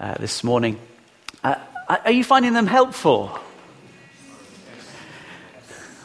uh, 0.00 0.14
this 0.14 0.42
morning. 0.42 0.80
Uh, 1.44 1.56
are 1.88 2.10
you 2.10 2.24
finding 2.24 2.54
them 2.54 2.66
helpful? 2.66 3.38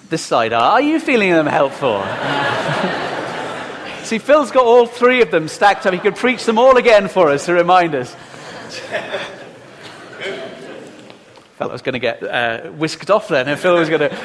This 0.10 0.22
side, 0.22 0.54
are 0.54 0.82
you 0.82 1.00
feeling 1.00 1.32
them 1.32 1.48
helpful? 1.48 2.04
See, 4.04 4.20
Phil's 4.20 4.52
got 4.52 4.66
all 4.66 4.86
three 4.86 5.22
of 5.22 5.32
them 5.32 5.48
stacked 5.48 5.88
up. 5.88 5.94
He 5.94 6.00
could 6.00 6.16
preach 6.16 6.46
them 6.46 6.60
all 6.60 6.78
again 6.78 7.08
for 7.08 7.32
us 7.32 7.46
to 7.46 7.54
remind 7.54 7.96
us. 7.96 8.16
Felt 11.58 11.72
I 11.72 11.74
was 11.74 11.82
going 11.82 11.94
to 11.94 12.00
get 12.00 12.22
uh, 12.22 12.70
whisked 12.72 13.10
off 13.10 13.30
then, 13.30 13.48
and 13.48 13.60
Phil 13.60 13.76
was 13.76 13.90
going 13.90 14.02
to. 14.02 14.16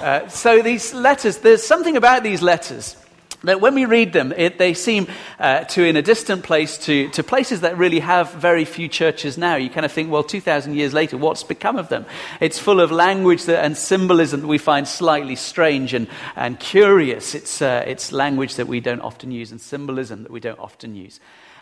Uh, 0.00 0.28
so, 0.28 0.62
these 0.62 0.94
letters, 0.94 1.38
there's 1.38 1.62
something 1.62 1.96
about 1.96 2.22
these 2.22 2.40
letters 2.40 2.96
that 3.42 3.60
when 3.60 3.74
we 3.74 3.84
read 3.86 4.12
them, 4.12 4.32
it, 4.36 4.58
they 4.58 4.74
seem 4.74 5.06
uh, 5.38 5.64
to, 5.64 5.84
in 5.84 5.96
a 5.96 6.02
distant 6.02 6.44
place, 6.44 6.76
to, 6.78 7.08
to 7.10 7.22
places 7.22 7.62
that 7.62 7.78
really 7.78 8.00
have 8.00 8.32
very 8.34 8.64
few 8.64 8.88
churches 8.88 9.38
now. 9.38 9.56
You 9.56 9.70
kind 9.70 9.86
of 9.86 9.92
think, 9.92 10.10
well, 10.10 10.22
2,000 10.22 10.74
years 10.74 10.92
later, 10.92 11.16
what's 11.16 11.42
become 11.42 11.76
of 11.76 11.88
them? 11.88 12.04
It's 12.40 12.58
full 12.58 12.80
of 12.80 12.90
language 12.90 13.44
that, 13.44 13.64
and 13.64 13.76
symbolism 13.76 14.42
that 14.42 14.46
we 14.46 14.58
find 14.58 14.86
slightly 14.86 15.36
strange 15.36 15.94
and, 15.94 16.06
and 16.36 16.60
curious. 16.60 17.34
It's, 17.34 17.62
uh, 17.62 17.84
it's 17.86 18.12
language 18.12 18.56
that 18.56 18.68
we 18.68 18.80
don't 18.80 19.00
often 19.00 19.30
use 19.30 19.50
and 19.50 19.60
symbolism 19.60 20.22
that 20.24 20.32
we 20.32 20.40
don't 20.40 20.58
often 20.58 20.94
use. 20.94 21.20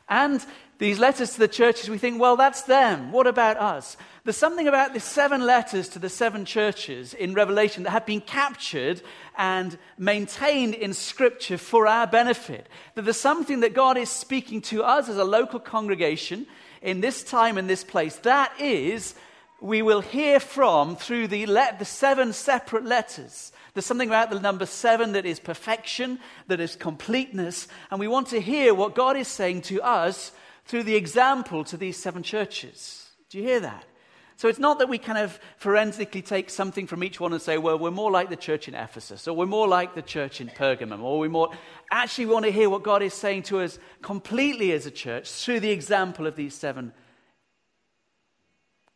And 0.09 0.45
these 0.79 0.99
letters 0.99 1.33
to 1.33 1.41
the 1.41 1.49
churches, 1.49 1.91
we 1.91 1.99
think, 1.99 2.21
well, 2.21 2.37
that's 2.37 2.63
them. 2.63 3.13
What 3.13 3.27
about 3.27 3.57
us? 3.57 3.97
There's 4.25 4.37
something 4.37 4.69
about 4.69 4.95
the 4.95 5.01
seven 5.01 5.45
letters 5.45 5.89
to 5.91 5.99
the 5.99 6.09
seven 6.09 6.45
churches 6.45 7.15
in 7.15 7.35
Revelation 7.35 7.83
that 7.83 7.91
have 7.91 8.07
been 8.07 8.21
captured 8.21 9.03
and 9.39 9.79
maintained 9.97 10.75
in 10.75 10.93
Scripture 10.93 11.57
for 11.57 11.87
our 11.87 12.07
benefit. 12.07 12.69
That 12.95 13.03
there's 13.03 13.17
something 13.17 13.61
that 13.61 13.73
God 13.73 13.97
is 13.97 14.11
speaking 14.11 14.61
to 14.63 14.83
us 14.83 15.09
as 15.09 15.17
a 15.17 15.25
local 15.25 15.61
congregation 15.61 16.47
in 16.83 17.01
this 17.01 17.23
time 17.23 17.57
and 17.57 17.71
this 17.71 17.85
place. 17.85 18.17
That 18.17 18.53
is, 18.61 19.15
we 19.61 19.81
will 19.81 20.01
hear 20.01 20.41
from 20.41 20.97
through 20.97 21.29
the, 21.29 21.45
the 21.45 21.85
seven 21.85 22.33
separate 22.33 22.85
letters. 22.85 23.53
There's 23.75 23.87
something 23.87 24.09
about 24.09 24.31
the 24.31 24.41
number 24.41 24.67
seven 24.67 25.13
that 25.13 25.25
is 25.25 25.39
perfection, 25.39 26.19
that 26.49 26.59
is 26.59 26.75
completeness, 26.75 27.69
and 27.93 28.01
we 28.01 28.09
want 28.09 28.27
to 28.29 28.41
hear 28.41 28.75
what 28.75 28.97
God 28.97 29.17
is 29.17 29.29
saying 29.29 29.63
to 29.63 29.81
us 29.83 30.33
through 30.65 30.83
the 30.83 30.97
example 30.97 31.63
to 31.65 31.77
these 31.77 31.97
seven 31.97 32.25
churches. 32.25 33.09
Do 33.31 33.39
you 33.39 33.45
hear 33.45 33.61
that? 33.61 33.85
So 34.39 34.47
it's 34.47 34.61
not 34.61 34.79
that 34.79 34.89
we 34.89 34.99
kind 34.99 35.19
of 35.19 35.37
forensically 35.57 36.23
take 36.23 36.49
something 36.49 36.87
from 36.87 37.03
each 37.03 37.19
one 37.19 37.33
and 37.33 37.43
say, 37.43 37.59
well, 37.59 37.77
we're 37.77 37.91
more 37.91 38.13
like 38.13 38.31
the 38.31 38.37
church 38.37 38.69
in 38.69 38.75
Ephesus, 38.77 39.27
or 39.27 39.35
we're 39.35 39.47
more 39.47 39.67
like 39.67 39.97
the 39.97 40.01
church 40.01 40.41
in 40.41 40.47
Pergamum, 40.47 41.03
or 41.03 41.19
we're 41.19 41.29
more. 41.29 41.51
Actually, 41.91 42.27
we 42.27 42.35
want 42.35 42.45
to 42.45 42.53
hear 42.53 42.71
what 42.71 42.85
God 42.85 43.03
is 43.03 43.13
saying 43.13 43.43
to 43.45 43.59
us 43.59 43.81
completely 44.01 44.71
as 44.71 44.87
a 44.87 44.93
church 44.93 45.29
through 45.29 45.59
the 45.59 45.73
example 45.73 46.25
of 46.25 46.37
these 46.37 46.55
seven 46.55 46.93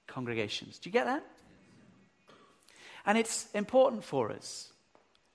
congregations. 0.07 0.79
Do 0.79 0.89
you 0.89 0.93
get 0.93 1.07
that? 1.07 1.25
And 3.05 3.19
it's 3.19 3.49
important 3.53 4.05
for 4.05 4.31
us 4.31 4.73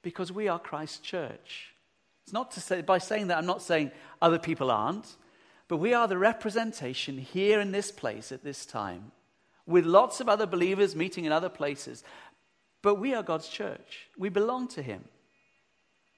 because 0.04 0.32
we 0.32 0.48
are 0.48 0.58
Christ's 0.58 1.00
church. 1.00 1.74
It's 2.24 2.32
not 2.32 2.52
to 2.52 2.62
say, 2.62 2.82
by 2.82 3.00
saying 3.00 3.28
that, 3.28 3.40
I'm 3.40 3.46
not 3.46 3.62
saying 3.62 3.92
other 4.22 4.40
people 4.40 4.72
aren't. 4.72 5.18
But 5.68 5.78
we 5.78 5.94
are 5.94 6.08
the 6.08 6.18
representation 6.18 7.18
here 7.18 7.60
in 7.60 7.74
this 7.74 7.92
place 7.92 8.32
at 8.32 8.42
this 8.42 8.66
time, 8.66 9.12
with 9.68 9.86
lots 9.86 10.20
of 10.20 10.30
other 10.30 10.48
believers 10.48 10.96
meeting 10.96 11.26
in 11.26 11.32
other 11.32 11.50
places. 11.50 12.04
But 12.82 12.96
we 12.96 13.14
are 13.14 13.22
God's 13.22 13.50
church. 13.50 14.08
We 14.18 14.30
belong 14.30 14.68
to 14.70 14.82
Him. 14.82 15.04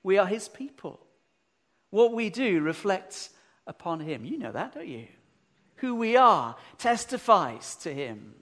We 0.03 0.17
are 0.17 0.27
His 0.27 0.47
people. 0.47 0.99
What 1.89 2.13
we 2.13 2.29
do 2.29 2.61
reflects 2.61 3.31
upon 3.67 3.99
Him. 3.99 4.23
You 4.23 4.37
know 4.37 4.51
that, 4.51 4.75
don't 4.75 4.87
you? 4.87 5.07
Who 5.77 5.95
we 5.95 6.15
are 6.15 6.55
testifies 6.77 7.75
to 7.77 7.93
Him. 7.93 8.35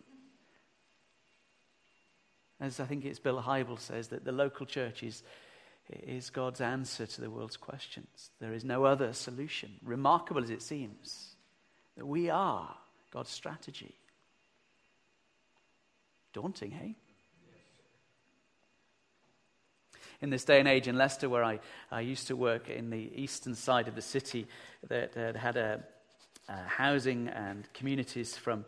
As 2.59 2.79
I 2.79 2.85
think 2.85 3.05
it's 3.05 3.19
Bill 3.19 3.41
Hybels 3.41 3.79
says, 3.79 4.09
that 4.09 4.25
the 4.25 4.31
local 4.31 4.65
church 4.65 5.03
is 5.03 5.23
is 5.89 6.29
God's 6.29 6.61
answer 6.61 7.05
to 7.05 7.21
the 7.21 7.29
world's 7.29 7.57
questions. 7.57 8.31
There 8.39 8.53
is 8.53 8.65
no 8.65 8.83
other 8.83 9.13
solution, 9.13 9.71
remarkable 9.83 10.43
as 10.43 10.49
it 10.49 10.61
seems, 10.61 11.35
that 11.95 12.05
we 12.05 12.29
are 12.29 12.75
God's 13.11 13.29
strategy. 13.29 13.95
Daunting, 16.37 16.69
hey? 16.69 16.95
in 20.21 20.29
this 20.29 20.43
day 20.43 20.59
and 20.59 20.67
age 20.67 20.87
in 20.87 20.95
Leicester, 20.95 21.27
where 21.27 21.43
I, 21.43 21.59
I 21.91 22.01
used 22.01 22.27
to 22.27 22.35
work 22.35 22.69
in 22.69 22.91
the 22.91 23.11
eastern 23.15 23.55
side 23.55 23.87
of 23.87 23.95
the 23.95 24.03
city, 24.03 24.45
that, 24.87 25.17
uh, 25.17 25.31
that 25.31 25.35
had 25.35 25.57
a, 25.57 25.83
a, 26.47 26.57
housing 26.67 27.27
and 27.29 27.67
communities 27.73 28.37
from 28.37 28.65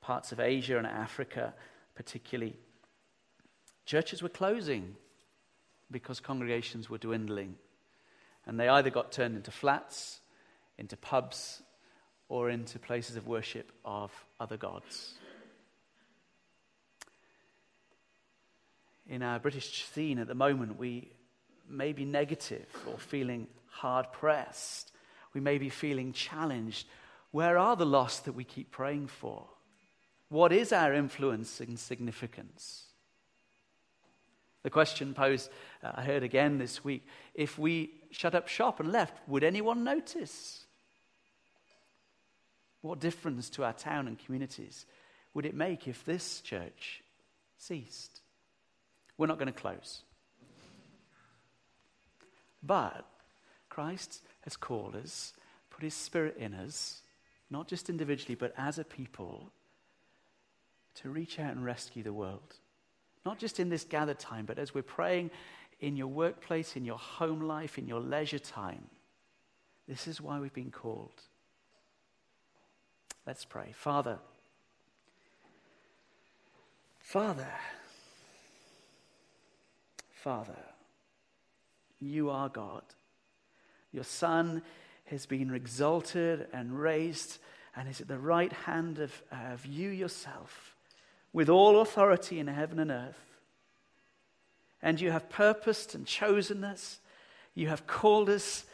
parts 0.00 0.32
of 0.32 0.40
Asia 0.40 0.78
and 0.78 0.86
Africa, 0.86 1.52
particularly. 1.94 2.56
Churches 3.84 4.22
were 4.22 4.30
closing 4.30 4.96
because 5.90 6.20
congregations 6.20 6.88
were 6.88 6.96
dwindling. 6.96 7.56
And 8.46 8.58
they 8.58 8.70
either 8.70 8.88
got 8.88 9.12
turned 9.12 9.36
into 9.36 9.50
flats, 9.50 10.20
into 10.78 10.96
pubs, 10.96 11.60
or 12.30 12.48
into 12.48 12.78
places 12.78 13.16
of 13.16 13.26
worship 13.26 13.72
of 13.84 14.10
other 14.40 14.56
gods. 14.56 15.16
In 19.08 19.22
our 19.22 19.38
British 19.38 19.84
scene 19.84 20.18
at 20.18 20.28
the 20.28 20.34
moment, 20.34 20.78
we 20.78 21.10
may 21.68 21.92
be 21.92 22.04
negative 22.04 22.66
or 22.86 22.98
feeling 22.98 23.46
hard 23.68 24.12
pressed. 24.12 24.92
We 25.32 25.40
may 25.40 25.58
be 25.58 25.68
feeling 25.68 26.12
challenged. 26.12 26.86
Where 27.30 27.58
are 27.58 27.76
the 27.76 27.86
lost 27.86 28.24
that 28.24 28.32
we 28.32 28.44
keep 28.44 28.70
praying 28.70 29.08
for? 29.08 29.46
What 30.28 30.52
is 30.52 30.72
our 30.72 30.94
influence 30.94 31.60
and 31.60 31.78
significance? 31.78 32.84
The 34.62 34.70
question 34.70 35.14
posed, 35.14 35.50
uh, 35.82 35.92
I 35.94 36.02
heard 36.02 36.22
again 36.22 36.58
this 36.58 36.84
week 36.84 37.06
if 37.34 37.58
we 37.58 37.90
shut 38.10 38.34
up 38.34 38.46
shop 38.46 38.80
and 38.80 38.92
left, 38.92 39.16
would 39.26 39.42
anyone 39.42 39.84
notice? 39.84 40.64
What 42.82 43.00
difference 43.00 43.50
to 43.50 43.64
our 43.64 43.72
town 43.72 44.06
and 44.06 44.18
communities 44.18 44.86
would 45.34 45.46
it 45.46 45.54
make 45.54 45.88
if 45.88 46.04
this 46.04 46.40
church 46.40 47.02
ceased? 47.58 48.20
We're 49.20 49.26
not 49.26 49.38
going 49.38 49.52
to 49.52 49.60
close. 49.60 50.00
But 52.62 53.04
Christ 53.68 54.22
has 54.40 54.56
called 54.56 54.96
us, 54.96 55.34
put 55.68 55.84
his 55.84 55.92
spirit 55.92 56.38
in 56.38 56.54
us, 56.54 57.02
not 57.50 57.68
just 57.68 57.90
individually, 57.90 58.34
but 58.34 58.54
as 58.56 58.78
a 58.78 58.84
people, 58.84 59.52
to 61.02 61.10
reach 61.10 61.38
out 61.38 61.50
and 61.50 61.62
rescue 61.62 62.02
the 62.02 62.14
world. 62.14 62.54
Not 63.26 63.38
just 63.38 63.60
in 63.60 63.68
this 63.68 63.84
gathered 63.84 64.18
time, 64.18 64.46
but 64.46 64.58
as 64.58 64.72
we're 64.72 64.80
praying 64.80 65.30
in 65.80 65.98
your 65.98 66.06
workplace, 66.06 66.74
in 66.74 66.86
your 66.86 66.96
home 66.96 67.42
life, 67.42 67.76
in 67.76 67.86
your 67.86 68.00
leisure 68.00 68.38
time. 68.38 68.86
This 69.86 70.08
is 70.08 70.18
why 70.18 70.40
we've 70.40 70.54
been 70.54 70.70
called. 70.70 71.20
Let's 73.26 73.44
pray. 73.44 73.74
Father, 73.74 74.18
Father, 77.00 77.48
Father, 80.22 80.58
you 81.98 82.28
are 82.28 82.50
God. 82.50 82.82
Your 83.90 84.04
Son 84.04 84.60
has 85.06 85.24
been 85.24 85.54
exalted 85.54 86.46
and 86.52 86.78
raised 86.78 87.38
and 87.74 87.88
is 87.88 88.02
at 88.02 88.08
the 88.08 88.18
right 88.18 88.52
hand 88.52 88.98
of, 88.98 89.22
of 89.32 89.64
you 89.64 89.88
yourself 89.88 90.76
with 91.32 91.48
all 91.48 91.80
authority 91.80 92.38
in 92.38 92.48
heaven 92.48 92.78
and 92.78 92.90
earth. 92.90 93.18
And 94.82 95.00
you 95.00 95.10
have 95.10 95.30
purposed 95.30 95.94
and 95.94 96.06
chosen 96.06 96.64
us. 96.64 96.98
You 97.54 97.68
have 97.68 97.86
called 97.86 98.28
us 98.28 98.64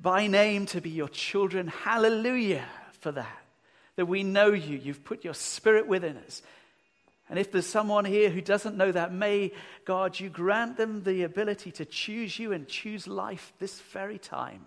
by 0.00 0.28
name 0.28 0.66
to 0.66 0.80
be 0.80 0.90
your 0.90 1.08
children. 1.08 1.66
Hallelujah 1.66 2.66
for 3.00 3.10
that. 3.10 3.42
That 3.96 4.06
we 4.06 4.22
know 4.22 4.52
you. 4.52 4.78
You've 4.78 5.04
put 5.04 5.24
your 5.24 5.34
spirit 5.34 5.88
within 5.88 6.16
us. 6.18 6.42
And 7.32 7.38
if 7.38 7.50
there's 7.50 7.66
someone 7.66 8.04
here 8.04 8.28
who 8.28 8.42
doesn't 8.42 8.76
know 8.76 8.92
that, 8.92 9.10
may 9.10 9.52
God, 9.86 10.20
you 10.20 10.28
grant 10.28 10.76
them 10.76 11.02
the 11.02 11.22
ability 11.22 11.70
to 11.72 11.86
choose 11.86 12.38
you 12.38 12.52
and 12.52 12.68
choose 12.68 13.06
life 13.06 13.54
this 13.58 13.80
very 13.80 14.18
time. 14.18 14.60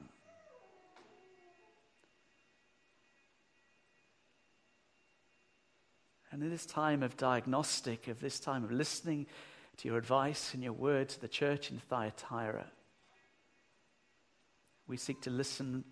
And 6.32 6.42
in 6.42 6.50
this 6.50 6.66
time 6.66 7.04
of 7.04 7.16
diagnostic, 7.18 8.08
of 8.08 8.20
this 8.20 8.40
time 8.40 8.64
of 8.64 8.72
listening 8.72 9.28
to 9.78 9.88
your 9.88 10.00
advice 10.00 10.56
and 10.56 10.64
your 10.64 10.74
word 10.74 11.10
to 11.10 11.22
the 11.22 11.28
church 11.28 11.70
in 11.70 11.78
Thyatira, 11.78 12.66
we 14.88 14.98
seek 14.98 15.22
to 15.22 15.30
listen, 15.30 15.84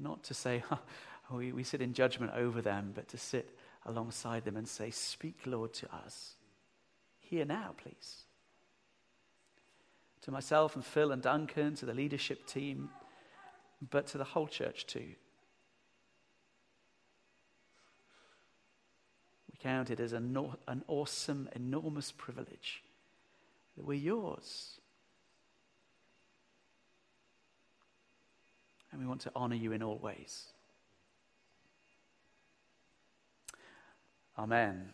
not 0.00 0.24
to 0.24 0.34
say, 0.34 0.64
we, 1.30 1.52
we 1.52 1.62
sit 1.62 1.80
in 1.80 1.94
judgment 1.94 2.32
over 2.34 2.60
them, 2.60 2.90
but 2.92 3.06
to 3.10 3.18
sit 3.18 3.56
alongside 3.86 4.44
them 4.44 4.56
and 4.56 4.68
say, 4.68 4.90
Speak, 4.90 5.40
Lord, 5.46 5.72
to 5.74 5.94
us. 5.94 6.34
Here 7.20 7.44
now, 7.44 7.74
please. 7.82 8.22
To 10.22 10.30
myself 10.30 10.76
and 10.76 10.84
Phil 10.84 11.10
and 11.10 11.22
Duncan, 11.22 11.74
to 11.76 11.86
the 11.86 11.94
leadership 11.94 12.46
team, 12.46 12.90
but 13.90 14.06
to 14.08 14.18
the 14.18 14.24
whole 14.24 14.46
church 14.46 14.86
too. 14.86 15.14
We 19.50 19.58
count 19.58 19.90
it 19.90 19.98
as 19.98 20.12
an, 20.12 20.36
an 20.68 20.84
awesome, 20.86 21.48
enormous 21.56 22.12
privilege 22.12 22.82
that 23.76 23.84
we're 23.84 23.94
yours. 23.94 24.78
And 28.92 29.00
we 29.00 29.06
want 29.06 29.22
to 29.22 29.32
honor 29.34 29.56
you 29.56 29.72
in 29.72 29.82
all 29.82 29.98
ways. 29.98 30.52
Amen. 34.38 34.88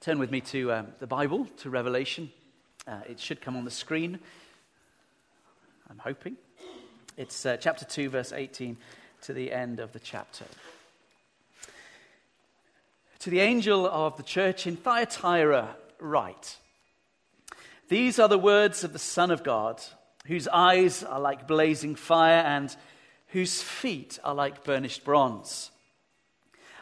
Turn 0.00 0.20
with 0.20 0.30
me 0.30 0.40
to 0.42 0.72
um, 0.72 0.86
the 1.00 1.08
Bible, 1.08 1.46
to 1.56 1.68
Revelation. 1.68 2.30
Uh, 2.86 3.00
it 3.08 3.18
should 3.18 3.40
come 3.40 3.56
on 3.56 3.64
the 3.64 3.70
screen. 3.70 4.20
I'm 5.90 5.98
hoping. 5.98 6.36
It's 7.16 7.44
uh, 7.44 7.56
chapter 7.56 7.84
2, 7.84 8.10
verse 8.10 8.32
18 8.32 8.76
to 9.22 9.32
the 9.32 9.50
end 9.50 9.80
of 9.80 9.92
the 9.92 9.98
chapter. 9.98 10.44
To 13.20 13.30
the 13.30 13.40
angel 13.40 13.88
of 13.88 14.16
the 14.16 14.22
church 14.22 14.68
in 14.68 14.76
Thyatira, 14.76 15.74
write 15.98 16.58
These 17.88 18.20
are 18.20 18.28
the 18.28 18.38
words 18.38 18.84
of 18.84 18.92
the 18.92 19.00
Son 19.00 19.32
of 19.32 19.42
God, 19.42 19.82
whose 20.26 20.46
eyes 20.46 21.02
are 21.02 21.18
like 21.18 21.48
blazing 21.48 21.96
fire 21.96 22.42
and 22.42 22.74
whose 23.28 23.60
feet 23.60 24.20
are 24.22 24.34
like 24.34 24.62
burnished 24.62 25.04
bronze. 25.04 25.72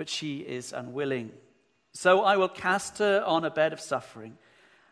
but 0.00 0.08
she 0.08 0.38
is 0.38 0.72
unwilling. 0.72 1.30
So 1.92 2.22
I 2.22 2.38
will 2.38 2.48
cast 2.48 3.00
her 3.00 3.22
on 3.22 3.44
a 3.44 3.50
bed 3.50 3.74
of 3.74 3.82
suffering, 3.82 4.38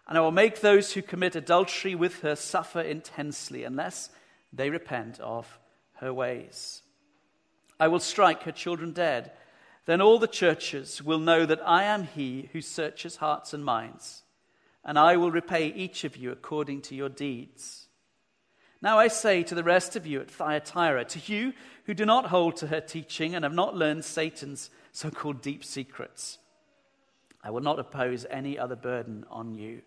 and 0.06 0.18
I 0.18 0.20
will 0.20 0.30
make 0.30 0.60
those 0.60 0.92
who 0.92 1.00
commit 1.00 1.34
adultery 1.34 1.94
with 1.94 2.20
her 2.20 2.36
suffer 2.36 2.82
intensely 2.82 3.64
unless 3.64 4.10
they 4.52 4.68
repent 4.68 5.18
of 5.20 5.58
her 5.94 6.12
ways. 6.12 6.82
I 7.80 7.88
will 7.88 8.00
strike 8.00 8.42
her 8.42 8.52
children 8.52 8.92
dead. 8.92 9.32
Then 9.86 10.02
all 10.02 10.18
the 10.18 10.26
churches 10.26 11.02
will 11.02 11.20
know 11.20 11.46
that 11.46 11.66
I 11.66 11.84
am 11.84 12.04
he 12.04 12.50
who 12.52 12.60
searches 12.60 13.16
hearts 13.16 13.54
and 13.54 13.64
minds, 13.64 14.24
and 14.84 14.98
I 14.98 15.16
will 15.16 15.30
repay 15.30 15.68
each 15.68 16.04
of 16.04 16.18
you 16.18 16.32
according 16.32 16.82
to 16.82 16.94
your 16.94 17.08
deeds. 17.08 17.86
Now 18.82 18.98
I 18.98 19.08
say 19.08 19.42
to 19.44 19.54
the 19.54 19.64
rest 19.64 19.96
of 19.96 20.06
you 20.06 20.20
at 20.20 20.30
Thyatira, 20.30 21.06
to 21.06 21.32
you 21.32 21.54
who 21.84 21.94
do 21.94 22.04
not 22.04 22.26
hold 22.26 22.56
to 22.58 22.66
her 22.66 22.82
teaching 22.82 23.34
and 23.34 23.42
have 23.42 23.54
not 23.54 23.74
learned 23.74 24.04
Satan's 24.04 24.68
so 24.98 25.10
called 25.12 25.40
deep 25.40 25.64
secrets. 25.64 26.38
I 27.40 27.52
will 27.52 27.60
not 27.60 27.78
oppose 27.78 28.26
any 28.28 28.58
other 28.58 28.74
burden 28.74 29.24
on 29.30 29.54
you. 29.54 29.82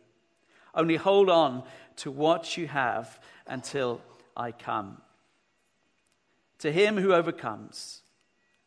Only 0.74 0.96
hold 0.96 1.30
on 1.30 1.64
to 1.98 2.10
what 2.10 2.56
you 2.56 2.68
have 2.68 3.20
until 3.46 4.00
I 4.38 4.54
come. 4.54 5.02
To 6.60 6.72
him 6.72 6.96
who 6.96 7.14
overcomes 7.14 8.04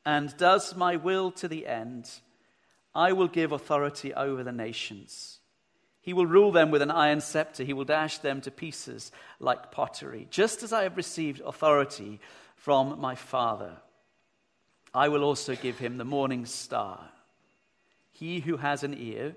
and 0.05 0.37
does 0.37 0.77
my 0.77 0.97
will 0.97 1.31
to 1.31 1.49
the 1.49 1.67
end, 1.67 2.11
I 2.95 3.13
will 3.13 3.29
give 3.29 3.53
authority 3.53 4.13
over 4.13 4.45
the 4.45 4.53
nations. 4.53 5.39
He 6.03 6.13
will 6.13 6.27
rule 6.27 6.53
them 6.53 6.71
with 6.71 6.83
an 6.83 6.91
iron 6.91 7.23
scepter. 7.23 7.65
He 7.65 7.73
will 7.73 7.87
dash 7.87 8.19
them 8.19 8.43
to 8.43 8.51
pieces 8.51 9.13
like 9.41 9.73
pottery, 9.73 10.29
just 10.29 10.63
as 10.63 10.75
I 10.75 10.83
have 10.83 10.99
received 10.99 11.41
authority 11.41 12.21
from 12.55 13.01
my 13.01 13.15
Father. 13.15 13.79
I 14.95 15.09
will 15.09 15.25
also 15.25 15.57
give 15.57 15.79
him 15.79 15.99
the 15.99 16.05
morning 16.05 16.47
star. 16.47 17.11
He 18.13 18.41
who 18.41 18.59
has 18.59 18.85
an 18.85 18.95
ear, 18.97 19.35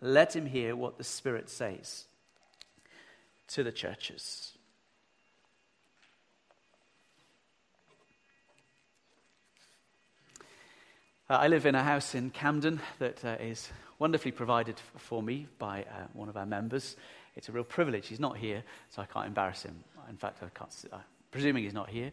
let 0.00 0.34
him 0.34 0.46
hear 0.46 0.74
what 0.74 0.96
the 0.96 1.04
Spirit 1.04 1.50
says 1.50 2.06
to 3.48 3.62
the 3.62 3.72
churches. 3.72 4.52
Uh, 11.28 11.34
I 11.34 11.48
live 11.48 11.66
in 11.66 11.74
a 11.74 11.82
house 11.82 12.14
in 12.14 12.30
Camden 12.30 12.80
that 12.98 13.24
uh, 13.24 13.36
is 13.38 13.68
wonderfully 13.98 14.32
provided 14.32 14.80
for 14.96 15.22
me 15.22 15.46
by 15.58 15.82
uh, 15.82 16.06
one 16.14 16.30
of 16.30 16.36
our 16.36 16.46
members. 16.46 16.96
It's 17.36 17.50
a 17.50 17.52
real 17.52 17.64
privilege. 17.64 18.08
He's 18.08 18.18
not 18.18 18.38
here, 18.38 18.64
so 18.88 19.02
I 19.02 19.06
can't 19.06 19.26
embarrass 19.26 19.62
him. 19.62 19.84
In 20.08 20.16
fact, 20.16 20.42
I 20.42 20.48
can't, 20.58 20.74
uh, 20.90 20.96
presuming 21.30 21.64
he's 21.64 21.74
not 21.74 21.90
here. 21.90 22.10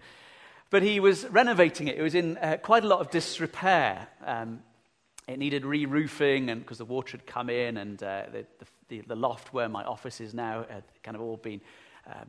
But 0.69 0.83
he 0.83 0.99
was 0.99 1.25
renovating 1.29 1.87
it. 1.87 1.97
It 1.97 2.01
was 2.01 2.15
in 2.15 2.37
uh, 2.37 2.57
quite 2.61 2.83
a 2.83 2.87
lot 2.87 2.99
of 2.99 3.09
disrepair. 3.09 4.07
Um, 4.25 4.61
it 5.27 5.39
needed 5.39 5.65
re 5.65 5.85
roofing 5.85 6.47
because 6.47 6.77
the 6.77 6.85
water 6.85 7.17
had 7.17 7.25
come 7.25 7.49
in, 7.49 7.77
and 7.77 8.01
uh, 8.01 8.23
the, 8.31 8.45
the, 8.89 9.01
the, 9.01 9.15
loft 9.15 9.53
where 9.53 9.69
my 9.69 9.83
office 9.83 10.21
is 10.21 10.33
now 10.33 10.65
had 10.69 10.83
kind 11.03 11.15
of 11.15 11.21
all 11.21 11.37
been 11.37 11.61
uh, 12.05 12.23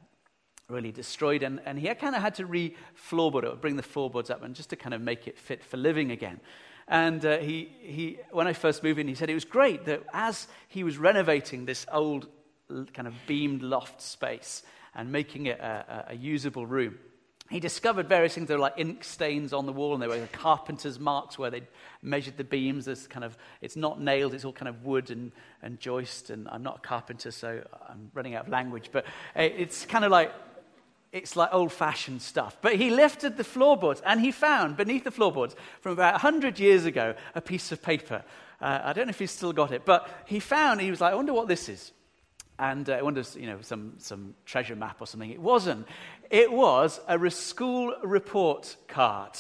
really 0.69 0.93
destroyed. 0.93 1.43
And, 1.43 1.61
and 1.65 1.79
he 1.79 1.93
kind 1.95 2.15
of 2.15 2.23
had 2.23 2.35
to 2.37 2.47
re 2.47 2.77
floorboard 2.97 3.45
it, 3.45 3.61
bring 3.61 3.77
the 3.77 3.83
floorboards 3.83 4.31
up, 4.31 4.43
and 4.43 4.55
just 4.55 4.71
to 4.71 4.77
kind 4.77 4.95
of 4.95 5.01
make 5.01 5.27
it 5.27 5.39
fit 5.39 5.65
for 5.65 5.77
living 5.77 6.11
again. 6.11 6.41
And 6.89 7.25
uh, 7.25 7.39
he, 7.39 7.71
he, 7.81 8.19
when 8.31 8.47
I 8.47 8.53
first 8.53 8.83
moved 8.83 8.99
in, 8.99 9.09
he 9.09 9.15
said 9.15 9.29
it 9.29 9.35
was 9.35 9.45
great 9.45 9.85
that 9.85 10.03
as 10.13 10.49
he 10.69 10.85
was 10.85 10.97
renovating 10.97 11.67
this 11.67 11.87
old 11.93 12.29
kind 12.69 13.07
of 13.07 13.15
beamed 13.27 13.63
loft 13.63 14.01
space 14.01 14.63
and 14.95 15.13
making 15.13 15.47
it 15.47 15.61
a, 15.61 16.07
a, 16.09 16.13
a 16.13 16.17
usable 16.17 16.67
room, 16.67 16.99
he 17.51 17.61
discovered 17.61 18.09
various 18.09 18.35
things. 18.35 18.49
There 18.49 18.59
were 18.59 18.63
like 18.63 18.75
ink 18.77 19.05
stains 19.05 19.53
on 19.53 19.67
the 19.67 19.73
wall, 19.73 19.95
and 19.95 20.03
there 20.03 20.09
were 20.09 20.27
carpenter's 20.33 20.99
marks 20.99 21.39
where 21.39 21.51
they'd 21.51 21.67
measured 22.03 22.37
the 22.37 22.45
beams. 22.45 22.85
There's 22.85 23.07
kind 23.07 23.25
of, 23.25 23.39
it's 23.63 23.77
not 23.77 24.01
nailed, 24.01 24.35
it's 24.35 24.45
all 24.45 24.53
kind 24.53 24.69
of 24.69 24.85
wood 24.85 25.11
and, 25.11 25.33
and 25.63 25.81
joist. 25.81 26.31
And 26.31 26.47
I'm 26.51 26.63
not 26.63 26.79
a 26.79 26.81
carpenter, 26.81 27.31
so 27.31 27.63
I'm 27.89 28.11
running 28.13 28.35
out 28.35 28.47
of 28.47 28.53
language. 28.53 28.91
But 28.93 29.07
it's 29.35 29.87
kind 29.87 30.05
of 30.05 30.11
like, 30.11 30.33
it's 31.11 31.37
like 31.37 31.49
old 31.53 31.73
fashioned 31.73 32.21
stuff. 32.21 32.59
But 32.61 32.77
he 32.77 32.91
lifted 32.91 33.39
the 33.39 33.45
floorboards, 33.45 34.03
and 34.05 34.21
he 34.21 34.31
found 34.31 34.77
beneath 34.77 35.05
the 35.05 35.11
floorboards 35.11 35.57
from 35.81 35.93
about 35.93 36.15
100 36.15 36.59
years 36.59 36.85
ago 36.85 37.15
a 37.35 37.41
piece 37.41 37.73
of 37.73 37.83
paper. 37.83 38.25
Uh, 38.61 38.81
I 38.85 38.93
don't 38.93 39.07
know 39.07 39.11
if 39.11 39.19
he's 39.19 39.31
still 39.31 39.53
got 39.53 39.73
it, 39.73 39.87
but 39.87 40.09
he 40.27 40.41
found, 40.41 40.81
he 40.81 40.91
was 40.91 41.01
like, 41.01 41.13
I 41.13 41.17
wonder 41.17 41.33
what 41.33 41.49
this 41.49 41.69
is 41.69 41.93
and 42.59 42.91
uh, 42.91 42.95
I 42.95 43.03
wonder, 43.03 43.23
you 43.37 43.47
know, 43.47 43.59
some, 43.61 43.95
some 43.99 44.35
treasure 44.45 44.75
map 44.75 45.01
or 45.01 45.07
something. 45.07 45.31
It 45.31 45.41
wasn't. 45.41 45.87
It 46.31 46.51
was 46.51 47.01
a 47.07 47.31
school 47.31 47.95
report 48.03 48.77
card 48.89 49.37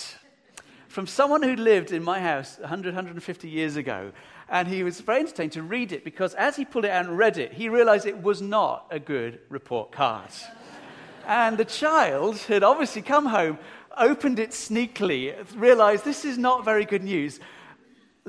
from 0.88 1.06
someone 1.06 1.42
who 1.42 1.56
lived 1.56 1.92
in 1.92 2.02
my 2.02 2.20
house 2.20 2.58
100, 2.58 2.94
150 2.94 3.48
years 3.48 3.76
ago. 3.76 4.12
And 4.48 4.66
he 4.66 4.82
was 4.82 5.00
very 5.00 5.20
entertained 5.20 5.52
to 5.52 5.62
read 5.62 5.92
it 5.92 6.04
because 6.04 6.34
as 6.34 6.56
he 6.56 6.64
pulled 6.64 6.86
it 6.86 6.90
out 6.90 7.06
and 7.06 7.18
read 7.18 7.36
it, 7.36 7.52
he 7.52 7.68
realized 7.68 8.06
it 8.06 8.22
was 8.22 8.40
not 8.40 8.86
a 8.90 8.98
good 8.98 9.40
report 9.48 9.92
card. 9.92 10.30
and 11.26 11.58
the 11.58 11.64
child 11.64 12.38
had 12.38 12.62
obviously 12.62 13.02
come 13.02 13.26
home, 13.26 13.58
opened 13.96 14.38
it 14.38 14.50
sneakily, 14.50 15.34
realized 15.54 16.04
this 16.04 16.24
is 16.24 16.38
not 16.38 16.64
very 16.64 16.84
good 16.84 17.02
news, 17.02 17.40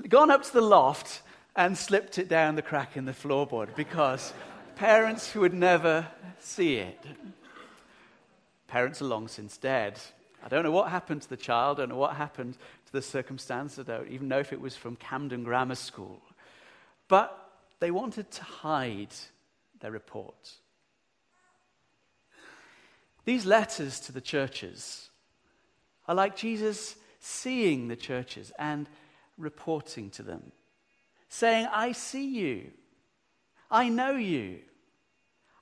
gone 0.09 0.29
up 0.29 0.43
to 0.43 0.53
the 0.53 0.61
loft 0.61 1.21
and 1.55 1.77
slipped 1.77 2.17
it 2.17 2.27
down 2.27 2.55
the 2.55 2.61
crack 2.61 2.97
in 2.97 3.05
the 3.05 3.13
floorboard 3.13 3.73
because 3.75 4.33
parents 4.79 5.29
who 5.29 5.41
would 5.41 5.53
never 5.53 6.07
see 6.39 6.77
it. 6.77 7.03
Parents 8.67 9.01
are 9.01 9.05
long 9.05 9.27
since 9.27 9.57
dead. 9.57 9.99
I 10.41 10.47
don't 10.47 10.63
know 10.63 10.71
what 10.71 10.89
happened 10.89 11.21
to 11.23 11.29
the 11.29 11.35
child. 11.35 11.77
I 11.77 11.81
don't 11.81 11.89
know 11.89 11.97
what 11.97 12.15
happened 12.15 12.53
to 12.85 12.91
the 12.93 13.01
circumstance. 13.01 13.77
I 13.77 13.83
don't 13.83 14.07
even 14.07 14.29
know 14.29 14.39
if 14.39 14.53
it 14.53 14.61
was 14.61 14.77
from 14.77 14.95
Camden 14.95 15.43
Grammar 15.43 15.75
School. 15.75 16.21
But 17.09 17.37
they 17.81 17.91
wanted 17.91 18.31
to 18.31 18.43
hide 18.43 19.13
their 19.81 19.91
report. 19.91 20.53
These 23.25 23.45
letters 23.45 23.99
to 24.01 24.13
the 24.13 24.21
churches 24.21 25.09
are 26.07 26.15
like 26.15 26.37
Jesus 26.37 26.95
seeing 27.19 27.89
the 27.89 27.97
churches 27.97 28.53
and 28.57 28.87
reporting 29.37 30.09
to 30.11 30.23
them, 30.23 30.53
saying, 31.27 31.67
I 31.69 31.91
see 31.91 32.29
you. 32.29 32.71
I 33.69 33.89
know 33.89 34.15
you. 34.15 34.59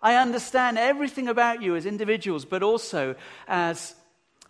I 0.01 0.15
understand 0.15 0.77
everything 0.77 1.27
about 1.27 1.61
you 1.61 1.75
as 1.75 1.85
individuals, 1.85 2.45
but 2.45 2.63
also 2.63 3.15
as 3.47 3.95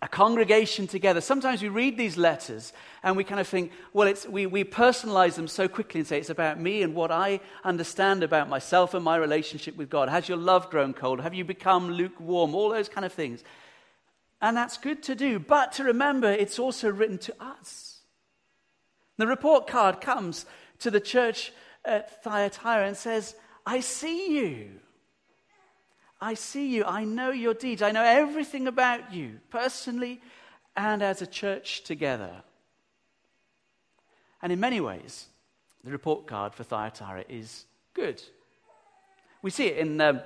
a 0.02 0.08
congregation 0.08 0.86
together. 0.86 1.22
Sometimes 1.22 1.62
we 1.62 1.70
read 1.70 1.98
these 1.98 2.18
letters 2.18 2.72
and 3.02 3.18
we 3.18 3.24
kind 3.24 3.40
of 3.40 3.48
think, 3.48 3.72
well, 3.94 4.08
it's, 4.08 4.28
we, 4.28 4.46
we 4.46 4.64
personalize 4.64 5.36
them 5.36 5.48
so 5.48 5.68
quickly 5.68 6.00
and 6.00 6.08
say 6.08 6.20
it's 6.20 6.30
about 6.30 6.60
me 6.60 6.84
and 6.84 6.94
what 6.94 7.12
I 7.12 7.40
understand 7.64 8.22
about 8.22 8.48
myself 8.48 8.94
and 8.94 9.04
my 9.04 9.16
relationship 9.16 9.76
with 9.76 9.90
God. 9.90 10.10
Has 10.10 10.30
your 10.30 10.38
love 10.38 10.70
grown 10.70 10.94
cold? 10.94 11.22
Have 11.22 11.34
you 11.34 11.44
become 11.44 11.90
lukewarm? 11.90 12.54
All 12.54 12.70
those 12.70 12.90
kind 12.90 13.06
of 13.06 13.14
things. 13.14 13.44
And 14.40 14.56
that's 14.56 14.78
good 14.78 15.02
to 15.04 15.16
do, 15.16 15.40
but 15.40 15.72
to 15.74 15.84
remember 15.84 16.32
it's 16.32 16.60
also 16.60 16.92
written 16.92 17.18
to 17.20 17.36
us. 17.44 18.02
The 19.18 19.26
report 19.26 19.66
card 19.66 20.00
comes 20.00 20.46
to 20.80 20.92
the 20.92 21.00
church 21.00 21.52
at 21.84 22.24
Thyatira 22.24 22.86
and 22.86 22.96
says, 22.96 23.36
I 23.66 23.80
see 23.80 24.38
you. 24.38 24.80
I 26.20 26.34
see 26.34 26.68
you. 26.68 26.84
I 26.84 27.04
know 27.04 27.32
your 27.32 27.54
deeds. 27.54 27.82
I 27.82 27.92
know 27.92 28.04
everything 28.04 28.68
about 28.68 29.14
you, 29.14 29.40
personally 29.50 30.22
and 30.78 31.02
as 31.02 31.22
a 31.22 31.28
church 31.28 31.84
together. 31.84 32.44
And 34.42 34.54
in 34.54 34.60
many 34.60 34.80
ways, 34.80 35.26
the 35.84 35.92
report 35.92 36.28
card 36.28 36.54
for 36.54 36.64
Thyatira 36.64 37.26
is 37.28 37.66
good. 37.96 38.22
We 39.42 39.50
see 39.50 39.66
it 39.66 39.80
in, 39.80 40.00
um, 40.00 40.22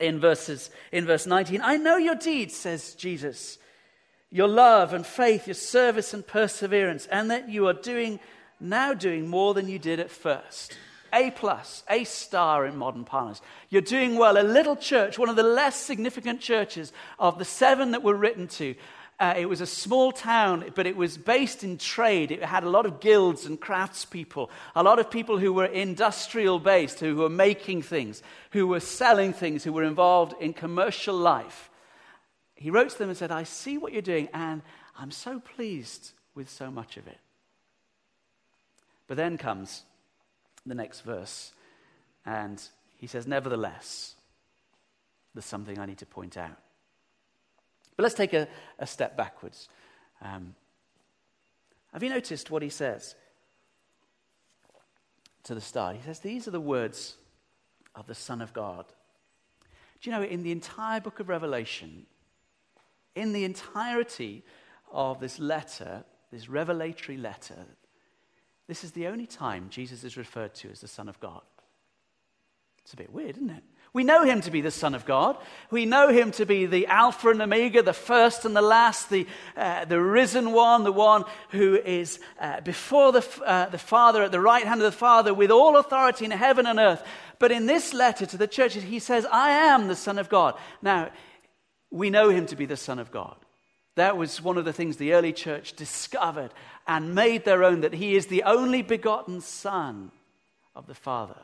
in, 0.00 0.20
verses, 0.20 0.70
in 0.92 1.04
verse 1.04 1.26
19. 1.26 1.60
I 1.62 1.76
know 1.76 1.96
your 1.96 2.14
deeds, 2.14 2.54
says 2.54 2.94
Jesus, 2.94 3.58
your 4.30 4.46
love 4.46 4.94
and 4.94 5.04
faith, 5.04 5.48
your 5.48 5.54
service 5.54 6.14
and 6.14 6.24
perseverance, 6.24 7.06
and 7.06 7.30
that 7.32 7.48
you 7.48 7.66
are 7.66 7.74
doing, 7.74 8.20
now 8.60 8.94
doing 8.94 9.26
more 9.26 9.52
than 9.52 9.68
you 9.68 9.80
did 9.80 9.98
at 9.98 10.10
first. 10.10 10.78
A 11.12 11.30
plus, 11.30 11.84
A 11.88 12.04
star 12.04 12.66
in 12.66 12.76
modern 12.76 13.04
parlance. 13.04 13.40
You're 13.68 13.82
doing 13.82 14.16
well. 14.16 14.38
A 14.38 14.42
little 14.42 14.76
church, 14.76 15.18
one 15.18 15.28
of 15.28 15.36
the 15.36 15.42
less 15.42 15.76
significant 15.76 16.40
churches 16.40 16.92
of 17.18 17.38
the 17.38 17.44
seven 17.44 17.92
that 17.92 18.02
were 18.02 18.14
written 18.14 18.48
to, 18.48 18.74
uh, 19.20 19.34
it 19.36 19.46
was 19.46 19.60
a 19.60 19.66
small 19.66 20.12
town, 20.12 20.64
but 20.76 20.86
it 20.86 20.96
was 20.96 21.18
based 21.18 21.64
in 21.64 21.76
trade. 21.76 22.30
It 22.30 22.42
had 22.42 22.62
a 22.62 22.70
lot 22.70 22.86
of 22.86 23.00
guilds 23.00 23.46
and 23.46 23.60
craftspeople, 23.60 24.48
a 24.76 24.82
lot 24.82 25.00
of 25.00 25.10
people 25.10 25.38
who 25.38 25.52
were 25.52 25.64
industrial 25.64 26.60
based, 26.60 27.00
who 27.00 27.16
were 27.16 27.28
making 27.28 27.82
things, 27.82 28.22
who 28.52 28.68
were 28.68 28.78
selling 28.78 29.32
things, 29.32 29.64
who 29.64 29.72
were 29.72 29.82
involved 29.82 30.34
in 30.40 30.52
commercial 30.52 31.16
life. 31.16 31.68
He 32.54 32.70
wrote 32.70 32.90
to 32.90 32.98
them 32.98 33.08
and 33.08 33.18
said, 33.18 33.32
I 33.32 33.42
see 33.42 33.76
what 33.76 33.92
you're 33.92 34.02
doing, 34.02 34.28
and 34.32 34.62
I'm 34.96 35.10
so 35.10 35.40
pleased 35.40 36.12
with 36.36 36.48
so 36.48 36.70
much 36.70 36.96
of 36.96 37.08
it. 37.08 37.18
But 39.08 39.16
then 39.16 39.36
comes 39.36 39.82
the 40.68 40.74
next 40.74 41.00
verse, 41.00 41.52
and 42.24 42.62
he 42.96 43.06
says, 43.06 43.26
Nevertheless, 43.26 44.14
there's 45.34 45.44
something 45.44 45.78
I 45.78 45.86
need 45.86 45.98
to 45.98 46.06
point 46.06 46.36
out. 46.36 46.58
But 47.96 48.02
let's 48.04 48.14
take 48.14 48.32
a, 48.32 48.48
a 48.78 48.86
step 48.86 49.16
backwards. 49.16 49.68
Um, 50.22 50.54
have 51.92 52.02
you 52.02 52.10
noticed 52.10 52.50
what 52.50 52.62
he 52.62 52.68
says 52.68 53.14
to 55.44 55.54
the 55.54 55.60
start? 55.60 55.96
He 55.96 56.02
says, 56.02 56.20
These 56.20 56.46
are 56.46 56.52
the 56.52 56.60
words 56.60 57.16
of 57.94 58.06
the 58.06 58.14
Son 58.14 58.40
of 58.40 58.52
God. 58.52 58.84
Do 60.00 60.10
you 60.10 60.16
know, 60.16 60.22
in 60.22 60.42
the 60.42 60.52
entire 60.52 61.00
book 61.00 61.18
of 61.18 61.28
Revelation, 61.28 62.06
in 63.14 63.32
the 63.32 63.44
entirety 63.44 64.44
of 64.92 65.18
this 65.18 65.38
letter, 65.38 66.04
this 66.30 66.48
revelatory 66.48 67.18
letter, 67.18 67.66
this 68.68 68.84
is 68.84 68.92
the 68.92 69.08
only 69.08 69.26
time 69.26 69.68
Jesus 69.70 70.04
is 70.04 70.16
referred 70.16 70.54
to 70.56 70.70
as 70.70 70.80
the 70.80 70.88
Son 70.88 71.08
of 71.08 71.18
God. 71.18 71.40
It's 72.84 72.92
a 72.92 72.96
bit 72.96 73.12
weird, 73.12 73.36
isn't 73.36 73.50
it? 73.50 73.64
We 73.94 74.04
know 74.04 74.22
him 74.22 74.42
to 74.42 74.50
be 74.50 74.60
the 74.60 74.70
Son 74.70 74.94
of 74.94 75.06
God. 75.06 75.36
We 75.70 75.86
know 75.86 76.08
him 76.08 76.30
to 76.32 76.44
be 76.44 76.66
the 76.66 76.86
Alpha 76.86 77.30
and 77.30 77.40
Omega, 77.40 77.82
the 77.82 77.94
first 77.94 78.44
and 78.44 78.54
the 78.54 78.62
last, 78.62 79.08
the, 79.08 79.26
uh, 79.56 79.86
the 79.86 80.00
risen 80.00 80.52
one, 80.52 80.84
the 80.84 80.92
one 80.92 81.24
who 81.50 81.76
is 81.76 82.20
uh, 82.38 82.60
before 82.60 83.12
the, 83.12 83.26
uh, 83.44 83.70
the 83.70 83.78
Father, 83.78 84.22
at 84.22 84.32
the 84.32 84.40
right 84.40 84.66
hand 84.66 84.80
of 84.82 84.84
the 84.84 84.96
Father, 84.96 85.32
with 85.32 85.50
all 85.50 85.78
authority 85.78 86.26
in 86.26 86.30
heaven 86.30 86.66
and 86.66 86.78
earth. 86.78 87.02
But 87.38 87.50
in 87.50 87.66
this 87.66 87.94
letter 87.94 88.26
to 88.26 88.36
the 88.36 88.46
churches, 88.46 88.82
he 88.82 88.98
says, 88.98 89.26
I 89.32 89.50
am 89.50 89.88
the 89.88 89.96
Son 89.96 90.18
of 90.18 90.28
God. 90.28 90.54
Now, 90.82 91.10
we 91.90 92.10
know 92.10 92.28
him 92.28 92.44
to 92.46 92.56
be 92.56 92.66
the 92.66 92.76
Son 92.76 92.98
of 92.98 93.10
God. 93.10 93.36
That 93.98 94.16
was 94.16 94.40
one 94.40 94.56
of 94.58 94.64
the 94.64 94.72
things 94.72 94.96
the 94.96 95.12
early 95.14 95.32
church 95.32 95.72
discovered 95.72 96.52
and 96.86 97.16
made 97.16 97.44
their 97.44 97.64
own 97.64 97.80
that 97.80 97.94
he 97.94 98.14
is 98.14 98.26
the 98.26 98.44
only 98.44 98.80
begotten 98.80 99.40
Son 99.40 100.12
of 100.76 100.86
the 100.86 100.94
Father 100.94 101.34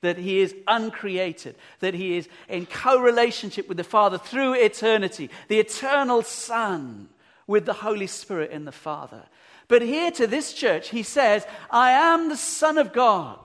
that 0.00 0.16
he 0.16 0.38
is 0.38 0.54
uncreated, 0.68 1.56
that 1.80 1.94
he 1.94 2.16
is 2.16 2.28
in 2.48 2.64
co 2.64 3.00
relationship 3.00 3.66
with 3.66 3.76
the 3.76 3.82
Father 3.82 4.18
through 4.18 4.54
eternity, 4.54 5.30
the 5.48 5.58
eternal 5.58 6.22
Son 6.22 7.08
with 7.48 7.66
the 7.66 7.72
Holy 7.72 8.06
Spirit 8.06 8.52
in 8.52 8.64
the 8.64 8.70
Father. 8.70 9.24
But 9.66 9.82
here 9.82 10.12
to 10.12 10.28
this 10.28 10.52
church, 10.52 10.90
he 10.90 11.02
says, 11.02 11.44
I 11.72 11.90
am 11.90 12.28
the 12.28 12.36
Son 12.36 12.78
of 12.78 12.92
God. 12.92 13.40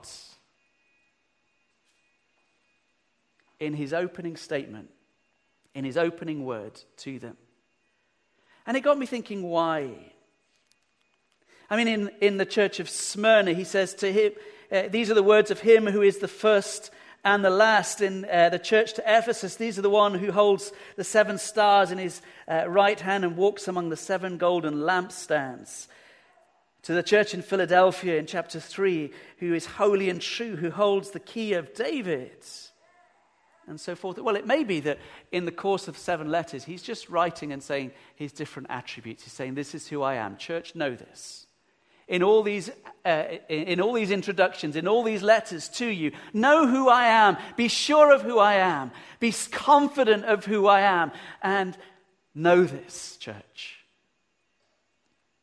In 3.59 3.73
his 3.73 3.91
opening 3.91 4.35
statement, 4.35 4.91
in 5.73 5.83
his 5.83 5.97
opening 5.97 6.45
word 6.45 6.79
to 6.97 7.17
them. 7.17 7.37
And 8.65 8.77
it 8.77 8.81
got 8.81 8.97
me 8.97 9.05
thinking, 9.05 9.43
why? 9.43 9.91
I 11.69 11.77
mean, 11.77 11.87
in, 11.87 12.11
in 12.21 12.37
the 12.37 12.45
church 12.45 12.79
of 12.79 12.89
Smyrna, 12.89 13.53
he 13.53 13.63
says 13.63 13.93
to 13.95 14.11
him, 14.11 14.33
uh, 14.71 14.83
these 14.89 15.11
are 15.11 15.15
the 15.15 15.23
words 15.23 15.51
of 15.51 15.59
him 15.59 15.85
who 15.85 16.01
is 16.01 16.19
the 16.19 16.27
first 16.27 16.91
and 17.25 17.43
the 17.43 17.49
last 17.49 18.01
in 18.01 18.25
uh, 18.25 18.49
the 18.49 18.59
church 18.59 18.93
to 18.93 19.03
Ephesus. 19.05 19.55
These 19.55 19.79
are 19.79 19.83
the 19.83 19.89
one 19.89 20.15
who 20.15 20.31
holds 20.31 20.73
the 20.97 21.03
seven 21.03 21.37
stars 21.37 21.91
in 21.91 21.97
his 21.97 22.21
uh, 22.47 22.65
right 22.67 22.99
hand 22.99 23.23
and 23.23 23.37
walks 23.37 23.67
among 23.67 23.89
the 23.89 23.97
seven 23.97 24.37
golden 24.37 24.75
lampstands. 24.75 25.87
To 26.83 26.93
the 26.93 27.03
church 27.03 27.33
in 27.33 27.41
Philadelphia 27.41 28.17
in 28.17 28.25
chapter 28.25 28.59
3, 28.59 29.11
who 29.37 29.53
is 29.53 29.65
holy 29.65 30.09
and 30.09 30.21
true, 30.21 30.57
who 30.57 30.69
holds 30.69 31.11
the 31.11 31.19
key 31.19 31.53
of 31.53 31.73
David, 31.73 32.43
and 33.67 33.79
so 33.79 33.95
forth. 33.95 34.17
Well, 34.17 34.35
it 34.35 34.47
may 34.47 34.63
be 34.63 34.79
that 34.81 34.99
in 35.31 35.45
the 35.45 35.51
course 35.51 35.87
of 35.87 35.97
seven 35.97 36.29
letters, 36.29 36.63
he's 36.63 36.81
just 36.81 37.09
writing 37.09 37.51
and 37.51 37.63
saying 37.63 37.91
his 38.15 38.31
different 38.31 38.69
attributes. 38.69 39.23
He's 39.23 39.33
saying, 39.33 39.55
This 39.55 39.73
is 39.75 39.87
who 39.87 40.01
I 40.01 40.15
am. 40.15 40.37
Church, 40.37 40.75
know 40.75 40.95
this 40.95 41.47
in 42.07 42.21
all 42.21 42.43
these, 42.43 42.69
uh, 43.05 43.23
in 43.49 43.79
all 43.79 43.93
these 43.93 44.11
introductions, 44.11 44.75
in 44.75 44.87
all 44.87 45.03
these 45.03 45.23
letters 45.23 45.69
to 45.69 45.85
you. 45.85 46.11
Know 46.33 46.67
who 46.67 46.89
I 46.89 47.05
am. 47.05 47.37
Be 47.55 47.67
sure 47.67 48.13
of 48.13 48.21
who 48.21 48.39
I 48.39 48.55
am. 48.55 48.91
Be 49.19 49.33
confident 49.51 50.25
of 50.25 50.45
who 50.45 50.67
I 50.67 50.81
am. 50.81 51.11
And 51.41 51.77
know 52.35 52.63
this, 52.65 53.17
church. 53.17 53.79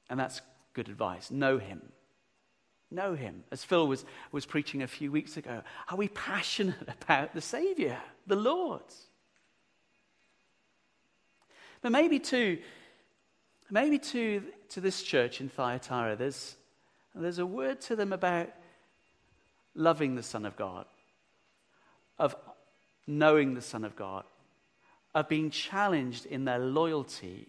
And 0.09 0.21
that's 0.21 0.43
good 0.75 0.89
advice. 0.89 1.31
Know 1.31 1.59
him. 1.59 1.81
Know 2.91 3.15
him. 3.15 3.45
As 3.53 3.63
Phil 3.63 3.87
was, 3.87 4.05
was 4.33 4.47
preaching 4.47 4.83
a 4.83 4.89
few 4.89 5.13
weeks 5.13 5.37
ago, 5.37 5.63
are 5.89 5.97
we 5.97 6.09
passionate 6.09 6.89
about 6.89 7.35
the 7.35 7.41
Savior, 7.41 7.99
the 8.27 8.37
Lord? 8.37 8.83
But 11.83 11.93
maybe 11.93 12.19
too, 12.19 12.59
maybe 13.71 13.99
to, 13.99 14.43
to 14.71 14.81
this 14.81 15.03
church 15.03 15.41
in 15.41 15.49
Thyatira, 15.49 16.17
there's, 16.17 16.57
there's 17.15 17.39
a 17.39 17.47
word 17.47 17.81
to 17.83 17.97
them 17.97 18.13
about 18.13 18.49
loving 19.75 20.17
the 20.17 20.23
Son 20.23 20.45
of 20.45 20.57
God, 20.57 20.87
of 22.19 22.35
knowing 23.07 23.55
the 23.55 23.63
Son 23.63 23.85
of 23.85 23.97
God, 23.97 24.25
of 25.15 25.29
being 25.29 25.51
challenged 25.51 26.27
in 26.27 26.45
their 26.45 26.59
loyalty 26.59 27.49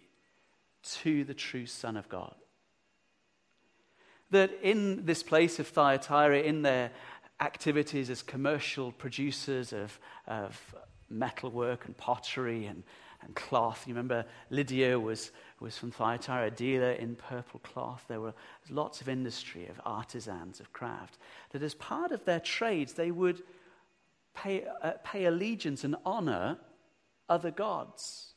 to 0.82 1.24
the 1.24 1.34
true 1.34 1.66
Son 1.66 1.96
of 1.96 2.08
God. 2.08 2.34
That 4.32 4.50
in 4.62 5.06
this 5.06 5.22
place 5.22 5.58
of 5.58 5.68
Thyatira, 5.68 6.40
in 6.40 6.62
their 6.62 6.90
activities 7.40 8.10
as 8.10 8.22
commercial 8.22 8.92
producers 8.92 9.72
of, 9.72 9.98
of 10.26 10.74
metalwork 11.10 11.86
and 11.86 11.96
pottery 11.96 12.66
and, 12.66 12.82
and 13.22 13.34
cloth. 13.36 13.84
You 13.86 13.94
remember 13.94 14.24
Lydia 14.50 14.98
was, 14.98 15.32
was 15.60 15.76
from 15.76 15.90
Thyatira, 15.90 16.46
a 16.46 16.50
dealer 16.50 16.92
in 16.92 17.16
purple 17.16 17.60
cloth. 17.60 18.04
There 18.08 18.20
were 18.20 18.34
lots 18.70 19.00
of 19.00 19.08
industry, 19.08 19.66
of 19.66 19.80
artisans, 19.84 20.60
of 20.60 20.72
craft. 20.72 21.18
That 21.50 21.62
as 21.62 21.74
part 21.74 22.12
of 22.12 22.24
their 22.24 22.40
trades, 22.40 22.94
they 22.94 23.10
would 23.10 23.42
pay, 24.34 24.64
uh, 24.82 24.92
pay 25.04 25.26
allegiance 25.26 25.84
and 25.84 25.96
honor 26.06 26.58
other 27.28 27.50
gods, 27.50 28.34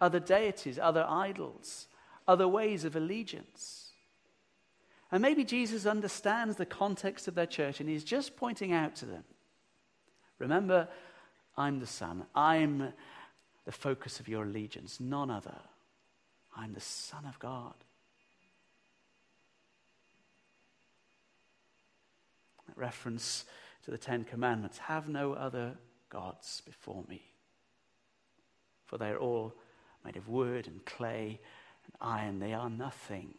other 0.00 0.20
deities, 0.20 0.78
other 0.78 1.04
idols, 1.08 1.86
other 2.26 2.48
ways 2.48 2.84
of 2.84 2.96
allegiance. 2.96 3.79
And 5.12 5.22
maybe 5.22 5.44
Jesus 5.44 5.86
understands 5.86 6.56
the 6.56 6.66
context 6.66 7.26
of 7.26 7.34
their 7.34 7.46
church 7.46 7.80
and 7.80 7.88
he's 7.88 8.04
just 8.04 8.36
pointing 8.36 8.72
out 8.72 8.94
to 8.96 9.06
them 9.06 9.24
remember, 10.40 10.88
I'm 11.56 11.78
the 11.78 11.86
Son. 11.86 12.24
I'm 12.34 12.92
the 13.64 13.72
focus 13.72 14.18
of 14.18 14.26
your 14.26 14.44
allegiance, 14.44 14.98
none 14.98 15.30
other. 15.30 15.58
I'm 16.56 16.72
the 16.72 16.80
Son 16.80 17.24
of 17.26 17.38
God. 17.38 17.74
That 22.66 22.76
reference 22.76 23.44
to 23.84 23.92
the 23.92 23.98
Ten 23.98 24.24
Commandments 24.24 24.78
have 24.78 25.08
no 25.08 25.34
other 25.34 25.74
gods 26.08 26.62
before 26.66 27.04
me. 27.08 27.22
For 28.86 28.98
they 28.98 29.10
are 29.10 29.18
all 29.18 29.54
made 30.04 30.16
of 30.16 30.28
wood 30.28 30.66
and 30.66 30.84
clay 30.84 31.38
and 31.84 31.94
iron. 32.00 32.40
They 32.40 32.54
are 32.54 32.70
nothing. 32.70 33.34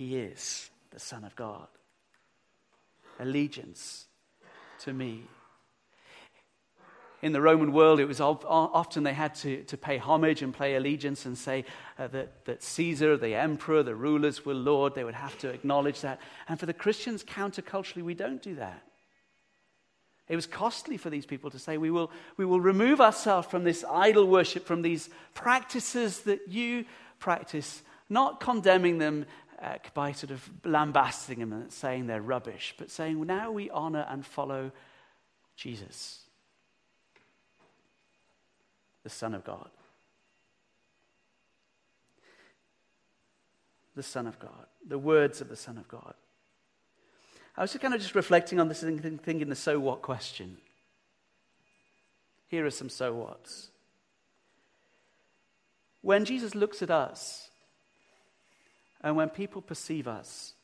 He 0.00 0.16
is 0.16 0.70
the 0.92 0.98
Son 0.98 1.24
of 1.24 1.36
God. 1.36 1.66
Allegiance 3.18 4.06
to 4.78 4.94
me 4.94 5.24
in 7.20 7.32
the 7.32 7.40
Roman 7.42 7.70
world, 7.70 8.00
it 8.00 8.06
was 8.06 8.18
often 8.18 9.02
they 9.02 9.12
had 9.12 9.34
to, 9.34 9.62
to 9.64 9.76
pay 9.76 9.98
homage 9.98 10.40
and 10.40 10.56
pay 10.56 10.76
allegiance 10.76 11.26
and 11.26 11.36
say 11.36 11.66
uh, 11.98 12.06
that, 12.06 12.46
that 12.46 12.62
Caesar, 12.62 13.18
the 13.18 13.34
emperor, 13.34 13.82
the 13.82 13.94
rulers 13.94 14.46
were 14.46 14.54
Lord. 14.54 14.94
They 14.94 15.04
would 15.04 15.12
have 15.12 15.36
to 15.40 15.50
acknowledge 15.50 16.00
that. 16.00 16.18
And 16.48 16.58
for 16.58 16.64
the 16.64 16.72
Christians, 16.72 17.22
counterculturally, 17.22 18.02
we 18.02 18.14
don't 18.14 18.40
do 18.40 18.54
that. 18.54 18.82
It 20.30 20.36
was 20.36 20.46
costly 20.46 20.96
for 20.96 21.10
these 21.10 21.26
people 21.26 21.50
to 21.50 21.58
say, 21.58 21.76
we 21.76 21.90
will, 21.90 22.10
we 22.38 22.46
will 22.46 22.62
remove 22.62 23.02
ourselves 23.02 23.48
from 23.48 23.64
this 23.64 23.84
idol 23.84 24.24
worship, 24.24 24.64
from 24.64 24.80
these 24.80 25.10
practices 25.34 26.20
that 26.20 26.48
you 26.48 26.86
practice, 27.18 27.82
not 28.08 28.40
condemning 28.40 28.96
them 28.96 29.26
uh, 29.62 29.76
by 29.94 30.12
sort 30.12 30.30
of 30.30 30.48
lambasting 30.64 31.38
them 31.38 31.52
and 31.52 31.72
saying 31.72 32.06
they're 32.06 32.22
rubbish, 32.22 32.74
but 32.78 32.90
saying, 32.90 33.24
now 33.26 33.50
we 33.50 33.68
honor 33.70 34.06
and 34.08 34.24
follow 34.24 34.72
Jesus 35.56 36.20
the 39.02 39.10
Son 39.10 39.34
of 39.34 39.44
God. 39.44 39.70
The 43.96 44.02
Son 44.02 44.26
of 44.26 44.38
God, 44.38 44.66
the 44.86 44.98
words 44.98 45.40
of 45.40 45.48
the 45.48 45.56
Son 45.56 45.76
of 45.76 45.88
God. 45.88 46.14
I 47.56 47.62
was 47.62 47.72
just 47.72 47.82
kind 47.82 47.92
of 47.92 48.00
just 48.00 48.14
reflecting 48.14 48.60
on 48.60 48.68
this 48.68 48.82
and 48.82 49.20
thinking 49.22 49.48
the 49.48 49.56
so 49.56 49.78
what 49.80 50.00
question. 50.00 50.58
Here 52.48 52.64
are 52.64 52.70
some 52.70 52.88
so 52.88 53.12
whats. 53.12 53.70
When 56.02 56.24
Jesus 56.24 56.54
looks 56.54 56.82
at 56.82 56.90
us 56.90 57.49
and 59.02 59.16
when 59.16 59.30
people 59.30 59.62
perceive 59.62 60.06
us, 60.06 60.54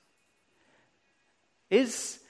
is, 1.71 2.21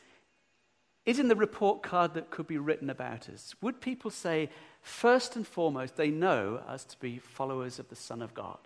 is 1.05 1.19
in 1.19 1.29
the 1.29 1.37
report 1.37 1.83
card 1.83 2.15
that 2.15 2.31
could 2.31 2.47
be 2.47 2.59
written 2.59 2.91
about 2.91 3.29
us, 3.29 3.55
would 3.61 3.81
people 3.81 4.11
say, 4.11 4.51
First 4.83 5.35
and 5.35 5.45
foremost, 5.47 5.97
they 5.97 6.11
know 6.11 6.63
us 6.69 6.85
to 6.85 6.99
be 7.01 7.19
followers 7.19 7.81
of 7.81 7.89
the 7.89 7.97
Son 7.97 8.23
of 8.23 8.35
God, 8.35 8.59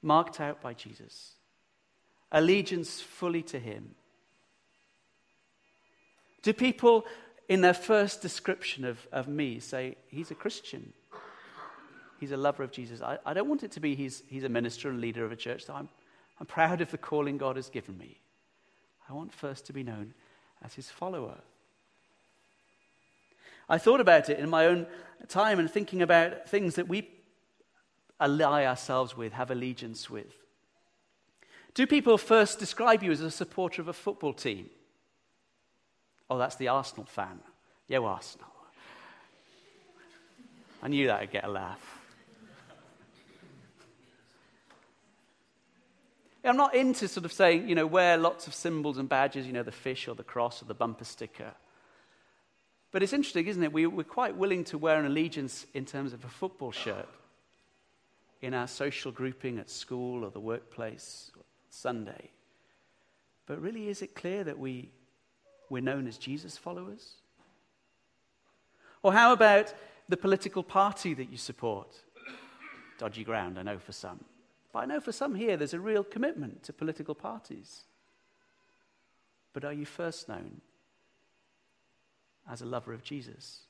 marked 0.00 0.40
out 0.40 0.62
by 0.62 0.74
Jesus, 0.74 1.32
allegiance 2.30 3.00
fully 3.00 3.42
to 3.42 3.58
Him. 3.58 3.96
Do 6.42 6.52
people, 6.52 7.04
in 7.48 7.62
their 7.62 7.74
first 7.74 8.22
description 8.22 8.84
of, 8.84 9.08
of 9.10 9.26
me, 9.26 9.58
say, 9.58 9.96
He's 10.06 10.30
a 10.30 10.36
Christian? 10.36 10.92
He's 12.18 12.32
a 12.32 12.36
lover 12.36 12.62
of 12.62 12.70
Jesus. 12.70 13.02
I, 13.02 13.18
I 13.26 13.34
don't 13.34 13.48
want 13.48 13.62
it 13.62 13.72
to 13.72 13.80
be 13.80 13.94
he's, 13.94 14.22
he's 14.28 14.44
a 14.44 14.48
minister 14.48 14.88
and 14.88 15.00
leader 15.00 15.24
of 15.24 15.32
a 15.32 15.36
church. 15.36 15.64
So 15.64 15.74
I'm, 15.74 15.88
I'm 16.40 16.46
proud 16.46 16.80
of 16.80 16.90
the 16.90 16.98
calling 16.98 17.38
God 17.38 17.56
has 17.56 17.68
given 17.68 17.96
me. 17.98 18.18
I 19.08 19.12
want 19.12 19.32
first 19.32 19.66
to 19.66 19.72
be 19.72 19.82
known 19.82 20.14
as 20.64 20.74
his 20.74 20.90
follower. 20.90 21.36
I 23.68 23.78
thought 23.78 24.00
about 24.00 24.28
it 24.28 24.38
in 24.38 24.48
my 24.48 24.66
own 24.66 24.86
time 25.28 25.58
and 25.58 25.70
thinking 25.70 26.02
about 26.02 26.48
things 26.48 26.76
that 26.76 26.88
we 26.88 27.08
ally 28.20 28.64
ourselves 28.64 29.16
with, 29.16 29.32
have 29.32 29.50
allegiance 29.50 30.08
with. 30.08 30.32
Do 31.74 31.86
people 31.86 32.16
first 32.16 32.58
describe 32.58 33.02
you 33.02 33.12
as 33.12 33.20
a 33.20 33.30
supporter 33.30 33.82
of 33.82 33.88
a 33.88 33.92
football 33.92 34.32
team? 34.32 34.70
Oh, 36.30 36.38
that's 36.38 36.56
the 36.56 36.68
Arsenal 36.68 37.04
fan. 37.04 37.40
Yo, 37.88 38.04
Arsenal. 38.04 38.48
I 40.82 40.88
knew 40.88 41.06
that 41.08 41.20
would 41.20 41.30
get 41.30 41.44
a 41.44 41.48
laugh. 41.48 41.95
I'm 46.46 46.56
not 46.56 46.74
into 46.74 47.08
sort 47.08 47.24
of 47.24 47.32
saying, 47.32 47.68
you 47.68 47.74
know, 47.74 47.86
wear 47.86 48.16
lots 48.16 48.46
of 48.46 48.54
symbols 48.54 48.98
and 48.98 49.08
badges, 49.08 49.46
you 49.46 49.52
know, 49.52 49.62
the 49.62 49.72
fish 49.72 50.08
or 50.08 50.14
the 50.14 50.22
cross 50.22 50.62
or 50.62 50.66
the 50.66 50.74
bumper 50.74 51.04
sticker. 51.04 51.52
But 52.92 53.02
it's 53.02 53.12
interesting, 53.12 53.46
isn't 53.46 53.62
it? 53.62 53.72
We, 53.72 53.86
we're 53.86 54.04
quite 54.04 54.36
willing 54.36 54.64
to 54.64 54.78
wear 54.78 54.98
an 54.98 55.06
allegiance 55.06 55.66
in 55.74 55.84
terms 55.84 56.12
of 56.12 56.24
a 56.24 56.28
football 56.28 56.72
shirt 56.72 57.08
in 58.40 58.54
our 58.54 58.66
social 58.66 59.10
grouping 59.12 59.58
at 59.58 59.70
school 59.70 60.24
or 60.24 60.30
the 60.30 60.40
workplace, 60.40 61.30
or 61.36 61.42
Sunday. 61.68 62.30
But 63.46 63.60
really, 63.60 63.88
is 63.88 64.02
it 64.02 64.14
clear 64.14 64.44
that 64.44 64.58
we, 64.58 64.90
we're 65.68 65.82
known 65.82 66.06
as 66.06 66.18
Jesus 66.18 66.56
followers? 66.56 67.14
Or 69.02 69.12
how 69.12 69.32
about 69.32 69.74
the 70.08 70.16
political 70.16 70.62
party 70.62 71.14
that 71.14 71.30
you 71.30 71.38
support? 71.38 71.88
Dodgy 72.98 73.24
ground, 73.24 73.58
I 73.58 73.62
know 73.62 73.78
for 73.78 73.92
some. 73.92 74.24
But 74.76 74.82
I 74.82 74.86
know 74.92 75.00
for 75.00 75.10
some 75.10 75.34
here 75.34 75.56
there's 75.56 75.72
a 75.72 75.80
real 75.80 76.04
commitment 76.04 76.64
to 76.64 76.72
political 76.74 77.14
parties. 77.14 77.84
But 79.54 79.64
are 79.64 79.72
you 79.72 79.86
first 79.86 80.28
known 80.28 80.60
as 82.46 82.60
a 82.60 82.66
lover 82.66 82.92
of 82.92 83.02
Jesus? 83.02 83.60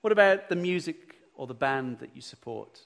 What 0.00 0.12
about 0.12 0.48
the 0.48 0.56
music 0.56 1.14
or 1.36 1.46
the 1.46 1.54
band 1.54 2.00
that 2.00 2.10
you 2.12 2.20
support? 2.20 2.80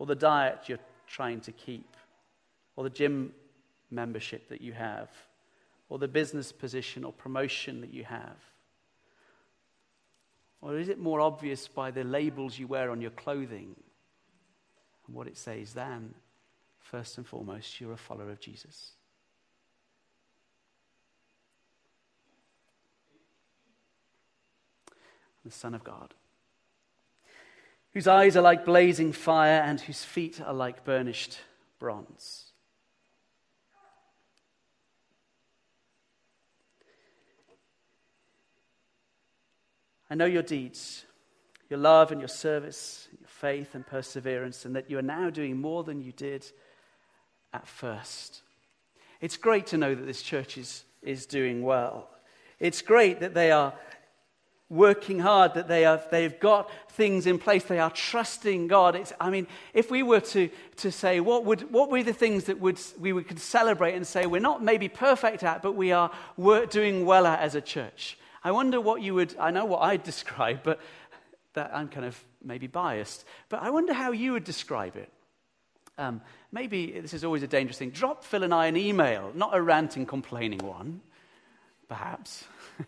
Or 0.00 0.06
the 0.06 0.16
diet 0.16 0.64
you're 0.66 0.78
trying 1.06 1.42
to 1.42 1.52
keep? 1.52 1.96
Or 2.74 2.82
the 2.82 2.90
gym 2.90 3.32
membership 3.88 4.48
that 4.48 4.62
you 4.62 4.72
have? 4.72 5.10
Or 5.90 6.00
the 6.00 6.08
business 6.08 6.50
position 6.50 7.04
or 7.04 7.12
promotion 7.12 7.82
that 7.82 7.94
you 7.94 8.02
have? 8.02 8.36
Or 10.60 10.76
is 10.76 10.88
it 10.88 10.98
more 10.98 11.20
obvious 11.20 11.68
by 11.68 11.92
the 11.92 12.02
labels 12.02 12.58
you 12.58 12.66
wear 12.66 12.90
on 12.90 13.00
your 13.00 13.12
clothing 13.12 13.76
and 15.12 15.18
what 15.18 15.26
it 15.26 15.36
says 15.36 15.74
then, 15.74 16.14
first 16.80 17.18
and 17.18 17.26
foremost, 17.26 17.78
you're 17.78 17.92
a 17.92 17.98
follower 17.98 18.30
of 18.30 18.40
Jesus? 18.40 18.92
the 25.44 25.50
Son 25.50 25.74
of 25.74 25.82
God, 25.82 26.14
whose 27.94 28.06
eyes 28.06 28.36
are 28.36 28.42
like 28.42 28.64
blazing 28.64 29.12
fire 29.12 29.60
and 29.60 29.80
whose 29.80 30.04
feet 30.04 30.40
are 30.40 30.54
like 30.54 30.84
burnished 30.84 31.40
bronze. 31.80 32.52
I 40.08 40.14
know 40.14 40.26
your 40.26 40.44
deeds, 40.44 41.06
your 41.72 41.80
love 41.80 42.12
and 42.12 42.20
your 42.20 42.28
service, 42.28 43.08
your 43.18 43.26
faith 43.26 43.74
and 43.74 43.86
perseverance, 43.86 44.66
and 44.66 44.76
that 44.76 44.90
you 44.90 44.98
are 44.98 45.02
now 45.02 45.30
doing 45.30 45.56
more 45.56 45.82
than 45.82 46.02
you 46.02 46.12
did 46.12 46.44
at 47.54 47.66
first. 47.66 48.42
It's 49.22 49.38
great 49.38 49.68
to 49.68 49.78
know 49.78 49.94
that 49.94 50.04
this 50.04 50.20
church 50.20 50.58
is, 50.58 50.84
is 51.00 51.24
doing 51.24 51.62
well. 51.62 52.10
It's 52.60 52.82
great 52.82 53.20
that 53.20 53.32
they 53.32 53.50
are 53.50 53.72
working 54.68 55.18
hard, 55.18 55.54
that 55.54 55.66
they 55.66 55.80
have, 55.82 56.06
they've 56.10 56.38
got 56.40 56.70
things 56.90 57.26
in 57.26 57.38
place, 57.38 57.64
they 57.64 57.78
are 57.78 57.90
trusting 57.90 58.68
God. 58.68 58.94
It's, 58.94 59.14
I 59.18 59.30
mean, 59.30 59.46
if 59.72 59.90
we 59.90 60.02
were 60.02 60.20
to, 60.20 60.50
to 60.76 60.92
say, 60.92 61.20
what 61.20 61.46
would, 61.46 61.72
what 61.72 61.90
be 61.90 62.02
the 62.02 62.12
things 62.12 62.44
that 62.44 62.60
would, 62.60 62.78
we 63.00 63.14
would, 63.14 63.26
could 63.26 63.38
celebrate 63.38 63.94
and 63.94 64.06
say, 64.06 64.26
we're 64.26 64.42
not 64.42 64.62
maybe 64.62 64.90
perfect 64.90 65.42
at, 65.42 65.62
but 65.62 65.72
we 65.72 65.90
are 65.90 66.10
doing 66.68 67.06
well 67.06 67.26
at 67.26 67.40
as 67.40 67.54
a 67.54 67.62
church? 67.62 68.18
I 68.44 68.50
wonder 68.50 68.80
what 68.80 69.02
you 69.02 69.14
would, 69.14 69.36
I 69.38 69.50
know 69.50 69.64
what 69.64 69.82
I'd 69.82 70.02
describe, 70.12 70.60
but 70.62 70.80
that 71.54 71.70
I'm 71.74 71.88
kind 71.88 72.06
of 72.06 72.22
maybe 72.42 72.66
biased, 72.66 73.24
but 73.48 73.62
I 73.62 73.70
wonder 73.70 73.92
how 73.92 74.12
you 74.12 74.32
would 74.32 74.44
describe 74.44 74.96
it. 74.96 75.10
Um, 75.98 76.22
maybe 76.50 76.98
this 77.00 77.12
is 77.12 77.24
always 77.24 77.42
a 77.42 77.46
dangerous 77.46 77.78
thing. 77.78 77.90
Drop 77.90 78.24
Phil 78.24 78.42
and 78.42 78.54
I 78.54 78.66
an 78.66 78.76
email, 78.76 79.30
not 79.34 79.54
a 79.54 79.60
ranting, 79.60 80.06
complaining 80.06 80.60
one, 80.60 81.00
perhaps. 81.88 82.44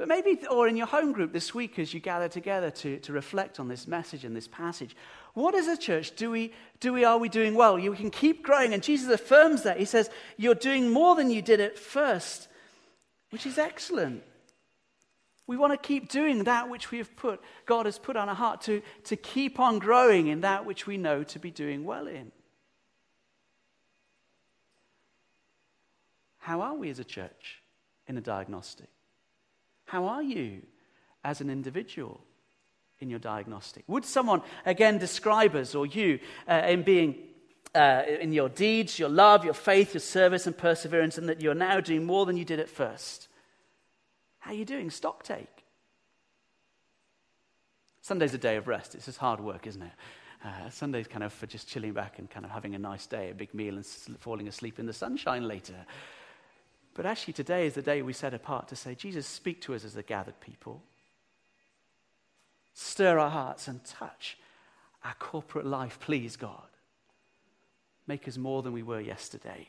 But 0.00 0.08
maybe, 0.08 0.40
or 0.50 0.66
in 0.66 0.78
your 0.78 0.86
home 0.86 1.12
group 1.12 1.30
this 1.30 1.54
week 1.54 1.78
as 1.78 1.92
you 1.92 2.00
gather 2.00 2.26
together 2.26 2.70
to, 2.70 2.98
to 3.00 3.12
reflect 3.12 3.60
on 3.60 3.68
this 3.68 3.86
message 3.86 4.24
and 4.24 4.34
this 4.34 4.48
passage, 4.48 4.96
what 5.34 5.54
as 5.54 5.66
a 5.66 5.76
church 5.76 6.16
do 6.16 6.30
we, 6.30 6.54
do 6.80 6.94
we, 6.94 7.04
are 7.04 7.18
we 7.18 7.28
doing 7.28 7.54
well? 7.54 7.78
You 7.78 7.92
can 7.92 8.10
keep 8.10 8.42
growing. 8.42 8.72
And 8.72 8.82
Jesus 8.82 9.10
affirms 9.12 9.64
that. 9.64 9.78
He 9.78 9.84
says, 9.84 10.08
You're 10.38 10.54
doing 10.54 10.88
more 10.88 11.16
than 11.16 11.30
you 11.30 11.42
did 11.42 11.60
at 11.60 11.78
first, 11.78 12.48
which 13.28 13.44
is 13.44 13.58
excellent. 13.58 14.22
We 15.50 15.56
want 15.56 15.72
to 15.72 15.76
keep 15.76 16.08
doing 16.08 16.44
that 16.44 16.70
which 16.70 16.92
we 16.92 16.98
have 16.98 17.16
put, 17.16 17.40
God 17.66 17.86
has 17.86 17.98
put 17.98 18.14
on 18.14 18.28
our 18.28 18.36
heart 18.36 18.60
to, 18.62 18.82
to 19.06 19.16
keep 19.16 19.58
on 19.58 19.80
growing 19.80 20.28
in 20.28 20.42
that 20.42 20.64
which 20.64 20.86
we 20.86 20.96
know 20.96 21.24
to 21.24 21.40
be 21.40 21.50
doing 21.50 21.84
well 21.84 22.06
in. 22.06 22.30
How 26.38 26.60
are 26.60 26.74
we 26.76 26.88
as 26.88 27.00
a 27.00 27.04
church 27.04 27.62
in 28.06 28.16
a 28.16 28.20
diagnostic? 28.20 28.86
How 29.86 30.06
are 30.06 30.22
you 30.22 30.62
as 31.24 31.40
an 31.40 31.50
individual 31.50 32.20
in 33.00 33.10
your 33.10 33.18
diagnostic? 33.18 33.82
Would 33.88 34.04
someone, 34.04 34.42
again, 34.64 34.98
describe 34.98 35.56
us 35.56 35.74
or 35.74 35.84
you 35.84 36.20
uh, 36.48 36.62
in 36.68 36.84
being 36.84 37.16
uh, 37.74 38.02
in 38.20 38.32
your 38.32 38.50
deeds, 38.50 39.00
your 39.00 39.08
love, 39.08 39.44
your 39.44 39.54
faith, 39.54 39.94
your 39.94 40.00
service, 40.00 40.46
and 40.46 40.56
perseverance, 40.56 41.18
and 41.18 41.28
that 41.28 41.40
you're 41.40 41.54
now 41.54 41.80
doing 41.80 42.04
more 42.04 42.24
than 42.24 42.36
you 42.36 42.44
did 42.44 42.60
at 42.60 42.68
first? 42.68 43.26
How 44.40 44.50
are 44.50 44.54
you 44.54 44.64
doing? 44.64 44.90
Stock 44.90 45.22
take. 45.22 45.64
Sunday's 48.02 48.34
a 48.34 48.38
day 48.38 48.56
of 48.56 48.66
rest. 48.66 48.94
It's 48.94 49.04
just 49.04 49.18
hard 49.18 49.40
work, 49.40 49.66
isn't 49.66 49.82
it? 49.82 49.92
Uh, 50.42 50.70
Sunday's 50.70 51.06
kind 51.06 51.22
of 51.22 51.32
for 51.32 51.46
just 51.46 51.68
chilling 51.68 51.92
back 51.92 52.18
and 52.18 52.28
kind 52.30 52.46
of 52.46 52.50
having 52.50 52.74
a 52.74 52.78
nice 52.78 53.06
day, 53.06 53.30
a 53.30 53.34
big 53.34 53.52
meal, 53.52 53.76
and 53.76 53.86
falling 54.18 54.48
asleep 54.48 54.78
in 54.78 54.86
the 54.86 54.92
sunshine 54.92 55.46
later. 55.46 55.86
But 56.94 57.04
actually, 57.04 57.34
today 57.34 57.66
is 57.66 57.74
the 57.74 57.82
day 57.82 58.00
we 58.00 58.14
set 58.14 58.32
apart 58.32 58.68
to 58.68 58.76
say, 58.76 58.94
Jesus, 58.94 59.26
speak 59.26 59.60
to 59.62 59.74
us 59.74 59.84
as 59.84 59.96
a 59.96 60.02
gathered 60.02 60.40
people. 60.40 60.82
Stir 62.72 63.18
our 63.18 63.30
hearts 63.30 63.68
and 63.68 63.84
touch 63.84 64.38
our 65.04 65.14
corporate 65.18 65.66
life, 65.66 65.98
please, 66.00 66.36
God. 66.36 66.68
Make 68.06 68.26
us 68.26 68.38
more 68.38 68.62
than 68.62 68.72
we 68.72 68.82
were 68.82 69.00
yesterday. 69.00 69.68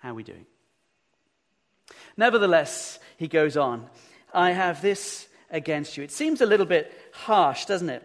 How 0.00 0.10
are 0.10 0.14
we 0.14 0.22
doing? 0.22 0.46
Nevertheless, 2.16 2.98
he 3.16 3.28
goes 3.28 3.56
on, 3.56 3.88
I 4.32 4.50
have 4.52 4.82
this 4.82 5.28
against 5.50 5.96
you. 5.96 6.04
It 6.04 6.12
seems 6.12 6.40
a 6.40 6.46
little 6.46 6.66
bit 6.66 6.92
harsh, 7.12 7.66
doesn't 7.66 7.90
it? 7.90 8.02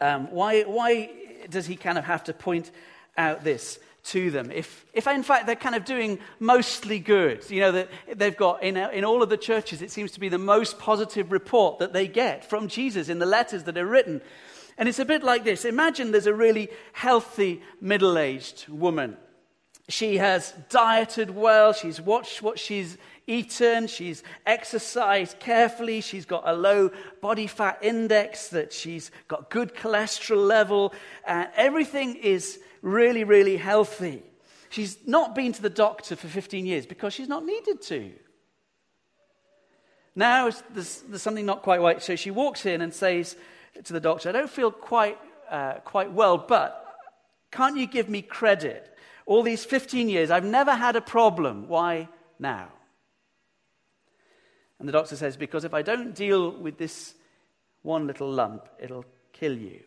Um, 0.00 0.30
why, 0.30 0.62
why 0.62 1.10
does 1.48 1.66
he 1.66 1.76
kind 1.76 1.98
of 1.98 2.04
have 2.04 2.24
to 2.24 2.32
point 2.32 2.70
out 3.16 3.44
this 3.44 3.78
to 4.04 4.30
them? 4.30 4.50
If, 4.50 4.84
if 4.92 5.06
in 5.06 5.22
fact 5.22 5.46
they're 5.46 5.54
kind 5.54 5.74
of 5.74 5.84
doing 5.84 6.18
mostly 6.40 6.98
good, 6.98 7.48
you 7.50 7.60
know, 7.60 7.72
that 7.72 7.88
they've 8.14 8.36
got 8.36 8.62
in, 8.62 8.76
in 8.76 9.04
all 9.04 9.22
of 9.22 9.28
the 9.28 9.36
churches, 9.36 9.80
it 9.82 9.90
seems 9.90 10.10
to 10.12 10.20
be 10.20 10.28
the 10.28 10.38
most 10.38 10.78
positive 10.78 11.30
report 11.30 11.78
that 11.78 11.92
they 11.92 12.08
get 12.08 12.48
from 12.48 12.68
Jesus 12.68 13.08
in 13.08 13.18
the 13.18 13.26
letters 13.26 13.64
that 13.64 13.78
are 13.78 13.86
written. 13.86 14.20
And 14.76 14.88
it's 14.88 14.98
a 14.98 15.04
bit 15.04 15.22
like 15.22 15.44
this 15.44 15.64
Imagine 15.64 16.10
there's 16.10 16.26
a 16.26 16.34
really 16.34 16.68
healthy 16.92 17.62
middle 17.80 18.18
aged 18.18 18.68
woman. 18.68 19.16
She 19.88 20.18
has 20.18 20.54
dieted 20.70 21.30
well, 21.30 21.72
she's 21.72 22.00
watched 22.00 22.40
what 22.40 22.58
she's 22.58 22.96
eaten, 23.26 23.88
she's 23.88 24.22
exercised 24.46 25.38
carefully, 25.40 26.00
she's 26.00 26.24
got 26.24 26.44
a 26.46 26.52
low 26.52 26.90
body 27.20 27.46
fat 27.46 27.78
index, 27.82 28.48
that 28.48 28.72
she's 28.72 29.10
got 29.28 29.50
good 29.50 29.74
cholesterol 29.74 30.46
level, 30.46 30.94
and 31.26 31.48
everything 31.56 32.14
is 32.14 32.60
really, 32.80 33.24
really 33.24 33.56
healthy. 33.56 34.22
She's 34.70 34.96
not 35.06 35.34
been 35.34 35.52
to 35.52 35.62
the 35.62 35.70
doctor 35.70 36.16
for 36.16 36.28
15 36.28 36.64
years 36.64 36.86
because 36.86 37.12
she's 37.12 37.28
not 37.28 37.44
needed 37.44 37.82
to. 37.82 38.12
Now 40.14 40.50
there's, 40.70 41.02
there's 41.02 41.22
something 41.22 41.46
not 41.46 41.62
quite 41.62 41.80
right. 41.80 42.02
So 42.02 42.16
she 42.16 42.30
walks 42.30 42.66
in 42.66 42.80
and 42.82 42.92
says 42.92 43.36
to 43.84 43.92
the 43.92 44.00
doctor, 44.00 44.28
I 44.28 44.32
don't 44.32 44.50
feel 44.50 44.70
quite, 44.70 45.18
uh, 45.50 45.74
quite 45.84 46.12
well, 46.12 46.38
but 46.38 46.78
can't 47.50 47.76
you 47.76 47.86
give 47.86 48.08
me 48.08 48.22
credit? 48.22 48.91
All 49.32 49.42
these 49.42 49.64
15 49.64 50.10
years, 50.10 50.30
I've 50.30 50.44
never 50.44 50.74
had 50.74 50.94
a 50.94 51.00
problem. 51.00 51.66
Why 51.66 52.10
now? 52.38 52.68
And 54.78 54.86
the 54.86 54.92
doctor 54.92 55.16
says, 55.16 55.38
Because 55.38 55.64
if 55.64 55.72
I 55.72 55.80
don't 55.80 56.14
deal 56.14 56.50
with 56.50 56.76
this 56.76 57.14
one 57.80 58.06
little 58.06 58.30
lump, 58.30 58.68
it'll 58.78 59.06
kill 59.32 59.56
you. 59.56 59.80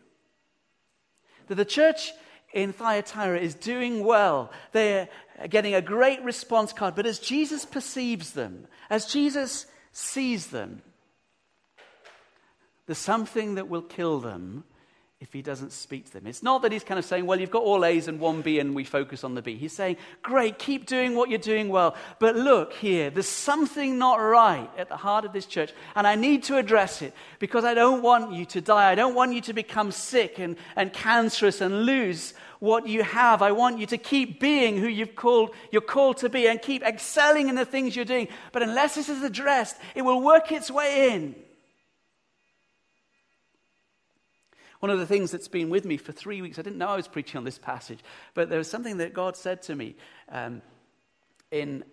That 1.46 1.54
the 1.54 1.64
church 1.64 2.10
in 2.54 2.72
Thyatira 2.72 3.38
is 3.38 3.54
doing 3.54 4.02
well. 4.02 4.50
They're 4.72 5.08
getting 5.48 5.76
a 5.76 5.80
great 5.80 6.20
response 6.24 6.72
card. 6.72 6.96
But 6.96 7.06
as 7.06 7.20
Jesus 7.20 7.64
perceives 7.64 8.32
them, 8.32 8.66
as 8.90 9.06
Jesus 9.06 9.66
sees 9.92 10.48
them, 10.48 10.82
there's 12.86 12.98
something 12.98 13.54
that 13.54 13.68
will 13.68 13.82
kill 13.82 14.18
them 14.18 14.64
if 15.18 15.32
he 15.32 15.40
doesn't 15.40 15.72
speak 15.72 16.04
to 16.04 16.12
them. 16.12 16.26
It's 16.26 16.42
not 16.42 16.60
that 16.60 16.72
he's 16.72 16.84
kind 16.84 16.98
of 16.98 17.04
saying, 17.04 17.24
well, 17.24 17.40
you've 17.40 17.50
got 17.50 17.62
all 17.62 17.86
A's 17.86 18.06
and 18.06 18.20
one 18.20 18.42
B 18.42 18.58
and 18.58 18.74
we 18.74 18.84
focus 18.84 19.24
on 19.24 19.34
the 19.34 19.40
B. 19.40 19.56
He's 19.56 19.72
saying, 19.72 19.96
great, 20.22 20.58
keep 20.58 20.84
doing 20.84 21.16
what 21.16 21.30
you're 21.30 21.38
doing 21.38 21.70
well. 21.70 21.96
But 22.18 22.36
look 22.36 22.74
here, 22.74 23.08
there's 23.08 23.26
something 23.26 23.98
not 23.98 24.16
right 24.16 24.68
at 24.76 24.90
the 24.90 24.96
heart 24.96 25.24
of 25.24 25.32
this 25.32 25.46
church, 25.46 25.72
and 25.94 26.06
I 26.06 26.16
need 26.16 26.42
to 26.44 26.58
address 26.58 27.00
it 27.00 27.14
because 27.38 27.64
I 27.64 27.72
don't 27.72 28.02
want 28.02 28.34
you 28.34 28.44
to 28.46 28.60
die. 28.60 28.90
I 28.90 28.94
don't 28.94 29.14
want 29.14 29.32
you 29.32 29.40
to 29.42 29.54
become 29.54 29.90
sick 29.90 30.38
and, 30.38 30.56
and 30.76 30.92
cancerous 30.92 31.62
and 31.62 31.86
lose 31.86 32.34
what 32.58 32.86
you 32.86 33.02
have. 33.02 33.40
I 33.40 33.52
want 33.52 33.78
you 33.78 33.86
to 33.86 33.98
keep 33.98 34.38
being 34.38 34.76
who 34.76 34.86
you've 34.86 35.16
called, 35.16 35.54
you're 35.70 35.80
called 35.80 36.18
to 36.18 36.28
be 36.28 36.46
and 36.46 36.60
keep 36.60 36.82
excelling 36.82 37.48
in 37.48 37.54
the 37.54 37.64
things 37.64 37.96
you're 37.96 38.04
doing. 38.04 38.28
But 38.52 38.62
unless 38.62 38.96
this 38.96 39.08
is 39.08 39.22
addressed, 39.22 39.78
it 39.94 40.02
will 40.02 40.20
work 40.20 40.52
its 40.52 40.70
way 40.70 41.14
in. 41.14 41.36
One 44.80 44.90
of 44.90 44.98
the 44.98 45.06
things 45.06 45.30
that's 45.30 45.48
been 45.48 45.70
with 45.70 45.84
me 45.84 45.96
for 45.96 46.12
three 46.12 46.42
weeks, 46.42 46.58
I 46.58 46.62
didn't 46.62 46.78
know 46.78 46.88
I 46.88 46.96
was 46.96 47.08
preaching 47.08 47.38
on 47.38 47.44
this 47.44 47.58
passage, 47.58 48.00
but 48.34 48.50
there 48.50 48.58
was 48.58 48.70
something 48.70 48.98
that 48.98 49.14
God 49.14 49.36
said 49.36 49.62
to 49.62 49.74
me 49.74 49.96
um, 50.30 50.62
in, 51.50 51.84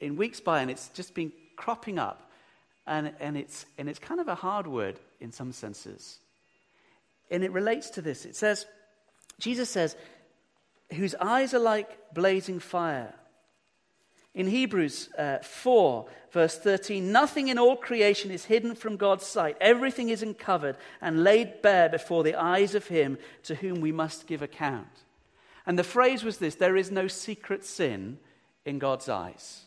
in 0.00 0.16
weeks 0.16 0.40
by, 0.40 0.60
and 0.60 0.70
it's 0.70 0.88
just 0.90 1.14
been 1.14 1.32
cropping 1.56 1.98
up. 1.98 2.30
And, 2.86 3.12
and, 3.20 3.36
it's, 3.36 3.64
and 3.78 3.88
it's 3.88 4.00
kind 4.00 4.20
of 4.20 4.28
a 4.28 4.34
hard 4.34 4.66
word 4.66 4.98
in 5.20 5.30
some 5.30 5.52
senses. 5.52 6.18
And 7.30 7.44
it 7.44 7.52
relates 7.52 7.90
to 7.90 8.02
this. 8.02 8.24
It 8.24 8.34
says, 8.34 8.66
Jesus 9.38 9.70
says, 9.70 9.96
whose 10.92 11.14
eyes 11.14 11.54
are 11.54 11.60
like 11.60 12.12
blazing 12.12 12.58
fire 12.58 13.14
in 14.34 14.46
Hebrews 14.46 15.10
uh, 15.18 15.38
4, 15.38 16.06
verse 16.30 16.58
13, 16.58 17.12
nothing 17.12 17.48
in 17.48 17.58
all 17.58 17.76
creation 17.76 18.30
is 18.30 18.46
hidden 18.46 18.74
from 18.74 18.96
God's 18.96 19.26
sight. 19.26 19.56
Everything 19.60 20.08
is 20.08 20.22
uncovered 20.22 20.76
and 21.00 21.22
laid 21.22 21.60
bare 21.60 21.88
before 21.88 22.22
the 22.22 22.34
eyes 22.34 22.74
of 22.74 22.86
Him 22.86 23.18
to 23.44 23.56
whom 23.56 23.80
we 23.80 23.92
must 23.92 24.26
give 24.26 24.40
account. 24.40 25.04
And 25.66 25.78
the 25.78 25.84
phrase 25.84 26.24
was 26.24 26.38
this 26.38 26.54
there 26.54 26.76
is 26.76 26.90
no 26.90 27.08
secret 27.08 27.64
sin 27.64 28.18
in 28.64 28.78
God's 28.78 29.08
eyes. 29.08 29.64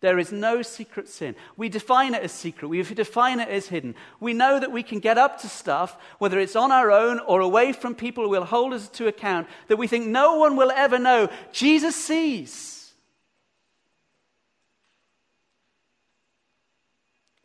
There 0.00 0.18
is 0.18 0.30
no 0.30 0.60
secret 0.60 1.08
sin. 1.08 1.34
We 1.56 1.68
define 1.68 2.14
it 2.14 2.22
as 2.22 2.32
secret. 2.32 2.68
We 2.68 2.82
define 2.82 3.40
it 3.40 3.48
as 3.48 3.68
hidden. 3.68 3.94
We 4.20 4.34
know 4.34 4.60
that 4.60 4.70
we 4.70 4.82
can 4.82 4.98
get 4.98 5.16
up 5.16 5.40
to 5.40 5.48
stuff, 5.48 5.96
whether 6.18 6.38
it's 6.38 6.54
on 6.54 6.70
our 6.70 6.90
own 6.90 7.18
or 7.20 7.40
away 7.40 7.72
from 7.72 7.94
people 7.94 8.24
who 8.24 8.30
will 8.30 8.44
hold 8.44 8.74
us 8.74 8.88
to 8.90 9.08
account, 9.08 9.48
that 9.68 9.78
we 9.78 9.86
think 9.86 10.06
no 10.06 10.36
one 10.36 10.54
will 10.54 10.70
ever 10.70 10.98
know. 10.98 11.30
Jesus 11.50 11.96
sees. 11.96 12.92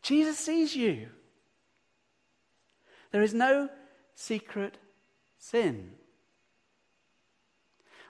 Jesus 0.01 0.37
sees 0.37 0.75
you. 0.75 1.07
There 3.11 3.21
is 3.21 3.33
no 3.33 3.69
secret 4.15 4.77
sin. 5.37 5.91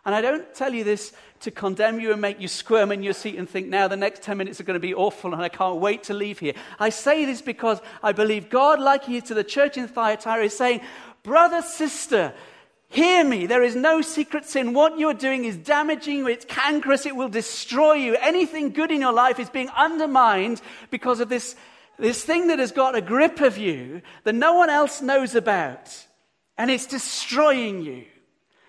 And 0.06 0.16
I 0.16 0.22
don't 0.22 0.54
tell 0.56 0.74
you 0.74 0.84
this 0.84 1.14
to 1.42 1.52
condemn 1.52 2.00
you 2.00 2.12
and 2.12 2.22
make 2.22 2.40
you 2.40 2.48
squirm 2.48 2.92
in 2.92 3.04
your 3.04 3.14
seat 3.14 3.38
and 3.38 3.50
think, 3.50 3.68
now 3.68 3.88
the 3.88 3.98
next 3.98 4.22
10 4.24 4.38
minutes 4.38 4.60
are 4.60 4.64
going 4.64 4.76
to 4.76 4.80
be 4.80 4.94
awful 4.94 5.34
and 5.34 5.42
I 5.42 5.50
can't 5.50 5.78
wait 5.78 6.04
to 6.04 6.14
leave 6.14 6.40
here. 6.40 6.54
I 6.80 6.90
say 6.90 7.26
this 7.26 7.42
because 7.42 7.80
I 8.02 8.12
believe 8.12 8.50
God, 8.50 8.80
like 8.80 9.06
He 9.06 9.18
is 9.18 9.24
to 9.24 9.34
the 9.34 9.44
church 9.44 9.78
in 9.78 9.88
Thyatira, 9.88 10.46
is 10.46 10.58
saying, 10.58 10.82
brother, 11.24 11.62
sister, 11.62 12.34
Hear 12.92 13.24
me. 13.24 13.46
There 13.46 13.64
is 13.64 13.74
no 13.74 14.02
secret 14.02 14.46
sin. 14.46 14.74
What 14.74 15.00
you're 15.00 15.14
doing 15.14 15.46
is 15.46 15.56
damaging 15.56 16.18
you. 16.18 16.28
It's 16.28 16.44
cankerous. 16.44 17.06
It 17.06 17.16
will 17.16 17.30
destroy 17.30 17.94
you. 17.94 18.18
Anything 18.18 18.72
good 18.72 18.92
in 18.92 19.00
your 19.00 19.14
life 19.14 19.40
is 19.40 19.50
being 19.50 19.70
undermined 19.70 20.62
because 20.90 21.22
of 21.22 21.30
this, 21.30 21.56
this 21.98 22.22
thing 22.22 22.48
that 22.48 22.60
has 22.60 22.74
got 22.74 22.98
a 22.98 23.02
grip 23.02 23.40
of 23.40 23.58
you 23.58 24.02
that 24.26 24.36
no 24.36 24.56
one 24.56 24.70
else 24.70 25.02
knows 25.02 25.36
about. 25.36 26.06
And 26.58 26.70
it's 26.70 26.86
destroying 26.86 27.82
you. 27.82 28.04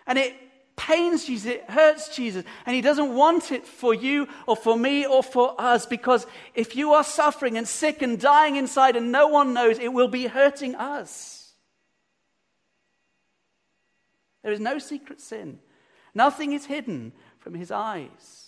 And 0.06 0.16
it 0.18 0.36
pains 0.76 1.26
Jesus, 1.26 1.46
it 1.52 1.70
hurts 1.70 2.14
Jesus, 2.14 2.44
and 2.66 2.74
He 2.74 2.82
doesn't 2.82 3.14
want 3.14 3.52
it 3.52 3.66
for 3.66 3.94
you 3.94 4.28
or 4.46 4.56
for 4.56 4.76
me 4.76 5.06
or 5.06 5.22
for 5.22 5.54
us 5.60 5.86
because 5.86 6.26
if 6.54 6.76
you 6.76 6.92
are 6.92 7.04
suffering 7.04 7.56
and 7.56 7.66
sick 7.68 8.02
and 8.02 8.18
dying 8.18 8.56
inside 8.56 8.96
and 8.96 9.12
no 9.12 9.28
one 9.28 9.52
knows, 9.54 9.78
it 9.78 9.92
will 9.92 10.08
be 10.08 10.26
hurting 10.26 10.74
us. 10.74 11.52
There 14.42 14.52
is 14.52 14.60
no 14.60 14.78
secret 14.78 15.20
sin, 15.20 15.60
nothing 16.14 16.52
is 16.52 16.66
hidden 16.66 17.12
from 17.38 17.54
His 17.54 17.70
eyes. 17.70 18.42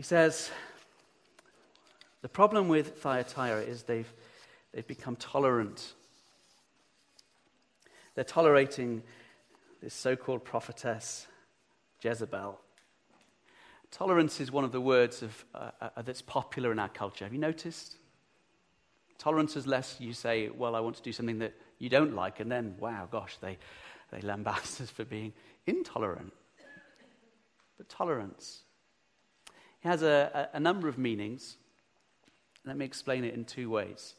He 0.00 0.02
says, 0.02 0.50
the 2.22 2.28
problem 2.28 2.68
with 2.68 2.98
Thyatira 2.98 3.62
is 3.62 3.84
they've, 3.84 4.12
they've 4.72 4.86
become 4.86 5.16
tolerant. 5.16 5.94
They're 8.14 8.24
tolerating 8.24 9.02
this 9.82 9.94
so 9.94 10.16
called 10.16 10.44
prophetess, 10.44 11.26
Jezebel. 12.02 12.60
Tolerance 13.90 14.40
is 14.40 14.52
one 14.52 14.64
of 14.64 14.72
the 14.72 14.80
words 14.80 15.22
of, 15.22 15.44
uh, 15.54 15.70
uh, 15.80 16.02
that's 16.02 16.22
popular 16.22 16.70
in 16.70 16.78
our 16.78 16.88
culture. 16.88 17.24
Have 17.24 17.32
you 17.32 17.40
noticed? 17.40 17.96
Tolerance 19.18 19.56
is 19.56 19.66
less 19.66 19.96
you 19.98 20.12
say, 20.12 20.48
well, 20.48 20.76
I 20.76 20.80
want 20.80 20.96
to 20.96 21.02
do 21.02 21.12
something 21.12 21.38
that 21.40 21.54
you 21.78 21.88
don't 21.88 22.14
like, 22.14 22.40
and 22.40 22.50
then, 22.50 22.76
wow, 22.78 23.08
gosh, 23.10 23.36
they, 23.38 23.58
they 24.10 24.20
lambast 24.20 24.80
us 24.80 24.90
for 24.90 25.04
being 25.04 25.32
intolerant. 25.66 26.32
But 27.78 27.88
tolerance. 27.88 28.60
It 29.82 29.88
has 29.88 30.02
a, 30.02 30.48
a, 30.52 30.56
a 30.56 30.60
number 30.60 30.88
of 30.88 30.98
meanings. 30.98 31.56
Let 32.64 32.76
me 32.76 32.84
explain 32.84 33.24
it 33.24 33.34
in 33.34 33.44
two 33.44 33.70
ways. 33.70 34.14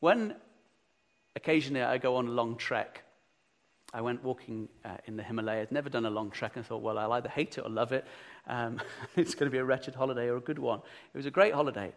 When 0.00 0.34
occasionally 1.34 1.82
I 1.82 1.98
go 1.98 2.16
on 2.16 2.28
a 2.28 2.30
long 2.30 2.56
trek, 2.56 3.02
I 3.92 4.00
went 4.00 4.24
walking 4.24 4.68
uh, 4.84 4.96
in 5.06 5.16
the 5.16 5.22
Himalayas, 5.22 5.70
never 5.70 5.88
done 5.88 6.04
a 6.04 6.10
long 6.10 6.30
trek, 6.30 6.56
and 6.56 6.66
thought, 6.66 6.82
well, 6.82 6.98
I'll 6.98 7.12
either 7.12 7.28
hate 7.28 7.58
it 7.58 7.60
or 7.64 7.70
love 7.70 7.92
it. 7.92 8.04
Um, 8.46 8.80
it's 9.16 9.34
going 9.34 9.46
to 9.46 9.52
be 9.52 9.58
a 9.58 9.64
wretched 9.64 9.94
holiday 9.94 10.26
or 10.26 10.36
a 10.36 10.40
good 10.40 10.58
one. 10.58 10.80
It 11.12 11.16
was 11.16 11.26
a 11.26 11.30
great 11.30 11.54
holiday. 11.54 11.92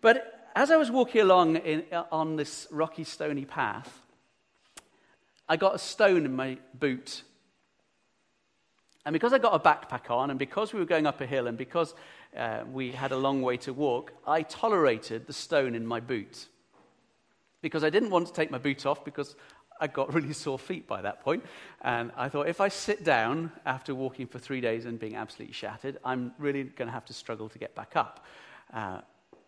But 0.00 0.50
as 0.54 0.70
I 0.70 0.76
was 0.76 0.90
walking 0.90 1.20
along 1.20 1.56
in, 1.56 1.84
uh, 1.92 2.04
on 2.10 2.36
this 2.36 2.66
rocky, 2.70 3.04
stony 3.04 3.44
path, 3.44 4.00
I 5.48 5.56
got 5.56 5.74
a 5.74 5.78
stone 5.78 6.24
in 6.24 6.34
my 6.34 6.58
boot. 6.74 7.22
And 9.06 9.12
because 9.12 9.32
I 9.32 9.38
got 9.38 9.54
a 9.54 9.58
backpack 9.58 10.10
on, 10.10 10.30
and 10.30 10.38
because 10.38 10.72
we 10.72 10.80
were 10.80 10.86
going 10.86 11.06
up 11.06 11.20
a 11.20 11.26
hill, 11.26 11.46
and 11.46 11.56
because 11.56 11.94
uh, 12.36 12.64
we 12.70 12.92
had 12.92 13.12
a 13.12 13.16
long 13.16 13.42
way 13.42 13.56
to 13.58 13.72
walk, 13.72 14.12
I 14.26 14.42
tolerated 14.42 15.26
the 15.26 15.32
stone 15.32 15.74
in 15.74 15.86
my 15.86 16.00
boot. 16.00 16.48
Because 17.60 17.84
I 17.84 17.90
didn't 17.90 18.10
want 18.10 18.26
to 18.26 18.32
take 18.32 18.50
my 18.50 18.58
boot 18.58 18.86
off, 18.86 19.04
because 19.04 19.36
I 19.80 19.86
got 19.86 20.14
really 20.14 20.32
sore 20.32 20.58
feet 20.58 20.86
by 20.86 21.02
that 21.02 21.20
point. 21.20 21.44
And 21.82 22.12
I 22.16 22.28
thought, 22.28 22.48
if 22.48 22.60
I 22.60 22.68
sit 22.68 23.04
down 23.04 23.52
after 23.66 23.94
walking 23.94 24.26
for 24.26 24.38
three 24.38 24.60
days 24.60 24.86
and 24.86 24.98
being 24.98 25.16
absolutely 25.16 25.54
shattered, 25.54 25.98
I'm 26.04 26.32
really 26.38 26.64
going 26.64 26.88
to 26.88 26.92
have 26.92 27.04
to 27.06 27.14
struggle 27.14 27.48
to 27.50 27.58
get 27.58 27.74
back 27.74 27.96
up. 27.96 28.24
Uh, 28.72 29.00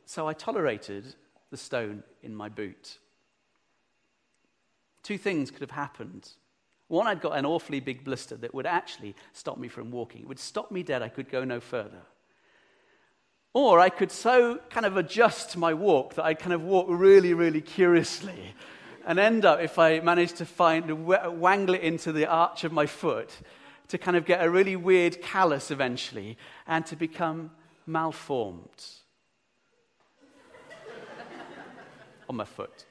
so 0.06 0.28
I 0.28 0.34
tolerated 0.34 1.14
the 1.50 1.56
stone 1.56 2.02
in 2.22 2.34
my 2.34 2.48
boot. 2.48 2.98
Two 5.02 5.18
things 5.18 5.50
could 5.50 5.60
have 5.60 5.70
happened. 5.70 6.28
One, 6.88 7.06
I'd 7.06 7.20
got 7.20 7.38
an 7.38 7.46
awfully 7.46 7.80
big 7.80 8.04
blister 8.04 8.36
that 8.36 8.54
would 8.54 8.66
actually 8.66 9.14
stop 9.32 9.58
me 9.58 9.68
from 9.68 9.90
walking. 9.90 10.22
It 10.22 10.28
would 10.28 10.38
stop 10.38 10.70
me 10.70 10.82
dead. 10.82 11.02
I 11.02 11.08
could 11.08 11.30
go 11.30 11.44
no 11.44 11.60
further. 11.60 12.02
Or 13.54 13.80
I 13.80 13.88
could 13.88 14.10
so 14.10 14.58
kind 14.68 14.84
of 14.84 14.96
adjust 14.96 15.56
my 15.56 15.72
walk 15.72 16.14
that 16.14 16.24
I'd 16.24 16.40
kind 16.40 16.52
of 16.52 16.62
walk 16.62 16.86
really, 16.90 17.32
really 17.32 17.60
curiously 17.60 18.54
and 19.06 19.18
end 19.18 19.44
up, 19.44 19.60
if 19.60 19.78
I 19.78 20.00
manage 20.00 20.32
to 20.34 20.46
find, 20.46 21.06
wangle 21.06 21.74
it 21.74 21.82
into 21.82 22.10
the 22.12 22.26
arch 22.26 22.64
of 22.64 22.72
my 22.72 22.86
foot, 22.86 23.30
to 23.88 23.98
kind 23.98 24.16
of 24.16 24.24
get 24.24 24.42
a 24.42 24.48
really 24.50 24.76
weird 24.76 25.20
callus 25.20 25.70
eventually 25.70 26.38
and 26.66 26.84
to 26.86 26.96
become 26.96 27.50
malformed 27.86 28.84
on 32.28 32.36
my 32.36 32.44
foot. 32.44 32.86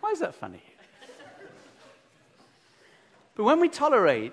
Why 0.00 0.10
is 0.10 0.20
that 0.20 0.34
funny? 0.34 0.62
But 3.34 3.44
when 3.44 3.60
we 3.60 3.68
tolerate 3.68 4.32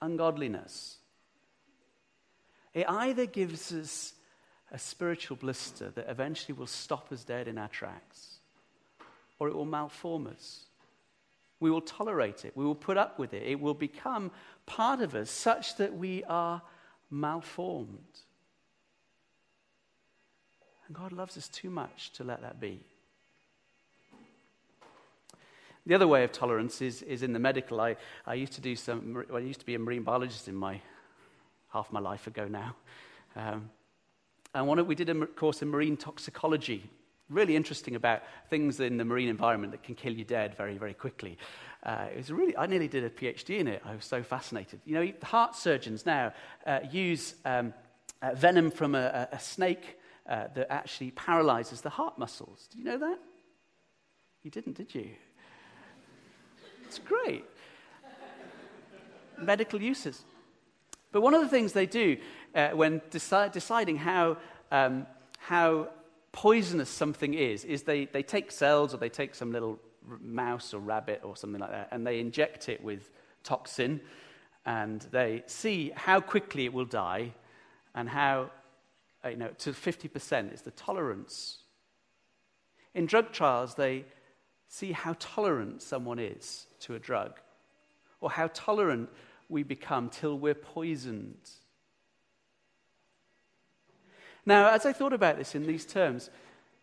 ungodliness, 0.00 0.95
it 2.76 2.84
either 2.90 3.24
gives 3.24 3.72
us 3.72 4.12
a 4.70 4.78
spiritual 4.78 5.38
blister 5.38 5.88
that 5.94 6.10
eventually 6.10 6.52
will 6.52 6.66
stop 6.66 7.10
us 7.10 7.24
dead 7.24 7.48
in 7.48 7.56
our 7.56 7.68
tracks, 7.68 8.40
or 9.38 9.48
it 9.48 9.54
will 9.54 9.64
malform 9.64 10.26
us. 10.26 10.66
We 11.58 11.70
will 11.70 11.80
tolerate 11.80 12.44
it. 12.44 12.54
We 12.54 12.66
will 12.66 12.74
put 12.74 12.98
up 12.98 13.18
with 13.18 13.32
it. 13.32 13.44
It 13.44 13.60
will 13.60 13.72
become 13.72 14.30
part 14.66 15.00
of 15.00 15.14
us 15.14 15.30
such 15.30 15.78
that 15.78 15.96
we 15.96 16.22
are 16.24 16.60
malformed. 17.08 18.20
And 20.86 20.94
God 20.94 21.12
loves 21.12 21.38
us 21.38 21.48
too 21.48 21.70
much 21.70 22.12
to 22.12 22.24
let 22.24 22.42
that 22.42 22.60
be. 22.60 22.82
The 25.86 25.94
other 25.94 26.06
way 26.06 26.24
of 26.24 26.32
tolerance 26.32 26.82
is, 26.82 27.00
is 27.00 27.22
in 27.22 27.32
the 27.32 27.38
medical. 27.38 27.80
I, 27.80 27.96
I 28.26 28.34
used 28.34 28.52
to 28.52 28.60
do 28.60 28.76
some, 28.76 29.24
I 29.32 29.38
used 29.38 29.60
to 29.60 29.66
be 29.66 29.76
a 29.76 29.78
marine 29.78 30.02
biologist 30.02 30.46
in 30.46 30.54
my 30.54 30.82
half 31.76 31.92
my 31.92 32.00
life 32.00 32.26
ago 32.26 32.48
now. 32.48 32.74
Um, 33.36 33.70
and 34.54 34.66
one, 34.66 34.86
we 34.86 34.94
did 34.94 35.10
a 35.10 35.26
course 35.26 35.60
in 35.60 35.68
marine 35.68 35.96
toxicology, 35.98 36.88
really 37.28 37.54
interesting 37.54 37.94
about 37.96 38.22
things 38.48 38.80
in 38.80 38.96
the 38.96 39.04
marine 39.04 39.28
environment 39.28 39.72
that 39.72 39.82
can 39.82 39.94
kill 39.94 40.14
you 40.14 40.24
dead 40.24 40.56
very, 40.56 40.78
very 40.78 40.94
quickly. 40.94 41.36
Uh, 41.82 42.06
it 42.10 42.16
was 42.16 42.32
really, 42.32 42.56
I 42.56 42.66
nearly 42.66 42.88
did 42.88 43.04
a 43.04 43.10
PhD 43.10 43.58
in 43.58 43.68
it. 43.68 43.82
I 43.84 43.94
was 43.94 44.06
so 44.06 44.22
fascinated. 44.22 44.80
You 44.86 44.94
know, 44.94 45.12
heart 45.22 45.54
surgeons 45.54 46.06
now 46.06 46.32
uh, 46.66 46.80
use 46.90 47.34
um, 47.44 47.74
uh, 48.22 48.34
venom 48.34 48.70
from 48.70 48.94
a, 48.94 49.28
a 49.30 49.38
snake 49.38 49.98
uh, 50.26 50.46
that 50.54 50.72
actually 50.72 51.10
paralyzes 51.10 51.82
the 51.82 51.90
heart 51.90 52.18
muscles. 52.18 52.68
Did 52.70 52.78
you 52.78 52.84
know 52.84 52.98
that? 52.98 53.18
You 54.44 54.50
didn't, 54.50 54.76
did 54.76 54.94
you? 54.94 55.10
It's 56.86 56.98
great. 56.98 57.44
Medical 59.38 59.82
uses. 59.82 60.24
But 61.16 61.22
one 61.22 61.32
of 61.32 61.40
the 61.40 61.48
things 61.48 61.72
they 61.72 61.86
do 61.86 62.18
uh, 62.54 62.72
when 62.72 63.00
deci- 63.10 63.50
deciding 63.50 63.96
how, 63.96 64.36
um, 64.70 65.06
how 65.38 65.88
poisonous 66.30 66.90
something 66.90 67.32
is, 67.32 67.64
is 67.64 67.84
they, 67.84 68.04
they 68.04 68.22
take 68.22 68.52
cells 68.52 68.92
or 68.92 68.98
they 68.98 69.08
take 69.08 69.34
some 69.34 69.50
little 69.50 69.78
mouse 70.20 70.74
or 70.74 70.78
rabbit 70.78 71.22
or 71.24 71.34
something 71.34 71.58
like 71.58 71.70
that 71.70 71.88
and 71.90 72.06
they 72.06 72.20
inject 72.20 72.68
it 72.68 72.84
with 72.84 73.08
toxin 73.44 73.98
and 74.66 75.06
they 75.10 75.42
see 75.46 75.90
how 75.94 76.20
quickly 76.20 76.66
it 76.66 76.74
will 76.74 76.84
die 76.84 77.32
and 77.94 78.10
how, 78.10 78.50
uh, 79.24 79.30
you 79.30 79.38
know, 79.38 79.48
to 79.56 79.70
50% 79.70 80.52
is 80.52 80.60
the 80.60 80.70
tolerance. 80.72 81.60
In 82.94 83.06
drug 83.06 83.32
trials, 83.32 83.74
they 83.74 84.04
see 84.68 84.92
how 84.92 85.16
tolerant 85.18 85.80
someone 85.80 86.18
is 86.18 86.66
to 86.80 86.94
a 86.94 86.98
drug 86.98 87.40
or 88.20 88.30
how 88.30 88.50
tolerant 88.52 89.08
we 89.48 89.62
become 89.62 90.08
till 90.10 90.38
we're 90.38 90.54
poisoned 90.54 91.50
now, 94.46 94.70
as 94.70 94.86
I 94.86 94.92
thought 94.92 95.12
about 95.12 95.36
this 95.36 95.56
in 95.56 95.66
these 95.66 95.84
terms, 95.84 96.30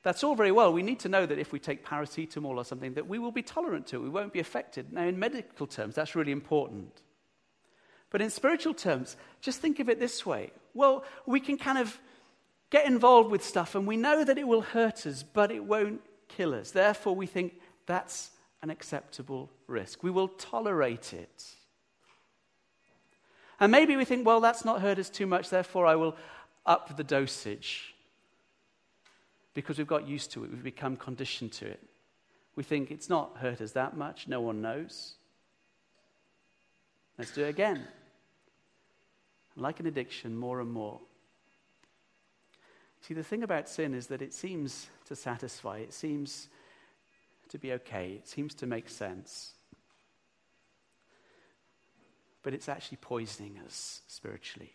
that's 0.03 0.21
all 0.21 0.35
very 0.35 0.51
well. 0.51 0.73
We 0.73 0.83
need 0.83 0.99
to 0.99 1.09
know 1.09 1.25
that 1.25 1.39
if 1.39 1.53
we 1.53 1.59
take 1.59 1.85
paracetamol 1.85 2.57
or 2.57 2.65
something, 2.65 2.93
that 2.95 3.07
we 3.07 3.19
will 3.19 3.31
be 3.31 3.41
tolerant 3.41 3.87
to 3.87 3.95
it. 3.95 4.03
We 4.03 4.09
won't 4.09 4.33
be 4.33 4.41
affected. 4.41 4.91
Now, 4.91 5.03
in 5.03 5.17
medical 5.17 5.65
terms, 5.65 5.95
that's 5.95 6.13
really 6.13 6.33
important. 6.33 7.01
But 8.09 8.21
in 8.21 8.29
spiritual 8.29 8.73
terms, 8.73 9.15
just 9.39 9.61
think 9.61 9.79
of 9.79 9.87
it 9.87 9.97
this 9.97 10.25
way. 10.25 10.51
Well, 10.73 11.05
we 11.25 11.39
can 11.39 11.57
kind 11.57 11.77
of 11.77 11.97
get 12.69 12.85
involved 12.85 13.31
with 13.31 13.43
stuff 13.45 13.75
and 13.75 13.87
we 13.87 13.95
know 13.95 14.25
that 14.25 14.37
it 14.37 14.47
will 14.47 14.61
hurt 14.61 15.07
us, 15.07 15.23
but 15.23 15.49
it 15.49 15.63
won't 15.63 16.01
kill 16.27 16.53
us. 16.53 16.71
Therefore, 16.71 17.15
we 17.15 17.27
think 17.27 17.53
that's 17.85 18.31
an 18.61 18.69
acceptable 18.69 19.49
risk. 19.67 20.03
We 20.03 20.11
will 20.11 20.27
tolerate 20.27 21.13
it. 21.13 21.45
And 23.63 23.71
maybe 23.71 23.95
we 23.95 24.03
think, 24.03 24.25
well, 24.25 24.41
that's 24.41 24.65
not 24.65 24.81
hurt 24.81 24.99
us 24.99 25.09
too 25.09 25.25
much, 25.25 25.49
therefore 25.49 25.85
I 25.85 25.95
will, 25.95 26.17
up 26.65 26.97
the 26.97 27.03
dosage 27.03 27.95
because 29.53 29.77
we've 29.77 29.87
got 29.87 30.05
used 30.05 30.33
to 30.33 30.43
it, 30.43 30.51
we've 30.51 30.61
become 30.61 30.97
conditioned 30.97 31.53
to 31.53 31.67
it. 31.67 31.79
We 32.57 32.63
think 32.63 32.91
it's 32.91 33.09
not 33.09 33.37
hurt 33.37 33.61
us 33.61 33.71
that 33.71 33.95
much, 33.95 34.27
no 34.27 34.41
one 34.41 34.61
knows. 34.61 35.13
Let's 37.17 37.31
do 37.31 37.45
it 37.45 37.47
again. 37.47 37.87
Like 39.55 39.79
an 39.79 39.87
addiction, 39.87 40.35
more 40.35 40.59
and 40.59 40.69
more. 40.69 40.99
See, 42.99 43.13
the 43.13 43.23
thing 43.23 43.43
about 43.43 43.69
sin 43.69 43.93
is 43.93 44.07
that 44.07 44.21
it 44.21 44.33
seems 44.33 44.89
to 45.05 45.15
satisfy, 45.15 45.77
it 45.77 45.93
seems 45.93 46.49
to 47.47 47.57
be 47.57 47.71
okay, 47.71 48.11
it 48.17 48.27
seems 48.27 48.53
to 48.55 48.67
make 48.67 48.89
sense. 48.89 49.53
But 52.43 52.53
it's 52.53 52.69
actually 52.69 52.97
poisoning 53.01 53.59
us 53.65 54.01
spiritually. 54.07 54.73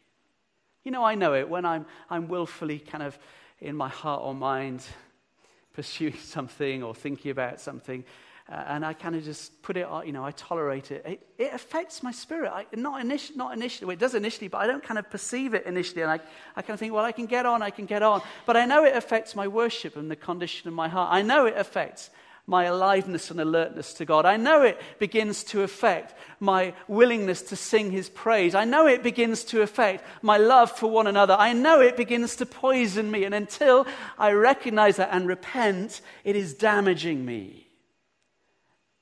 You 0.85 0.91
know, 0.91 1.05
I 1.05 1.15
know 1.15 1.35
it 1.35 1.49
when 1.49 1.65
I'm, 1.65 1.87
I'm 2.09 2.29
willfully 2.29 2.79
kind 2.79 3.03
of 3.03 3.19
in 3.61 3.77
my 3.77 3.89
heart 3.89 4.23
or 4.25 4.35
mind 4.35 4.83
pursuing 5.75 6.17
something 6.23 6.83
or 6.83 6.95
thinking 6.95 7.31
about 7.31 7.61
something. 7.61 8.05
Uh, 8.51 8.65
and 8.69 8.85
I 8.85 8.95
kind 8.95 9.15
of 9.15 9.23
just 9.23 9.61
put 9.61 9.77
it, 9.77 9.87
you 10.07 10.13
know, 10.13 10.25
I 10.25 10.31
tolerate 10.31 10.91
it. 10.91 11.05
It, 11.05 11.27
it 11.37 11.53
affects 11.53 12.03
my 12.03 12.11
spirit. 12.11 12.51
I, 12.51 12.65
not, 12.75 13.05
initi- 13.05 13.37
not 13.37 13.53
initially, 13.53 13.87
well, 13.87 13.93
it 13.93 13.99
does 13.99 14.15
initially, 14.15 14.49
but 14.49 14.59
I 14.59 14.67
don't 14.67 14.83
kind 14.83 14.99
of 14.99 15.11
perceive 15.11 15.53
it 15.53 15.67
initially. 15.67 16.01
And 16.01 16.11
I, 16.11 16.19
I 16.57 16.63
kind 16.63 16.71
of 16.71 16.81
think, 16.81 16.95
well, 16.95 17.05
I 17.05 17.13
can 17.13 17.27
get 17.27 17.45
on, 17.45 17.61
I 17.61 17.69
can 17.69 17.85
get 17.85 18.03
on. 18.03 18.23
But 18.47 18.57
I 18.57 18.65
know 18.65 18.85
it 18.85 18.97
affects 18.97 19.37
my 19.37 19.47
worship 19.47 19.97
and 19.97 20.11
the 20.11 20.17
condition 20.17 20.67
of 20.67 20.73
my 20.73 20.89
heart. 20.89 21.11
I 21.13 21.21
know 21.21 21.45
it 21.45 21.59
affects 21.59 22.09
my 22.49 22.65
aliveness 22.65 23.31
and 23.31 23.41
alertness 23.41 23.93
to 23.93 24.07
God. 24.07 24.25
I 24.25 24.39
know 24.39 24.63
it 24.63 24.81
begins 24.99 25.45
to 25.45 25.63
affect 25.63 26.15
my 26.41 26.73
willingness 26.89 27.43
to 27.43 27.57
sing 27.57 27.91
his 27.91 28.09
praise. 28.09 28.55
I 28.55 28.65
know 28.65 28.87
it 28.87 29.03
begins 29.03 29.45
to 29.45 29.61
affect 29.61 30.03
my 30.23 30.39
love 30.39 30.73
for 30.73 30.91
one 30.91 31.07
another. 31.07 31.37
I 31.39 31.53
know 31.53 31.83
it 31.83 31.95
begins 31.95 32.37
to 32.37 32.47
poison 32.47 33.11
me. 33.11 33.25
And 33.25 33.35
until 33.35 33.87
I 34.17 34.33
recognize 34.33 34.97
that 34.97 35.11
and 35.13 35.29
repent, 35.29 36.01
it 36.25 36.37
is 36.37 36.55
damaging 36.55 37.23
me. 37.23 37.69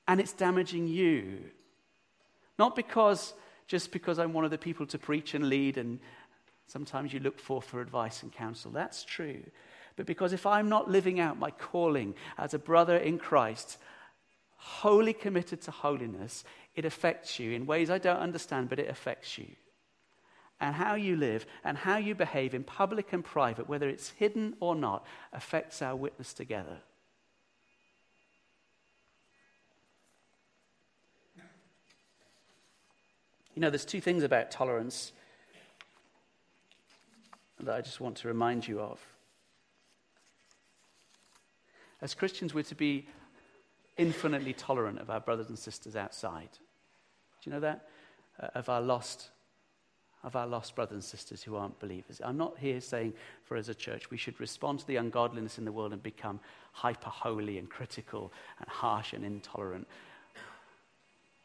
And 0.09 0.19
it's 0.19 0.33
damaging 0.33 0.89
you. 0.89 1.39
Not 2.59 2.75
because, 2.75 3.33
just 3.69 3.93
because 3.93 4.19
I'm 4.19 4.33
one 4.33 4.45
of 4.45 4.51
the 4.51 4.59
people 4.59 4.87
to 4.87 4.99
preach 4.99 5.35
and 5.35 5.49
lead 5.49 5.79
and 5.79 6.01
sometimes 6.67 7.13
you 7.13 7.21
look 7.21 7.39
for 7.39 7.63
for 7.63 7.81
advice 7.81 8.25
and 8.25 8.33
counsel. 8.33 8.73
That's 8.73 9.05
true 9.05 9.45
but 9.97 10.07
because 10.07 10.33
if 10.33 10.47
I'm 10.47 10.69
not 10.69 10.91
living 10.91 11.19
out 11.19 11.39
my 11.39 11.51
calling 11.51 12.15
as 12.37 12.53
a 12.53 12.59
brother 12.59 12.97
in 12.97 13.19
Christ, 13.19 13.79
wholly 14.57 15.15
committed 15.15 15.63
to 15.63 15.71
holiness, 15.71 16.45
it 16.75 16.85
affects 16.85 17.39
you 17.39 17.53
in 17.53 17.67
ways 17.67 17.89
I 17.89 17.99
don't 17.99 18.19
understand, 18.19 18.69
but 18.69 18.79
it 18.79 18.91
affects 18.91 19.39
you. 19.39 19.49
And 20.61 20.75
how 20.75 20.95
you 20.95 21.17
live 21.17 21.47
and 21.65 21.79
how 21.79 21.97
you 21.97 22.15
behave 22.15 22.55
in 22.55 22.65
public 22.65 23.13
and 23.13 23.25
private, 23.25 23.69
whether 23.69 23.89
it's 23.89 24.11
hidden 24.11 24.55
or 24.61 24.75
not, 24.75 25.07
affects 25.33 25.81
our 25.81 25.97
witness 25.97 26.33
together. 26.35 26.79
You 33.55 33.63
know, 33.63 33.71
there's 33.71 33.87
two 33.87 34.03
things 34.03 34.23
about 34.23 34.51
tolerance 34.51 35.13
that 37.61 37.75
I 37.75 37.81
just 37.81 38.01
want 38.01 38.19
to 38.19 38.29
remind 38.29 38.69
you 38.69 38.81
of. 38.81 39.01
As 42.01 42.15
Christians, 42.15 42.55
we're 42.55 42.63
to 42.65 42.75
be 42.75 43.07
infinitely 43.97 44.53
tolerant 44.53 44.99
of 44.99 45.11
our 45.11 45.21
brothers 45.21 45.49
and 45.49 45.59
sisters 45.59 45.97
outside. 45.97 46.51
Do 46.53 47.51
you 47.51 47.53
know 47.53 47.61
that? 47.61 47.89
Uh, 48.41 48.49
of 48.55 48.69
our 48.69 48.81
lost 48.81 49.31
of 50.25 50.35
our 50.35 50.47
lost 50.47 50.75
brothers 50.75 50.95
and 50.95 51.05
sisters 51.05 51.45
who 51.45 51.55
aren't 51.55 51.79
believers. 51.79 52.21
I'm 52.25 52.37
not 52.37 52.59
here 52.59 52.81
saying 52.81 53.13
for 53.45 53.57
as 53.57 53.69
a 53.69 53.75
church 53.75 54.11
we 54.11 54.17
should 54.17 54.41
respond 54.41 54.81
to 54.81 54.87
the 54.87 54.97
ungodliness 54.97 55.57
in 55.57 55.65
the 55.65 55.71
world 55.71 55.93
and 55.93 56.03
become 56.03 56.41
hyper 56.73 57.11
holy 57.11 57.59
and 57.59 57.71
critical 57.71 58.33
and 58.59 58.69
harsh 58.69 59.13
and 59.13 59.25
intolerant. 59.25 59.87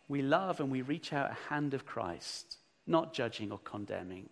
We 0.08 0.24
love 0.24 0.60
and 0.60 0.72
we 0.72 0.82
reach 0.82 1.14
out 1.14 1.30
a 1.30 1.50
hand 1.50 1.76
of 1.76 1.86
Christ, 1.86 2.58
not 2.88 3.14
judging 3.14 3.52
or 3.52 3.60
condemning, 3.60 4.30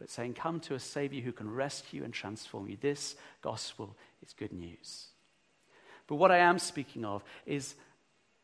but 0.00 0.10
saying, 0.10 0.34
Come 0.34 0.58
to 0.60 0.74
a 0.74 0.80
Savior 0.80 1.22
who 1.22 1.32
can 1.32 1.48
rescue 1.48 2.02
and 2.02 2.12
transform 2.12 2.68
you. 2.68 2.76
This 2.80 3.14
gospel 3.40 3.96
is 4.20 4.32
good 4.32 4.52
news. 4.52 5.06
But 6.06 6.16
what 6.16 6.30
I 6.30 6.38
am 6.38 6.58
speaking 6.58 7.04
of 7.04 7.24
is 7.46 7.74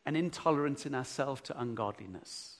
an 0.05 0.15
intolerance 0.15 0.85
in 0.85 0.95
ourselves 0.95 1.41
to 1.43 1.59
ungodliness. 1.59 2.57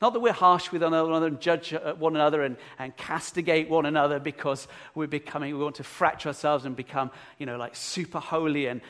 Not 0.00 0.12
that 0.12 0.20
we're 0.20 0.32
harsh 0.32 0.70
with 0.70 0.82
one 0.82 0.94
another 0.94 1.26
and 1.26 1.40
judge 1.40 1.74
one 1.98 2.14
another 2.14 2.42
and, 2.42 2.56
and 2.78 2.96
castigate 2.96 3.68
one 3.68 3.84
another 3.84 4.20
because 4.20 4.68
we're 4.94 5.08
becoming, 5.08 5.56
we 5.56 5.62
want 5.62 5.76
to 5.76 5.84
fracture 5.84 6.28
ourselves 6.28 6.64
and 6.64 6.76
become, 6.76 7.10
you 7.38 7.46
know, 7.46 7.56
like 7.56 7.74
super 7.74 8.20
holy. 8.20 8.66
And, 8.66 8.80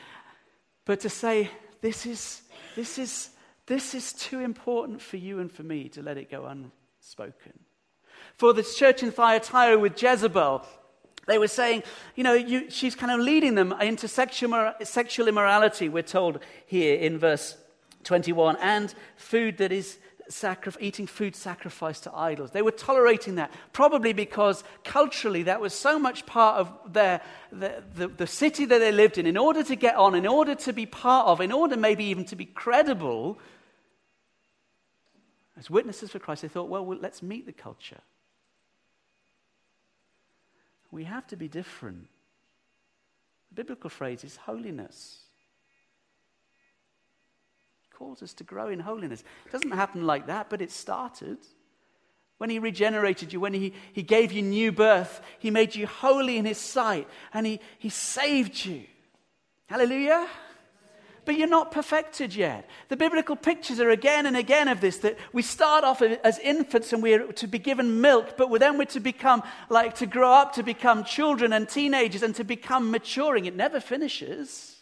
but 0.85 0.99
to 1.01 1.09
say, 1.09 1.49
this 1.81 2.05
is, 2.05 2.43
this, 2.75 2.99
is, 2.99 3.31
this 3.65 3.95
is 3.95 4.13
too 4.13 4.39
important 4.39 5.01
for 5.01 5.17
you 5.17 5.39
and 5.39 5.51
for 5.51 5.63
me 5.63 5.89
to 5.89 6.03
let 6.03 6.17
it 6.17 6.29
go 6.29 6.45
unspoken. 6.45 7.53
For 8.35 8.53
the 8.53 8.63
church 8.63 9.01
in 9.01 9.11
Thyatira 9.11 9.79
with 9.79 10.01
Jezebel, 10.01 10.63
they 11.29 11.37
were 11.37 11.47
saying, 11.47 11.83
you 12.15 12.23
know, 12.23 12.33
you, 12.33 12.69
she's 12.69 12.95
kind 12.95 13.11
of 13.11 13.19
leading 13.19 13.55
them 13.55 13.73
into 13.81 14.07
sexual, 14.07 14.73
sexual 14.83 15.27
immorality, 15.27 15.89
we're 15.89 16.03
told 16.03 16.39
here 16.65 16.95
in 16.95 17.17
verse 17.17 17.57
21, 18.03 18.57
and 18.61 18.93
food 19.15 19.57
that 19.57 19.71
is 19.71 19.99
sacri- 20.29 20.73
eating 20.79 21.07
food 21.07 21.35
sacrificed 21.35 22.03
to 22.03 22.15
idols. 22.15 22.51
They 22.51 22.61
were 22.61 22.71
tolerating 22.71 23.35
that, 23.35 23.51
probably 23.73 24.13
because 24.13 24.63
culturally 24.83 25.43
that 25.43 25.59
was 25.59 25.73
so 25.73 25.99
much 25.99 26.25
part 26.25 26.59
of 26.59 26.93
their, 26.93 27.21
the, 27.51 27.83
the, 27.95 28.07
the 28.07 28.27
city 28.27 28.65
that 28.65 28.79
they 28.79 28.91
lived 28.91 29.17
in. 29.17 29.25
In 29.25 29.37
order 29.37 29.63
to 29.63 29.75
get 29.75 29.95
on, 29.95 30.15
in 30.15 30.27
order 30.27 30.55
to 30.55 30.73
be 30.73 30.85
part 30.85 31.27
of, 31.27 31.41
in 31.41 31.51
order 31.51 31.75
maybe 31.75 32.05
even 32.05 32.25
to 32.25 32.35
be 32.35 32.45
credible, 32.45 33.39
as 35.57 35.69
witnesses 35.69 36.11
for 36.11 36.19
Christ, 36.19 36.43
they 36.43 36.47
thought, 36.47 36.69
well, 36.69 36.85
well 36.85 36.97
let's 37.01 37.21
meet 37.21 37.45
the 37.45 37.51
culture. 37.51 37.99
We 40.91 41.03
have 41.03 41.27
to 41.27 41.35
be 41.35 41.47
different. 41.47 42.07
The 43.49 43.55
biblical 43.55 43.89
phrase 43.89 44.23
is 44.23 44.35
holiness 44.35 45.19
calls 47.99 48.23
us 48.23 48.33
to 48.33 48.45
grow 48.45 48.69
in 48.69 48.79
holiness. 48.79 49.25
It 49.45 49.51
doesn't 49.51 49.71
happen 49.71 50.07
like 50.07 50.27
that, 50.27 50.49
but 50.49 50.61
it 50.61 50.71
started. 50.71 51.37
When 52.37 52.49
he 52.49 52.57
regenerated 52.57 53.33
you, 53.33 53.41
when 53.41 53.53
he, 53.53 53.73
he 53.91 54.03
gave 54.03 54.31
you 54.31 54.41
new 54.41 54.71
birth, 54.71 55.21
he 55.37 55.51
made 55.51 55.75
you 55.75 55.85
holy 55.85 56.37
in 56.37 56.45
his 56.45 56.57
sight 56.57 57.09
and 57.33 57.45
he, 57.45 57.59
he 57.77 57.89
saved 57.89 58.65
you. 58.65 58.83
Hallelujah. 59.65 60.25
But 61.29 61.37
you're 61.37 61.47
not 61.47 61.69
perfected 61.69 62.33
yet. 62.33 62.67
The 62.87 62.97
biblical 62.97 63.35
pictures 63.35 63.79
are 63.79 63.91
again 63.91 64.25
and 64.25 64.35
again 64.35 64.67
of 64.67 64.81
this 64.81 64.97
that 64.97 65.19
we 65.31 65.43
start 65.43 65.83
off 65.83 66.01
as 66.01 66.39
infants 66.39 66.91
and 66.91 67.03
we're 67.03 67.31
to 67.33 67.47
be 67.47 67.59
given 67.59 68.01
milk, 68.01 68.35
but 68.35 68.49
then 68.59 68.79
we're 68.79 68.85
to 68.85 68.99
become 68.99 69.43
like 69.69 69.93
to 69.97 70.07
grow 70.07 70.33
up 70.33 70.53
to 70.53 70.63
become 70.63 71.03
children 71.03 71.53
and 71.53 71.69
teenagers 71.69 72.23
and 72.23 72.33
to 72.33 72.43
become 72.43 72.89
maturing. 72.89 73.45
It 73.45 73.55
never 73.55 73.79
finishes 73.79 74.77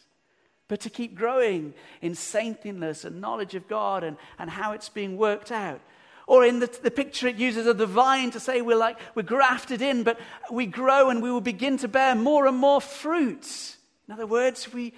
but 0.69 0.79
to 0.79 0.89
keep 0.89 1.15
growing 1.15 1.73
in 2.01 2.15
saintliness 2.15 3.03
and 3.03 3.19
knowledge 3.19 3.53
of 3.53 3.67
God 3.67 4.05
and, 4.05 4.15
and 4.39 4.49
how 4.49 4.71
it's 4.71 4.87
being 4.87 5.17
worked 5.17 5.51
out. 5.51 5.81
Or 6.27 6.45
in 6.45 6.59
the, 6.59 6.67
the 6.81 6.91
picture 6.91 7.27
it 7.27 7.35
uses 7.35 7.67
of 7.67 7.77
the 7.77 7.85
vine 7.85 8.31
to 8.31 8.39
say 8.39 8.61
we're 8.61 8.77
like, 8.77 8.97
we're 9.15 9.23
grafted 9.23 9.81
in, 9.81 10.03
but 10.03 10.17
we 10.49 10.65
grow 10.65 11.09
and 11.09 11.21
we 11.21 11.29
will 11.29 11.41
begin 11.41 11.75
to 11.79 11.89
bear 11.89 12.15
more 12.15 12.47
and 12.47 12.55
more 12.55 12.79
fruits. 12.79 13.75
In 14.07 14.13
other 14.13 14.25
words, 14.25 14.71
we, 14.71 14.93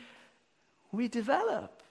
we 0.91 1.07
develop. 1.07 1.83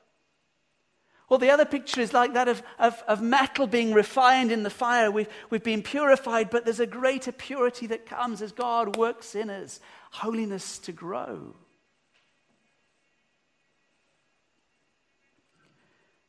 Or 1.28 1.38
the 1.38 1.50
other 1.50 1.66
picture 1.66 2.00
is 2.00 2.14
like 2.14 2.32
that 2.34 2.48
of, 2.48 2.62
of, 2.78 3.02
of, 3.06 3.20
metal 3.20 3.66
being 3.66 3.92
refined 3.92 4.50
in 4.50 4.62
the 4.62 4.70
fire. 4.70 5.10
We've, 5.10 5.28
we've 5.50 5.62
been 5.62 5.82
purified, 5.82 6.48
but 6.48 6.64
there's 6.64 6.80
a 6.80 6.86
greater 6.86 7.32
purity 7.32 7.86
that 7.88 8.06
comes 8.06 8.40
as 8.40 8.50
God 8.50 8.96
works 8.96 9.34
in 9.34 9.50
us, 9.50 9.78
holiness 10.10 10.78
to 10.80 10.92
grow. 10.92 11.54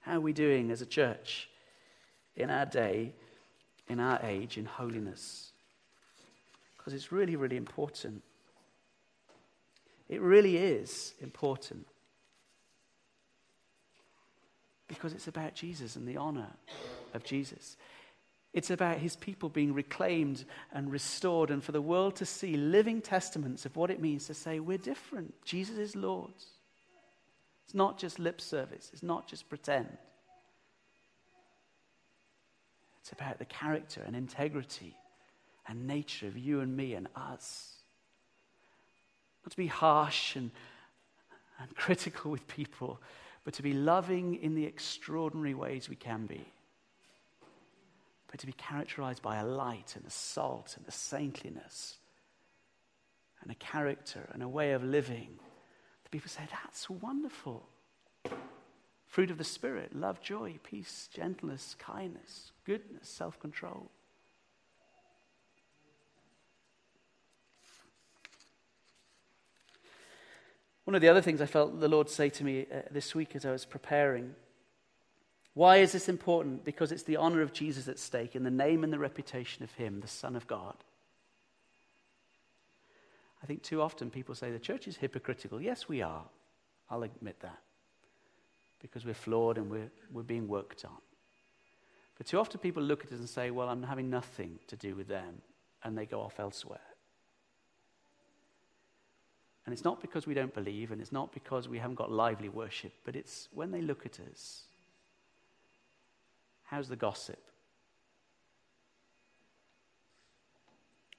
How 0.01 0.17
are 0.17 0.21
we 0.21 0.33
doing 0.33 0.69
as 0.69 0.81
a 0.81 0.85
church 0.85 1.49
in 2.35 2.49
our 2.49 2.65
day, 2.65 3.13
in 3.87 4.01
our 4.01 4.19
age, 4.21 4.57
in 4.57 4.65
holiness? 4.65 5.51
Because 6.77 6.93
it's 6.93 7.11
really, 7.11 7.37
really 7.37 7.57
important. 7.57 8.21
It 10.09 10.19
really 10.19 10.57
is 10.57 11.13
important. 11.21 11.85
Because 14.89 15.13
it's 15.13 15.29
about 15.29 15.55
Jesus 15.55 15.95
and 15.95 16.05
the 16.05 16.17
honor 16.17 16.49
of 17.13 17.23
Jesus. 17.23 17.77
It's 18.51 18.71
about 18.71 18.97
his 18.97 19.15
people 19.15 19.47
being 19.47 19.73
reclaimed 19.73 20.43
and 20.73 20.91
restored, 20.91 21.51
and 21.51 21.63
for 21.63 21.71
the 21.71 21.81
world 21.81 22.15
to 22.17 22.25
see 22.25 22.57
living 22.57 23.01
testaments 23.01 23.65
of 23.65 23.75
what 23.75 23.91
it 23.91 24.01
means 24.01 24.25
to 24.27 24.33
say, 24.33 24.59
We're 24.59 24.77
different. 24.77 25.33
Jesus 25.45 25.77
is 25.77 25.95
Lord. 25.95 26.33
It's 27.65 27.75
not 27.75 27.99
just 27.99 28.17
lip 28.17 28.41
service, 28.41 28.89
it's 28.91 29.03
not 29.03 29.27
just 29.27 29.47
pretend. 29.47 29.95
It's 33.01 33.11
about 33.11 33.37
the 33.37 33.45
character 33.45 34.01
and 34.05 34.15
integrity 34.15 34.95
and 35.67 35.85
nature 35.85 36.25
of 36.27 36.37
you 36.37 36.61
and 36.61 36.75
me 36.75 36.95
and 36.95 37.07
us. 37.15 37.75
Not 39.43 39.51
to 39.51 39.57
be 39.57 39.67
harsh 39.67 40.35
and, 40.35 40.49
and 41.59 41.75
critical 41.75 42.31
with 42.31 42.47
people, 42.47 42.99
but 43.43 43.53
to 43.55 43.63
be 43.63 43.73
loving 43.73 44.35
in 44.35 44.55
the 44.55 44.65
extraordinary 44.65 45.53
ways 45.53 45.89
we 45.89 45.95
can 45.95 46.25
be. 46.25 46.45
But 48.29 48.39
to 48.41 48.45
be 48.45 48.53
characterized 48.53 49.21
by 49.21 49.37
a 49.37 49.45
light 49.45 49.95
and 49.95 50.05
a 50.05 50.11
salt 50.11 50.75
and 50.77 50.87
a 50.87 50.91
saintliness 50.91 51.97
and 53.41 53.51
a 53.51 53.55
character 53.55 54.29
and 54.33 54.43
a 54.43 54.47
way 54.47 54.73
of 54.73 54.83
living 54.83 55.39
The 56.03 56.09
people 56.09 56.29
say, 56.29 56.43
That's 56.49 56.89
wonderful. 56.89 57.67
Fruit 59.07 59.31
of 59.31 59.39
the 59.39 59.43
Spirit 59.43 59.95
love, 59.95 60.21
joy, 60.21 60.59
peace, 60.63 61.09
gentleness, 61.11 61.75
kindness, 61.79 62.51
goodness, 62.65 63.09
self 63.09 63.39
control. 63.39 63.89
One 70.89 70.95
of 70.95 71.01
the 71.03 71.09
other 71.09 71.21
things 71.21 71.39
I 71.39 71.45
felt 71.45 71.79
the 71.79 71.87
Lord 71.87 72.09
say 72.09 72.29
to 72.29 72.43
me 72.43 72.65
uh, 72.73 72.79
this 72.89 73.13
week 73.13 73.35
as 73.35 73.45
I 73.45 73.51
was 73.51 73.63
preparing 73.63 74.33
why 75.53 75.77
is 75.77 75.91
this 75.91 76.09
important? 76.09 76.65
Because 76.65 76.91
it's 76.91 77.03
the 77.03 77.17
honor 77.17 77.43
of 77.43 77.53
Jesus 77.53 77.87
at 77.87 77.99
stake 77.99 78.35
in 78.35 78.41
the 78.41 78.49
name 78.49 78.83
and 78.83 78.91
the 78.91 78.97
reputation 78.97 79.63
of 79.63 79.71
Him, 79.73 79.99
the 79.99 80.07
Son 80.07 80.35
of 80.35 80.47
God. 80.47 80.73
I 83.43 83.45
think 83.45 83.61
too 83.61 83.83
often 83.83 84.09
people 84.09 84.33
say 84.33 84.49
the 84.49 84.57
church 84.57 84.87
is 84.87 84.97
hypocritical. 84.97 85.61
Yes, 85.61 85.87
we 85.87 86.01
are. 86.01 86.23
I'll 86.89 87.03
admit 87.03 87.39
that. 87.41 87.59
Because 88.81 89.05
we're 89.05 89.13
flawed 89.13 89.59
and 89.59 89.69
we're, 89.69 89.91
we're 90.11 90.23
being 90.23 90.47
worked 90.47 90.85
on. 90.85 90.97
But 92.17 92.25
too 92.25 92.39
often 92.39 92.59
people 92.61 92.81
look 92.81 93.05
at 93.05 93.11
us 93.11 93.19
and 93.19 93.29
say, 93.29 93.51
well, 93.51 93.69
I'm 93.69 93.83
having 93.83 94.09
nothing 94.09 94.57
to 94.65 94.75
do 94.75 94.95
with 94.95 95.07
them. 95.07 95.43
And 95.83 95.95
they 95.95 96.07
go 96.07 96.21
off 96.21 96.39
elsewhere. 96.39 96.79
And 99.69 99.73
it's 99.75 99.85
not 99.85 100.01
because 100.01 100.25
we 100.25 100.33
don't 100.33 100.51
believe, 100.51 100.91
and 100.91 100.99
it's 100.99 101.11
not 101.11 101.31
because 101.31 101.69
we 101.69 101.77
haven't 101.77 101.97
got 101.97 102.11
lively 102.11 102.49
worship, 102.49 102.91
but 103.05 103.15
it's 103.15 103.47
when 103.53 103.69
they 103.69 103.83
look 103.83 104.03
at 104.03 104.19
us. 104.19 104.63
How's 106.63 106.89
the 106.89 106.95
gossip? 106.95 107.37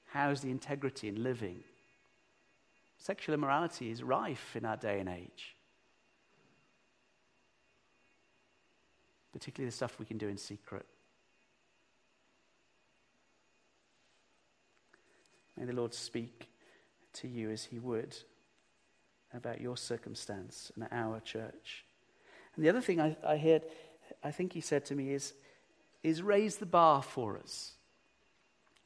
How's 0.07 0.41
the 0.41 0.51
integrity 0.51 1.07
in 1.07 1.23
living? 1.23 1.63
Sexual 2.99 3.35
immorality 3.35 3.89
is 3.89 4.03
rife 4.03 4.57
in 4.57 4.65
our 4.65 4.77
day 4.77 4.99
and 4.99 5.09
age. 5.09 5.55
Particularly 9.33 9.71
the 9.71 9.77
stuff 9.77 9.97
we 10.01 10.07
can 10.07 10.19
do 10.19 10.27
in 10.27 10.37
secret. 10.37 10.87
May 15.57 15.67
the 15.67 15.73
Lord 15.73 15.95
speak 15.95 16.49
to 17.13 17.29
you 17.29 17.51
as 17.51 17.63
He 17.63 17.79
would 17.79 18.17
about 19.35 19.61
your 19.61 19.77
circumstance 19.77 20.73
and 20.75 20.87
our 20.91 21.21
church. 21.21 21.85
And 22.55 22.65
the 22.65 22.69
other 22.69 22.81
thing 22.81 23.01
I, 23.01 23.17
I 23.27 23.37
heard, 23.37 23.63
I 24.25 24.31
think 24.31 24.53
He 24.53 24.61
said 24.61 24.85
to 24.87 24.95
me 24.95 25.13
is 25.13 25.35
is 26.03 26.23
raise 26.23 26.57
the 26.57 26.67
bar 26.67 27.03
for 27.03 27.39
us. 27.39 27.73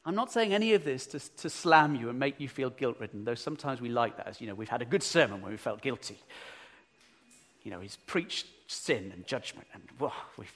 I'm 0.04 0.14
not 0.14 0.30
saying 0.30 0.52
any 0.52 0.74
of 0.74 0.84
this 0.84 1.06
to, 1.08 1.18
to 1.36 1.48
slam 1.48 1.94
you 1.94 2.10
and 2.10 2.18
make 2.18 2.38
you 2.38 2.48
feel 2.48 2.70
guilt 2.70 2.96
ridden, 3.00 3.24
though 3.24 3.34
sometimes 3.34 3.80
we 3.80 3.88
like 3.88 4.16
that. 4.18 4.26
As 4.26 4.40
you 4.40 4.46
know, 4.46 4.54
we've 4.54 4.68
had 4.68 4.82
a 4.82 4.86
good 4.86 5.02
sermon 5.02 5.40
when 5.40 5.50
we 5.50 5.56
felt 5.56 5.80
guilty. 5.80 6.18
You 7.62 7.70
know, 7.70 7.80
he's 7.80 7.96
preached 8.06 8.46
sin 8.66 9.12
and 9.14 9.26
judgment, 9.26 9.66
and 9.72 9.82
well, 9.98 10.12
we've 10.36 10.52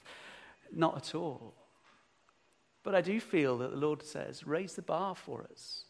not 0.71 0.97
at 0.97 1.15
all. 1.15 1.55
But 2.83 2.93
I 2.93 3.01
do 3.01 3.19
feel 3.19 3.57
that 3.59 3.71
the 3.71 3.77
Lord 3.77 4.03
says, 4.03 4.45
raise 4.45 4.73
the 4.73 4.81
bar 4.81 5.15
for 5.15 5.45
us. 5.51 5.83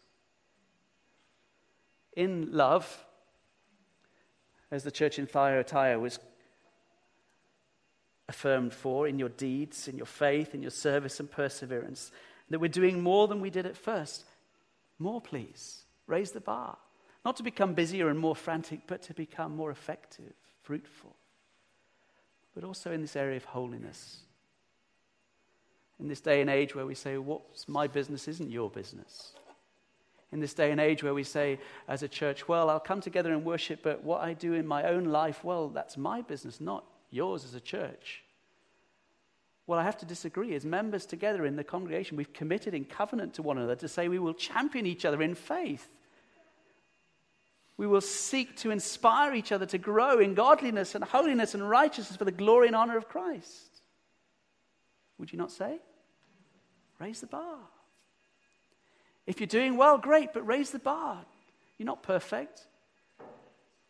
In 2.16 2.50
love, 2.52 3.06
as 4.72 4.84
the 4.84 4.92
church 4.92 5.18
in 5.18 5.26
Thyatira 5.26 6.00
was 6.00 6.20
affirmed 8.28 8.74
for, 8.74 9.08
in 9.08 9.18
your 9.18 9.30
deeds, 9.30 9.88
in 9.88 9.98
your 9.98 10.06
faith, 10.06 10.54
in 10.54 10.62
your 10.62 10.72
service 10.72 11.20
and 11.20 11.30
perseverance, 11.30 12.12
that 12.50 12.60
we're 12.60 12.68
doing 12.68 13.02
more 13.02 13.28
than 13.28 13.42
we 13.42 13.50
did 13.50 13.66
at 13.66 13.76
first. 13.76 14.26
More, 15.00 15.20
please. 15.20 15.84
Raise 16.08 16.32
the 16.32 16.40
bar. 16.40 16.78
Not 17.26 17.38
to 17.38 17.44
become 17.44 17.74
busier 17.74 18.10
and 18.10 18.20
more 18.20 18.36
frantic, 18.36 18.82
but 18.88 19.02
to 19.04 19.14
become 19.14 19.56
more 19.56 19.72
effective, 19.72 20.34
fruitful. 20.62 21.16
But 22.56 22.64
also 22.64 22.92
in 22.92 23.02
this 23.02 23.16
area 23.16 23.38
of 23.38 23.46
holiness. 23.46 24.20
In 26.00 26.08
this 26.08 26.22
day 26.22 26.42
and 26.42 26.50
age 26.50 26.76
where 26.76 26.86
we 26.86 26.96
say, 26.96 27.18
What's 27.18 27.68
my 27.68 27.88
business 27.88 28.28
isn't 28.28 28.50
your 28.50 28.70
business. 28.70 29.34
In 30.32 30.40
this 30.40 30.54
day 30.54 30.72
and 30.72 30.80
age 30.80 31.04
where 31.04 31.14
we 31.14 31.24
say, 31.24 31.60
as 31.88 32.04
a 32.04 32.08
church, 32.08 32.48
Well, 32.48 32.70
I'll 32.70 32.80
come 32.80 33.02
together 33.02 33.34
and 33.34 33.44
worship, 33.44 33.82
but 33.82 34.04
what 34.04 34.22
I 34.22 34.34
do 34.34 34.54
in 34.54 34.68
my 34.68 34.84
own 34.84 35.06
life, 35.06 35.44
well, 35.44 35.70
that's 35.70 35.98
my 35.98 36.22
business, 36.22 36.62
not 36.62 36.86
yours 37.10 37.44
as 37.44 37.56
a 37.56 37.60
church. 37.60 38.24
Well, 39.66 39.80
I 39.80 39.84
have 39.84 39.98
to 39.98 40.06
disagree. 40.06 40.56
As 40.56 40.66
members 40.66 41.06
together 41.06 41.46
in 41.46 41.56
the 41.56 41.64
congregation, 41.64 42.18
we've 42.18 42.34
committed 42.34 42.74
in 42.74 42.86
covenant 42.86 43.36
to 43.36 43.44
one 43.44 43.58
another 43.58 43.76
to 43.76 43.88
say 43.88 44.08
we 44.08 44.18
will 44.18 44.34
champion 44.34 44.88
each 44.88 45.06
other 45.06 45.22
in 45.22 45.36
faith. 45.36 45.88
We 47.78 47.86
will 47.86 48.02
seek 48.02 48.58
to 48.58 48.72
inspire 48.72 49.34
each 49.36 49.52
other 49.52 49.66
to 49.68 49.78
grow 49.78 50.20
in 50.20 50.34
godliness 50.34 50.96
and 50.96 51.04
holiness 51.04 51.54
and 51.54 51.70
righteousness 51.70 52.18
for 52.18 52.26
the 52.26 52.32
glory 52.32 52.68
and 52.68 52.76
honor 52.76 52.98
of 52.98 53.08
Christ. 53.08 53.82
Would 55.20 55.32
you 55.32 55.38
not 55.38 55.52
say? 55.52 55.80
Raise 57.00 57.22
the 57.22 57.28
bar. 57.28 57.60
If 59.30 59.40
you're 59.40 59.46
doing 59.46 59.78
well, 59.78 60.00
great, 60.00 60.34
but 60.34 60.42
raise 60.42 60.72
the 60.72 60.80
bar. 60.80 61.20
You're 61.78 61.86
not 61.86 62.02
perfect. 62.02 62.66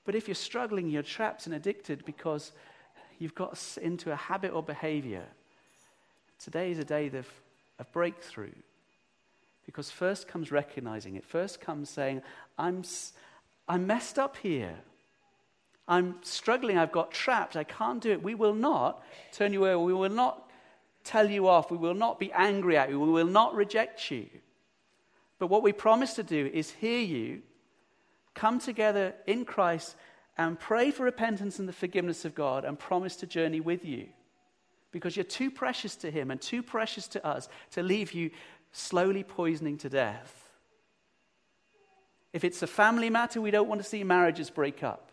But 0.03 0.13
if 0.13 0.27
you're 0.27 0.35
struggling, 0.35 0.89
you're 0.89 1.01
trapped 1.01 1.45
and 1.45 1.55
addicted 1.55 2.03
because 2.03 2.51
you've 3.19 3.35
got 3.35 3.57
into 3.81 4.11
a 4.11 4.17
habit 4.17 4.51
or 4.51 4.61
behavior 4.61 5.23
Today 6.39 6.71
is 6.71 6.79
a 6.79 6.83
day 6.83 7.07
of, 7.07 7.27
of 7.79 7.91
breakthrough. 7.93 8.51
Because 9.65 9.89
first 9.89 10.27
comes 10.27 10.51
recognizing 10.51 11.15
it. 11.15 11.25
First 11.25 11.61
comes 11.61 11.89
saying, 11.89 12.21
I'm, 12.57 12.83
I'm 13.67 13.87
messed 13.87 14.19
up 14.19 14.35
here. 14.37 14.75
I'm 15.87 16.15
struggling. 16.21 16.77
I've 16.77 16.91
got 16.91 17.11
trapped. 17.11 17.55
I 17.55 17.63
can't 17.63 18.01
do 18.01 18.11
it. 18.11 18.21
We 18.21 18.35
will 18.35 18.55
not 18.55 19.03
turn 19.31 19.53
you 19.53 19.65
away. 19.65 19.85
We 19.85 19.93
will 19.93 20.09
not 20.09 20.49
tell 21.05 21.29
you 21.29 21.47
off. 21.47 21.71
We 21.71 21.77
will 21.77 21.93
not 21.93 22.19
be 22.19 22.31
angry 22.33 22.77
at 22.77 22.89
you. 22.89 22.99
We 22.99 23.09
will 23.09 23.25
not 23.25 23.55
reject 23.55 24.11
you. 24.11 24.27
But 25.39 25.47
what 25.47 25.63
we 25.63 25.71
promise 25.71 26.13
to 26.15 26.23
do 26.23 26.49
is 26.53 26.71
hear 26.71 26.99
you, 26.99 27.41
come 28.35 28.59
together 28.59 29.15
in 29.25 29.45
Christ, 29.45 29.95
and 30.37 30.59
pray 30.59 30.91
for 30.91 31.03
repentance 31.03 31.59
and 31.59 31.67
the 31.67 31.73
forgiveness 31.73 32.25
of 32.25 32.35
God, 32.35 32.65
and 32.65 32.77
promise 32.77 33.15
to 33.17 33.27
journey 33.27 33.59
with 33.59 33.83
you 33.83 34.07
because 34.91 35.15
you're 35.15 35.23
too 35.23 35.51
precious 35.51 35.95
to 35.97 36.11
Him 36.11 36.31
and 36.31 36.41
too 36.41 36.63
precious 36.63 37.07
to 37.09 37.25
us 37.25 37.47
to 37.71 37.83
leave 37.83 38.13
you 38.13 38.31
slowly 38.71 39.23
poisoning 39.23 39.77
to 39.79 39.89
death. 39.89 40.35
If 42.33 42.43
it's 42.43 42.61
a 42.61 42.67
family 42.67 43.09
matter, 43.09 43.41
we 43.41 43.51
don't 43.51 43.67
want 43.67 43.81
to 43.81 43.87
see 43.87 44.03
marriages 44.03 44.49
break 44.49 44.83
up. 44.83 45.11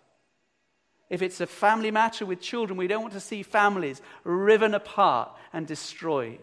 If 1.09 1.23
it's 1.23 1.41
a 1.41 1.47
family 1.47 1.91
matter 1.91 2.27
with 2.27 2.41
children, 2.41 2.77
we 2.77 2.89
don't 2.89 3.03
want 3.03 3.15
to 3.15 3.21
see 3.21 3.43
families 3.43 4.03
riven 4.25 4.75
apart 4.75 5.31
and 5.53 5.67
destroyed. 5.67 6.43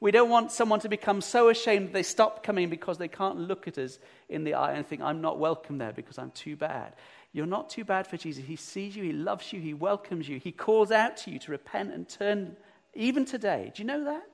We 0.00 0.10
don't 0.10 0.30
want 0.30 0.50
someone 0.50 0.80
to 0.80 0.88
become 0.88 1.20
so 1.20 1.50
ashamed 1.50 1.88
that 1.88 1.92
they 1.92 2.02
stop 2.02 2.42
coming 2.42 2.70
because 2.70 2.96
they 2.96 3.08
can't 3.08 3.38
look 3.38 3.68
at 3.68 3.76
us 3.76 3.98
in 4.30 4.44
the 4.44 4.54
eye 4.54 4.72
and 4.72 4.86
think, 4.86 5.02
I'm 5.02 5.20
not 5.20 5.38
welcome 5.38 5.76
there 5.76 5.92
because 5.92 6.18
I'm 6.18 6.30
too 6.30 6.56
bad. 6.56 6.94
You're 7.32 7.46
not 7.46 7.68
too 7.68 7.84
bad 7.84 8.06
for 8.06 8.16
Jesus. 8.16 8.44
He 8.44 8.56
sees 8.56 8.96
you, 8.96 9.04
He 9.04 9.12
loves 9.12 9.52
you, 9.52 9.60
He 9.60 9.74
welcomes 9.74 10.26
you, 10.28 10.38
He 10.38 10.52
calls 10.52 10.90
out 10.90 11.18
to 11.18 11.30
you 11.30 11.38
to 11.40 11.50
repent 11.52 11.92
and 11.92 12.08
turn 12.08 12.56
even 12.94 13.26
today. 13.26 13.72
Do 13.74 13.82
you 13.82 13.86
know 13.86 14.04
that? 14.04 14.24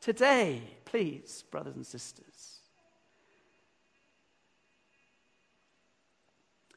Today, 0.00 0.62
please, 0.84 1.44
brothers 1.50 1.76
and 1.76 1.86
sisters. 1.86 2.60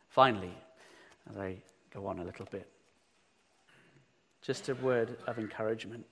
Finally, 0.08 0.56
as 1.30 1.38
I 1.38 1.58
go 1.94 2.08
on 2.08 2.20
a 2.20 2.24
little 2.24 2.48
bit, 2.50 2.70
just 4.42 4.70
a 4.70 4.76
word 4.76 5.18
of 5.28 5.40
encouragement. 5.40 6.06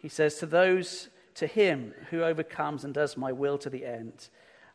He 0.00 0.08
says, 0.08 0.36
To 0.36 0.46
those, 0.46 1.08
to 1.38 1.46
him 1.46 1.94
who 2.10 2.22
overcomes 2.22 2.84
and 2.84 2.94
does 2.94 3.16
my 3.16 3.32
will 3.32 3.58
to 3.58 3.70
the 3.70 3.84
end, 3.84 4.28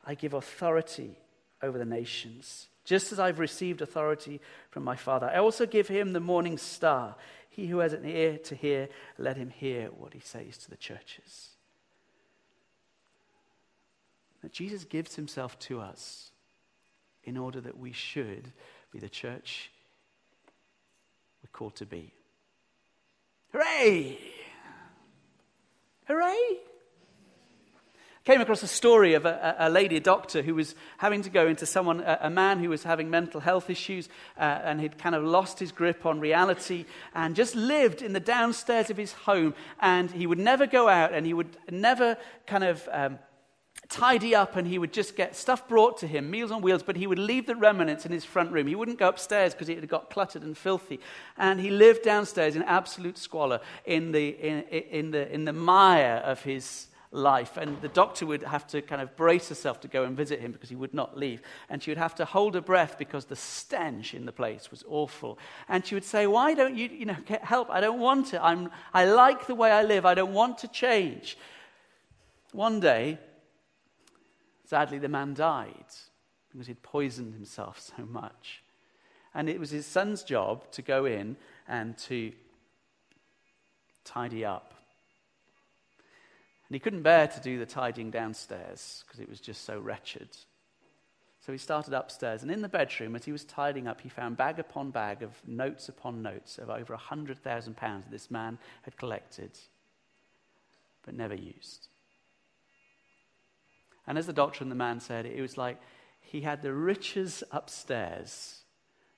I 0.06 0.16
give 0.16 0.34
authority 0.34 1.18
over 1.62 1.78
the 1.78 1.86
nations 1.86 2.68
just 2.86 3.12
as 3.12 3.20
I've 3.20 3.40
received 3.40 3.82
authority 3.82 4.42
from 4.70 4.84
my 4.84 4.96
Father. 4.96 5.28
I 5.34 5.38
also 5.38 5.66
give 5.66 5.88
him 5.88 6.14
the 6.14 6.20
morning 6.20 6.58
star. 6.58 7.16
He 7.50 7.68
who 7.68 7.80
has 7.80 7.94
an 7.94 8.06
ear 8.06 8.38
to 8.40 8.56
hear, 8.56 8.90
let 9.18 9.38
him 9.38 9.50
hear 9.50 9.88
what 9.88 10.14
he 10.14 10.20
says 10.20 10.58
to 10.60 10.70
the 10.70 10.76
churches. 10.76 11.50
That 14.42 14.52
Jesus 14.52 14.84
gives 14.84 15.16
himself 15.16 15.58
to 15.60 15.80
us 15.80 16.32
in 17.24 17.38
order 17.38 17.62
that 17.62 17.78
we 17.78 17.94
should 17.94 18.52
be 18.92 19.00
the 19.00 19.10
church 19.10 19.72
we're 21.42 21.58
called 21.58 21.76
to 21.78 21.86
be. 21.86 22.12
Hooray! 23.54 24.18
Hooray! 26.14 26.60
came 28.24 28.40
across 28.40 28.62
a 28.62 28.68
story 28.68 29.16
of 29.16 29.26
a, 29.26 29.56
a, 29.58 29.70
lady, 29.70 29.98
a 29.98 30.00
doctor, 30.00 30.44
who 30.44 30.54
was 30.54 30.76
having 30.98 31.24
to 31.24 31.30
go 31.30 31.48
into 31.48 31.66
someone, 31.66 32.02
a, 32.02 32.20
a 32.22 32.30
man 32.30 32.60
who 32.60 32.70
was 32.70 32.84
having 32.84 33.10
mental 33.10 33.42
health 33.42 33.70
issues 33.70 34.08
uh, 34.38 34.42
and 34.64 34.80
he'd 34.80 34.98
kind 34.98 35.16
of 35.16 35.24
lost 35.24 35.60
his 35.60 35.72
grip 35.72 36.06
on 36.06 36.20
reality 36.20 36.86
and 37.16 37.36
just 37.36 37.56
lived 37.56 38.02
in 38.04 38.14
the 38.14 38.20
downstairs 38.20 38.92
of 38.92 38.96
his 38.96 39.12
home. 39.12 39.56
And 39.82 40.12
he 40.12 40.28
would 40.28 40.38
never 40.38 40.68
go 40.68 40.88
out 40.88 41.14
and 41.14 41.26
he 41.26 41.34
would 41.34 41.58
never 41.70 42.16
kind 42.46 42.64
of. 42.64 42.88
Um, 42.92 43.20
tidy 43.90 44.34
up 44.34 44.56
and 44.56 44.68
he 44.68 44.80
would 44.80 44.94
just 44.94 45.16
get 45.16 45.36
stuff 45.36 45.68
brought 45.68 45.98
to 46.00 46.08
him, 46.08 46.32
meals 46.32 46.52
on 46.52 46.62
wheels, 46.62 46.84
but 46.84 46.96
he 46.96 47.08
would 47.08 47.20
leave 47.20 47.46
the 47.46 47.56
remnants 47.56 48.06
in 48.06 48.12
his 48.12 48.26
front 48.26 48.52
room. 48.52 48.68
He 48.68 48.76
wouldn't 48.76 49.00
go 49.00 49.08
upstairs 49.08 49.54
because 49.54 49.70
it 49.70 49.80
had 49.80 49.90
got 49.90 50.10
cluttered 50.10 50.44
and 50.44 50.58
filthy. 50.58 51.00
And 51.38 51.60
he 51.60 51.70
lived 51.70 52.04
downstairs 52.04 52.56
in 52.56 52.64
absolute 52.64 53.18
squalor 53.18 53.60
in 53.86 54.12
the, 54.12 54.30
in, 54.30 54.62
in 54.64 55.12
the, 55.12 55.32
in 55.32 55.46
the 55.46 55.54
mire 55.54 56.22
of 56.26 56.42
his 56.44 56.88
life. 57.12 57.58
And 57.58 57.80
the 57.82 57.88
doctor 57.88 58.26
would 58.26 58.44
have 58.44 58.66
to 58.68 58.82
kind 58.82 59.02
of 59.02 59.16
brace 59.16 59.50
herself 59.50 59.80
to 59.82 59.88
go 59.88 60.04
and 60.04 60.18
visit 60.18 60.40
him 60.40 60.52
because 60.52 60.70
he 60.70 60.76
would 60.76 60.94
not 60.94 61.18
leave. 61.18 61.42
And 61.70 61.82
she 61.82 61.92
would 61.92 61.98
have 61.98 62.16
to 62.16 62.26
hold 62.26 62.56
her 62.56 62.62
breath 62.62 62.98
because 62.98 63.26
the 63.26 63.36
stench 63.36 64.14
in 64.14 64.26
the 64.26 64.32
place 64.32 64.72
was 64.72 64.84
awful. 64.88 65.38
And 65.70 65.86
she 65.86 65.94
would 65.94 66.04
say, 66.04 66.26
Why 66.28 66.54
don't 66.54 66.76
you, 66.76 66.90
you 66.90 67.06
know, 67.06 67.18
get 67.26 67.44
help? 67.44 67.70
I 67.70 67.80
don't 67.80 68.00
want 68.00 68.28
to. 68.28 68.44
I'm, 68.44 68.72
I 68.94 69.06
like 69.06 69.46
the 69.46 69.56
way 69.56 69.72
I 69.72 69.84
live. 69.84 70.06
I 70.06 70.16
don't 70.16 70.34
want 70.34 70.58
to 70.60 70.68
change. 70.68 71.38
One 72.52 72.80
day, 72.80 73.20
sadly, 74.74 74.98
the 74.98 75.08
man 75.08 75.34
died 75.34 75.86
because 76.52 76.68
he'd 76.68 76.82
poisoned 76.82 77.34
himself 77.34 77.80
so 77.98 78.06
much. 78.06 78.64
And 79.36 79.50
it 79.50 79.60
was 79.60 79.70
his 79.70 79.86
son's 79.86 80.24
job 80.24 80.72
to 80.72 80.82
go 80.82 81.06
in 81.06 81.38
and 81.68 81.98
to 82.00 82.32
tidy 84.04 84.44
up 84.44 84.74
and 86.74 86.76
he 86.76 86.80
couldn't 86.80 87.04
bear 87.04 87.28
to 87.28 87.40
do 87.40 87.60
the 87.60 87.68
tidying 87.68 88.10
downstairs 88.10 89.04
because 89.06 89.20
it 89.20 89.30
was 89.30 89.40
just 89.40 89.64
so 89.64 89.80
wretched. 89.80 90.30
So 91.46 91.52
he 91.52 91.60
started 91.60 91.94
upstairs, 91.94 92.42
and 92.42 92.50
in 92.50 92.64
the 92.64 92.68
bedroom, 92.68 93.16
as 93.16 93.26
he 93.26 93.32
was 93.32 93.44
tidying 93.44 93.88
up, 93.88 94.02
he 94.02 94.10
found 94.10 94.38
bag 94.38 94.58
upon 94.58 94.90
bag 94.90 95.22
of 95.22 95.34
notes 95.48 95.88
upon 95.88 96.24
notes 96.24 96.58
of 96.58 96.72
over 96.72 96.98
£100,000 96.98 97.76
that 97.76 98.10
this 98.10 98.32
man 98.32 98.58
had 98.82 98.98
collected 98.98 99.52
but 101.06 101.14
never 101.14 101.36
used. 101.36 101.90
And 104.06 104.18
as 104.18 104.28
the 104.28 104.34
doctor 104.34 104.64
and 104.64 104.72
the 104.72 104.76
man 104.76 105.00
said, 105.00 105.26
it 105.26 105.42
was 105.42 105.58
like 105.58 105.80
he 106.22 106.42
had 106.42 106.62
the 106.62 106.74
riches 106.74 107.44
upstairs, 107.52 108.62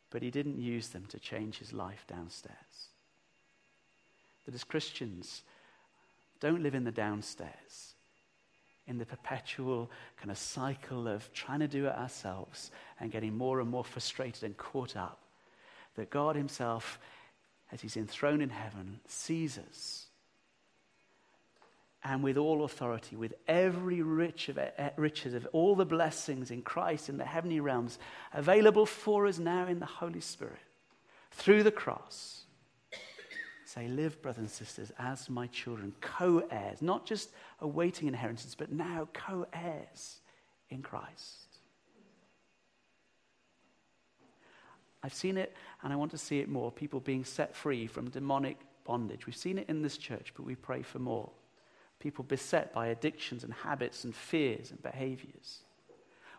but 0.09 0.21
he 0.21 0.31
didn't 0.31 0.59
use 0.59 0.89
them 0.89 1.05
to 1.09 1.19
change 1.19 1.57
his 1.57 1.73
life 1.73 2.05
downstairs. 2.07 2.89
That 4.45 4.53
as 4.53 4.63
Christians, 4.63 5.41
don't 6.39 6.61
live 6.61 6.75
in 6.75 6.83
the 6.83 6.91
downstairs, 6.91 7.93
in 8.88 8.97
the 8.99 9.05
perpetual 9.05 9.89
kind 10.17 10.29
of 10.29 10.38
cycle 10.38 11.07
of 11.07 11.33
trying 11.33 11.61
to 11.61 11.67
do 11.67 11.88
it 11.88 11.95
ourselves 11.95 12.69
and 12.99 13.11
getting 13.11 13.36
more 13.36 13.59
and 13.59 13.69
more 13.69 13.83
frustrated 13.83 14.43
and 14.43 14.55
caught 14.57 14.95
up. 14.95 15.19
That 15.95 16.11
God 16.11 16.36
Himself, 16.36 16.99
as 17.71 17.81
He's 17.81 17.97
enthroned 17.97 18.43
in 18.43 18.49
heaven, 18.49 18.99
sees 19.07 19.57
us, 19.57 20.05
and 22.06 22.22
with 22.22 22.38
all 22.38 22.64
authority, 22.64 23.16
with 23.16 23.34
every 23.47 24.03
rich 24.03 24.47
of, 24.47 24.60
eh, 24.60 24.91
riches 24.95 25.34
of 25.34 25.47
all 25.53 25.76
the 25.76 25.86
blessings 25.86 26.51
in 26.51 26.62
Christ 26.62 27.10
in 27.10 27.18
the 27.18 27.26
heavenly 27.26 27.60
realms 27.60 27.97
available 28.32 28.86
for 28.86 29.26
us 29.26 29.39
now 29.39 29.66
in 29.68 29.80
the 29.80 29.88
Holy 29.88 30.22
Spirit 30.22 30.60
through 31.32 31.64
the 31.64 31.72
cross. 31.72 32.43
Say, 33.66 33.88
live, 33.88 34.22
brothers 34.22 34.39
and 34.39 34.49
sisters, 34.49 34.91
as 34.99 35.32
my 35.32 35.47
children, 35.47 35.95
co 35.99 36.43
heirs, 36.51 36.80
not 36.80 37.08
just 37.08 37.32
awaiting 37.60 38.08
inheritance, 38.08 38.53
but 38.53 38.72
now 38.72 39.10
co 39.12 39.47
heirs 39.51 40.20
in 40.70 40.84
Christ. 40.84 41.58
I've 45.01 45.14
seen 45.14 45.38
it 45.38 45.56
and 45.82 45.91
I 45.91 45.95
want 45.95 46.12
to 46.12 46.20
see 46.20 46.39
it 46.39 46.49
more. 46.49 46.72
People 46.72 46.99
being 46.99 47.26
set 47.26 47.56
free 47.56 47.88
from 47.88 48.12
demonic 48.12 48.60
bondage. 48.86 49.26
We've 49.26 49.36
seen 49.36 49.58
it 49.58 49.68
in 49.70 49.82
this 49.82 49.97
church, 49.97 50.34
but 50.36 50.45
we 50.45 50.53
pray 50.53 50.84
for 50.84 50.99
more. 50.99 51.32
People 52.06 52.24
beset 52.24 52.72
by 52.72 52.86
addictions 52.86 53.43
and 53.43 53.51
habits 53.51 54.03
and 54.03 54.16
fears 54.16 54.70
and 54.70 54.80
behaviors. 54.84 55.62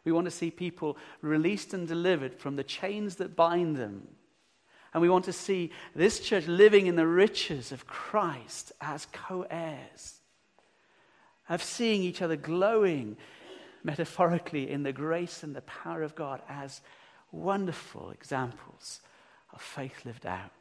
We 0.04 0.12
want 0.12 0.26
to 0.26 0.30
see 0.30 0.52
people 0.52 0.96
released 1.22 1.74
and 1.74 1.88
delivered 1.88 2.36
from 2.36 2.54
the 2.54 2.62
chains 2.62 3.16
that 3.16 3.34
bind 3.34 3.74
them. 3.74 4.06
And 4.94 5.02
we 5.02 5.08
want 5.08 5.24
to 5.24 5.32
see 5.32 5.72
this 5.92 6.20
church 6.20 6.46
living 6.46 6.86
in 6.86 6.94
the 6.94 7.08
riches 7.08 7.72
of 7.72 7.84
Christ 7.84 8.70
as 8.80 9.08
co 9.12 9.44
heirs, 9.50 10.20
of 11.48 11.64
seeing 11.64 12.00
each 12.00 12.22
other 12.22 12.36
glowing 12.36 13.16
metaphorically 13.82 14.70
in 14.70 14.84
the 14.84 14.92
grace 14.92 15.42
and 15.42 15.56
the 15.56 15.62
power 15.62 16.04
of 16.04 16.14
God 16.14 16.42
as 16.48 16.80
wonderful 17.32 18.10
examples 18.10 19.00
of 19.52 19.60
faith 19.60 20.04
lived 20.04 20.26
out. 20.26 20.52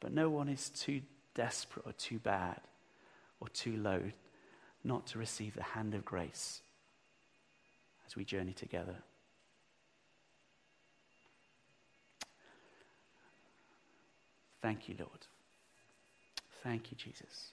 But 0.00 0.12
no 0.12 0.28
one 0.28 0.48
is 0.48 0.68
too 0.68 1.02
desperate 1.40 1.86
or 1.86 1.92
too 1.92 2.18
bad 2.18 2.60
or 3.40 3.48
too 3.48 3.74
low 3.78 4.02
not 4.84 5.06
to 5.06 5.18
receive 5.18 5.54
the 5.54 5.62
hand 5.62 5.94
of 5.94 6.04
grace 6.04 6.60
as 8.06 8.14
we 8.14 8.26
journey 8.26 8.52
together. 8.52 8.96
Thank 14.60 14.86
you, 14.86 14.96
Lord. 14.98 15.26
Thank 16.62 16.90
you, 16.90 16.96
Jesus. 16.98 17.52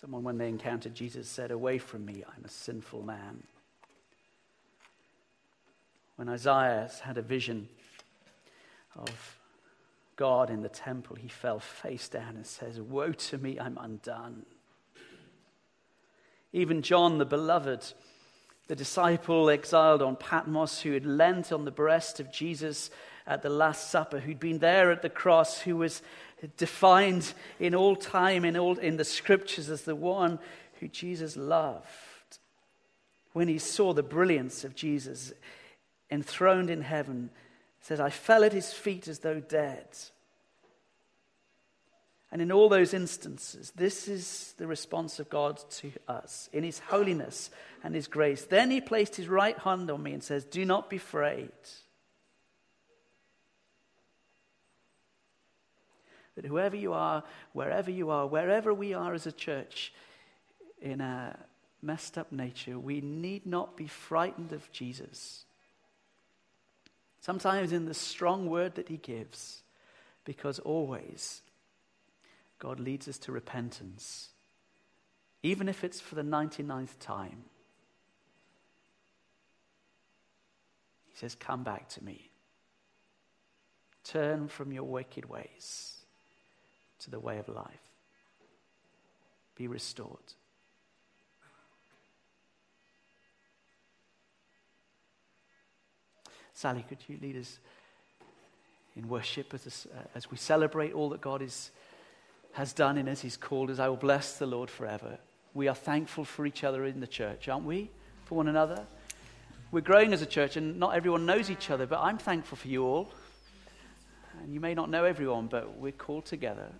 Someone, 0.00 0.22
when 0.22 0.38
they 0.38 0.48
encountered 0.48 0.94
Jesus, 0.94 1.28
said, 1.28 1.50
Away 1.50 1.78
from 1.78 2.04
me, 2.04 2.22
I'm 2.24 2.44
a 2.44 2.48
sinful 2.48 3.02
man. 3.02 3.42
When 6.14 6.28
Isaiah 6.28 6.88
had 7.02 7.18
a 7.18 7.22
vision 7.22 7.68
of 8.96 9.38
God 10.14 10.50
in 10.50 10.62
the 10.62 10.68
temple, 10.68 11.16
he 11.16 11.26
fell 11.26 11.58
face 11.58 12.08
down 12.08 12.36
and 12.36 12.46
says, 12.46 12.80
Woe 12.80 13.10
to 13.10 13.38
me, 13.38 13.58
I'm 13.58 13.76
undone. 13.76 14.46
Even 16.52 16.82
John, 16.82 17.18
the 17.18 17.24
beloved, 17.24 17.92
the 18.68 18.76
disciple 18.76 19.50
exiled 19.50 20.00
on 20.00 20.14
Patmos 20.14 20.80
who 20.80 20.92
had 20.92 21.06
leant 21.06 21.50
on 21.50 21.64
the 21.64 21.72
breast 21.72 22.20
of 22.20 22.32
Jesus 22.32 22.90
at 23.28 23.42
the 23.42 23.50
Last 23.50 23.90
Supper, 23.90 24.18
who'd 24.18 24.40
been 24.40 24.58
there 24.58 24.90
at 24.90 25.02
the 25.02 25.10
cross, 25.10 25.60
who 25.60 25.76
was 25.76 26.02
defined 26.56 27.34
in 27.60 27.74
all 27.74 27.94
time 27.94 28.44
in, 28.44 28.56
all, 28.56 28.78
in 28.78 28.96
the 28.96 29.04
scriptures 29.04 29.68
as 29.68 29.82
the 29.82 29.94
one 29.94 30.38
who 30.80 30.88
Jesus 30.88 31.36
loved. 31.36 31.84
When 33.34 33.46
he 33.46 33.58
saw 33.58 33.92
the 33.92 34.02
brilliance 34.02 34.64
of 34.64 34.74
Jesus 34.74 35.32
enthroned 36.10 36.70
in 36.70 36.80
heaven, 36.80 37.30
says, 37.82 38.00
I 38.00 38.10
fell 38.10 38.42
at 38.44 38.52
his 38.52 38.72
feet 38.72 39.06
as 39.06 39.18
though 39.18 39.40
dead. 39.40 39.86
And 42.32 42.42
in 42.42 42.50
all 42.50 42.68
those 42.68 42.94
instances, 42.94 43.72
this 43.76 44.08
is 44.08 44.54
the 44.58 44.66
response 44.66 45.18
of 45.18 45.30
God 45.30 45.60
to 45.70 45.92
us 46.06 46.48
in 46.52 46.64
his 46.64 46.78
holiness 46.78 47.50
and 47.82 47.94
his 47.94 48.06
grace. 48.06 48.44
Then 48.44 48.70
he 48.70 48.80
placed 48.80 49.16
his 49.16 49.28
right 49.28 49.58
hand 49.58 49.90
on 49.90 50.02
me 50.02 50.12
and 50.12 50.22
says, 50.22 50.44
Do 50.44 50.64
not 50.64 50.90
be 50.90 50.96
afraid. 50.96 51.50
That 56.38 56.46
whoever 56.46 56.76
you 56.76 56.92
are, 56.92 57.24
wherever 57.52 57.90
you 57.90 58.10
are, 58.10 58.24
wherever 58.24 58.72
we 58.72 58.94
are 58.94 59.12
as 59.12 59.26
a 59.26 59.32
church 59.32 59.92
in 60.80 61.00
a 61.00 61.36
messed 61.82 62.16
up 62.16 62.30
nature, 62.30 62.78
we 62.78 63.00
need 63.00 63.44
not 63.44 63.76
be 63.76 63.88
frightened 63.88 64.52
of 64.52 64.70
Jesus. 64.70 65.44
Sometimes 67.20 67.72
in 67.72 67.86
the 67.86 67.94
strong 67.94 68.48
word 68.48 68.76
that 68.76 68.88
he 68.88 68.98
gives, 68.98 69.62
because 70.24 70.60
always 70.60 71.42
God 72.60 72.78
leads 72.78 73.08
us 73.08 73.18
to 73.18 73.32
repentance, 73.32 74.28
even 75.42 75.68
if 75.68 75.82
it's 75.82 76.00
for 76.00 76.14
the 76.14 76.22
99th 76.22 77.00
time. 77.00 77.46
He 81.08 81.16
says, 81.16 81.34
Come 81.34 81.64
back 81.64 81.88
to 81.90 82.04
me. 82.04 82.30
Turn 84.04 84.46
from 84.46 84.70
your 84.70 84.84
wicked 84.84 85.28
ways 85.28 85.97
to 87.00 87.10
the 87.10 87.20
way 87.20 87.38
of 87.38 87.48
life. 87.48 87.66
Be 89.56 89.66
restored. 89.66 90.16
Sally, 96.54 96.84
could 96.88 96.98
you 97.06 97.18
lead 97.22 97.36
us 97.36 97.60
in 98.96 99.08
worship 99.08 99.54
as, 99.54 99.86
uh, 99.94 100.00
as 100.16 100.28
we 100.28 100.36
celebrate 100.36 100.92
all 100.92 101.08
that 101.10 101.20
God 101.20 101.40
is, 101.40 101.70
has 102.52 102.72
done 102.72 102.98
in 102.98 103.08
us? 103.08 103.20
He's 103.20 103.36
called 103.36 103.70
us. 103.70 103.78
I 103.78 103.88
will 103.88 103.96
bless 103.96 104.38
the 104.38 104.46
Lord 104.46 104.68
forever. 104.68 105.18
We 105.54 105.68
are 105.68 105.74
thankful 105.74 106.24
for 106.24 106.46
each 106.46 106.64
other 106.64 106.84
in 106.84 106.98
the 106.98 107.06
church, 107.06 107.48
aren't 107.48 107.64
we? 107.64 107.90
For 108.24 108.34
one 108.34 108.48
another. 108.48 108.84
We're 109.70 109.82
growing 109.82 110.12
as 110.12 110.22
a 110.22 110.26
church, 110.26 110.56
and 110.56 110.80
not 110.80 110.96
everyone 110.96 111.26
knows 111.26 111.48
each 111.48 111.70
other, 111.70 111.86
but 111.86 112.00
I'm 112.00 112.18
thankful 112.18 112.56
for 112.56 112.66
you 112.66 112.84
all. 112.84 113.08
And 114.42 114.52
you 114.52 114.60
may 114.60 114.74
not 114.74 114.90
know 114.90 115.04
everyone, 115.04 115.46
but 115.46 115.78
we're 115.78 115.92
called 115.92 116.26
together 116.26 116.72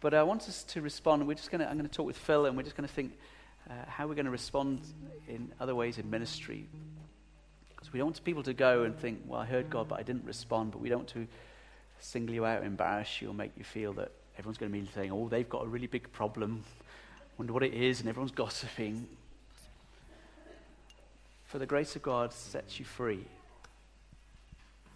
but 0.00 0.14
I 0.14 0.22
want 0.22 0.48
us 0.48 0.64
to 0.64 0.82
respond. 0.82 1.26
We're 1.26 1.34
just 1.34 1.50
going 1.50 1.60
to, 1.60 1.68
I'm 1.68 1.76
going 1.76 1.88
to 1.88 1.94
talk 1.94 2.06
with 2.06 2.18
Phil, 2.18 2.46
and 2.46 2.56
we're 2.56 2.62
just 2.62 2.76
going 2.76 2.88
to 2.88 2.94
think 2.94 3.12
uh, 3.68 3.72
how 3.88 4.06
we're 4.06 4.14
going 4.14 4.26
to 4.26 4.30
respond 4.30 4.80
in 5.28 5.52
other 5.58 5.74
ways 5.74 5.98
in 5.98 6.08
ministry. 6.10 6.66
Because 7.70 7.92
we 7.92 7.98
don't 7.98 8.08
want 8.08 8.24
people 8.24 8.42
to 8.42 8.54
go 8.54 8.84
and 8.84 8.98
think, 8.98 9.22
well, 9.26 9.40
I 9.40 9.46
heard 9.46 9.70
God, 9.70 9.88
but 9.88 9.98
I 9.98 10.02
didn't 10.02 10.24
respond. 10.24 10.72
But 10.72 10.80
we 10.80 10.88
don't 10.88 10.98
want 10.98 11.08
to 11.10 11.26
single 11.98 12.34
you 12.34 12.44
out, 12.44 12.62
embarrass 12.62 13.20
you, 13.20 13.30
or 13.30 13.34
make 13.34 13.52
you 13.56 13.64
feel 13.64 13.92
that 13.94 14.12
everyone's 14.38 14.58
going 14.58 14.70
to 14.70 14.78
be 14.78 14.86
saying, 14.94 15.10
oh, 15.12 15.28
they've 15.28 15.48
got 15.48 15.64
a 15.64 15.68
really 15.68 15.86
big 15.86 16.12
problem. 16.12 16.62
Wonder 17.38 17.52
what 17.52 17.62
it 17.62 17.74
is, 17.74 18.00
and 18.00 18.08
everyone's 18.08 18.30
gossiping. 18.34 19.06
For 21.44 21.58
the 21.58 21.66
grace 21.66 21.96
of 21.96 22.02
God 22.02 22.32
sets 22.32 22.78
you 22.78 22.84
free. 22.84 23.24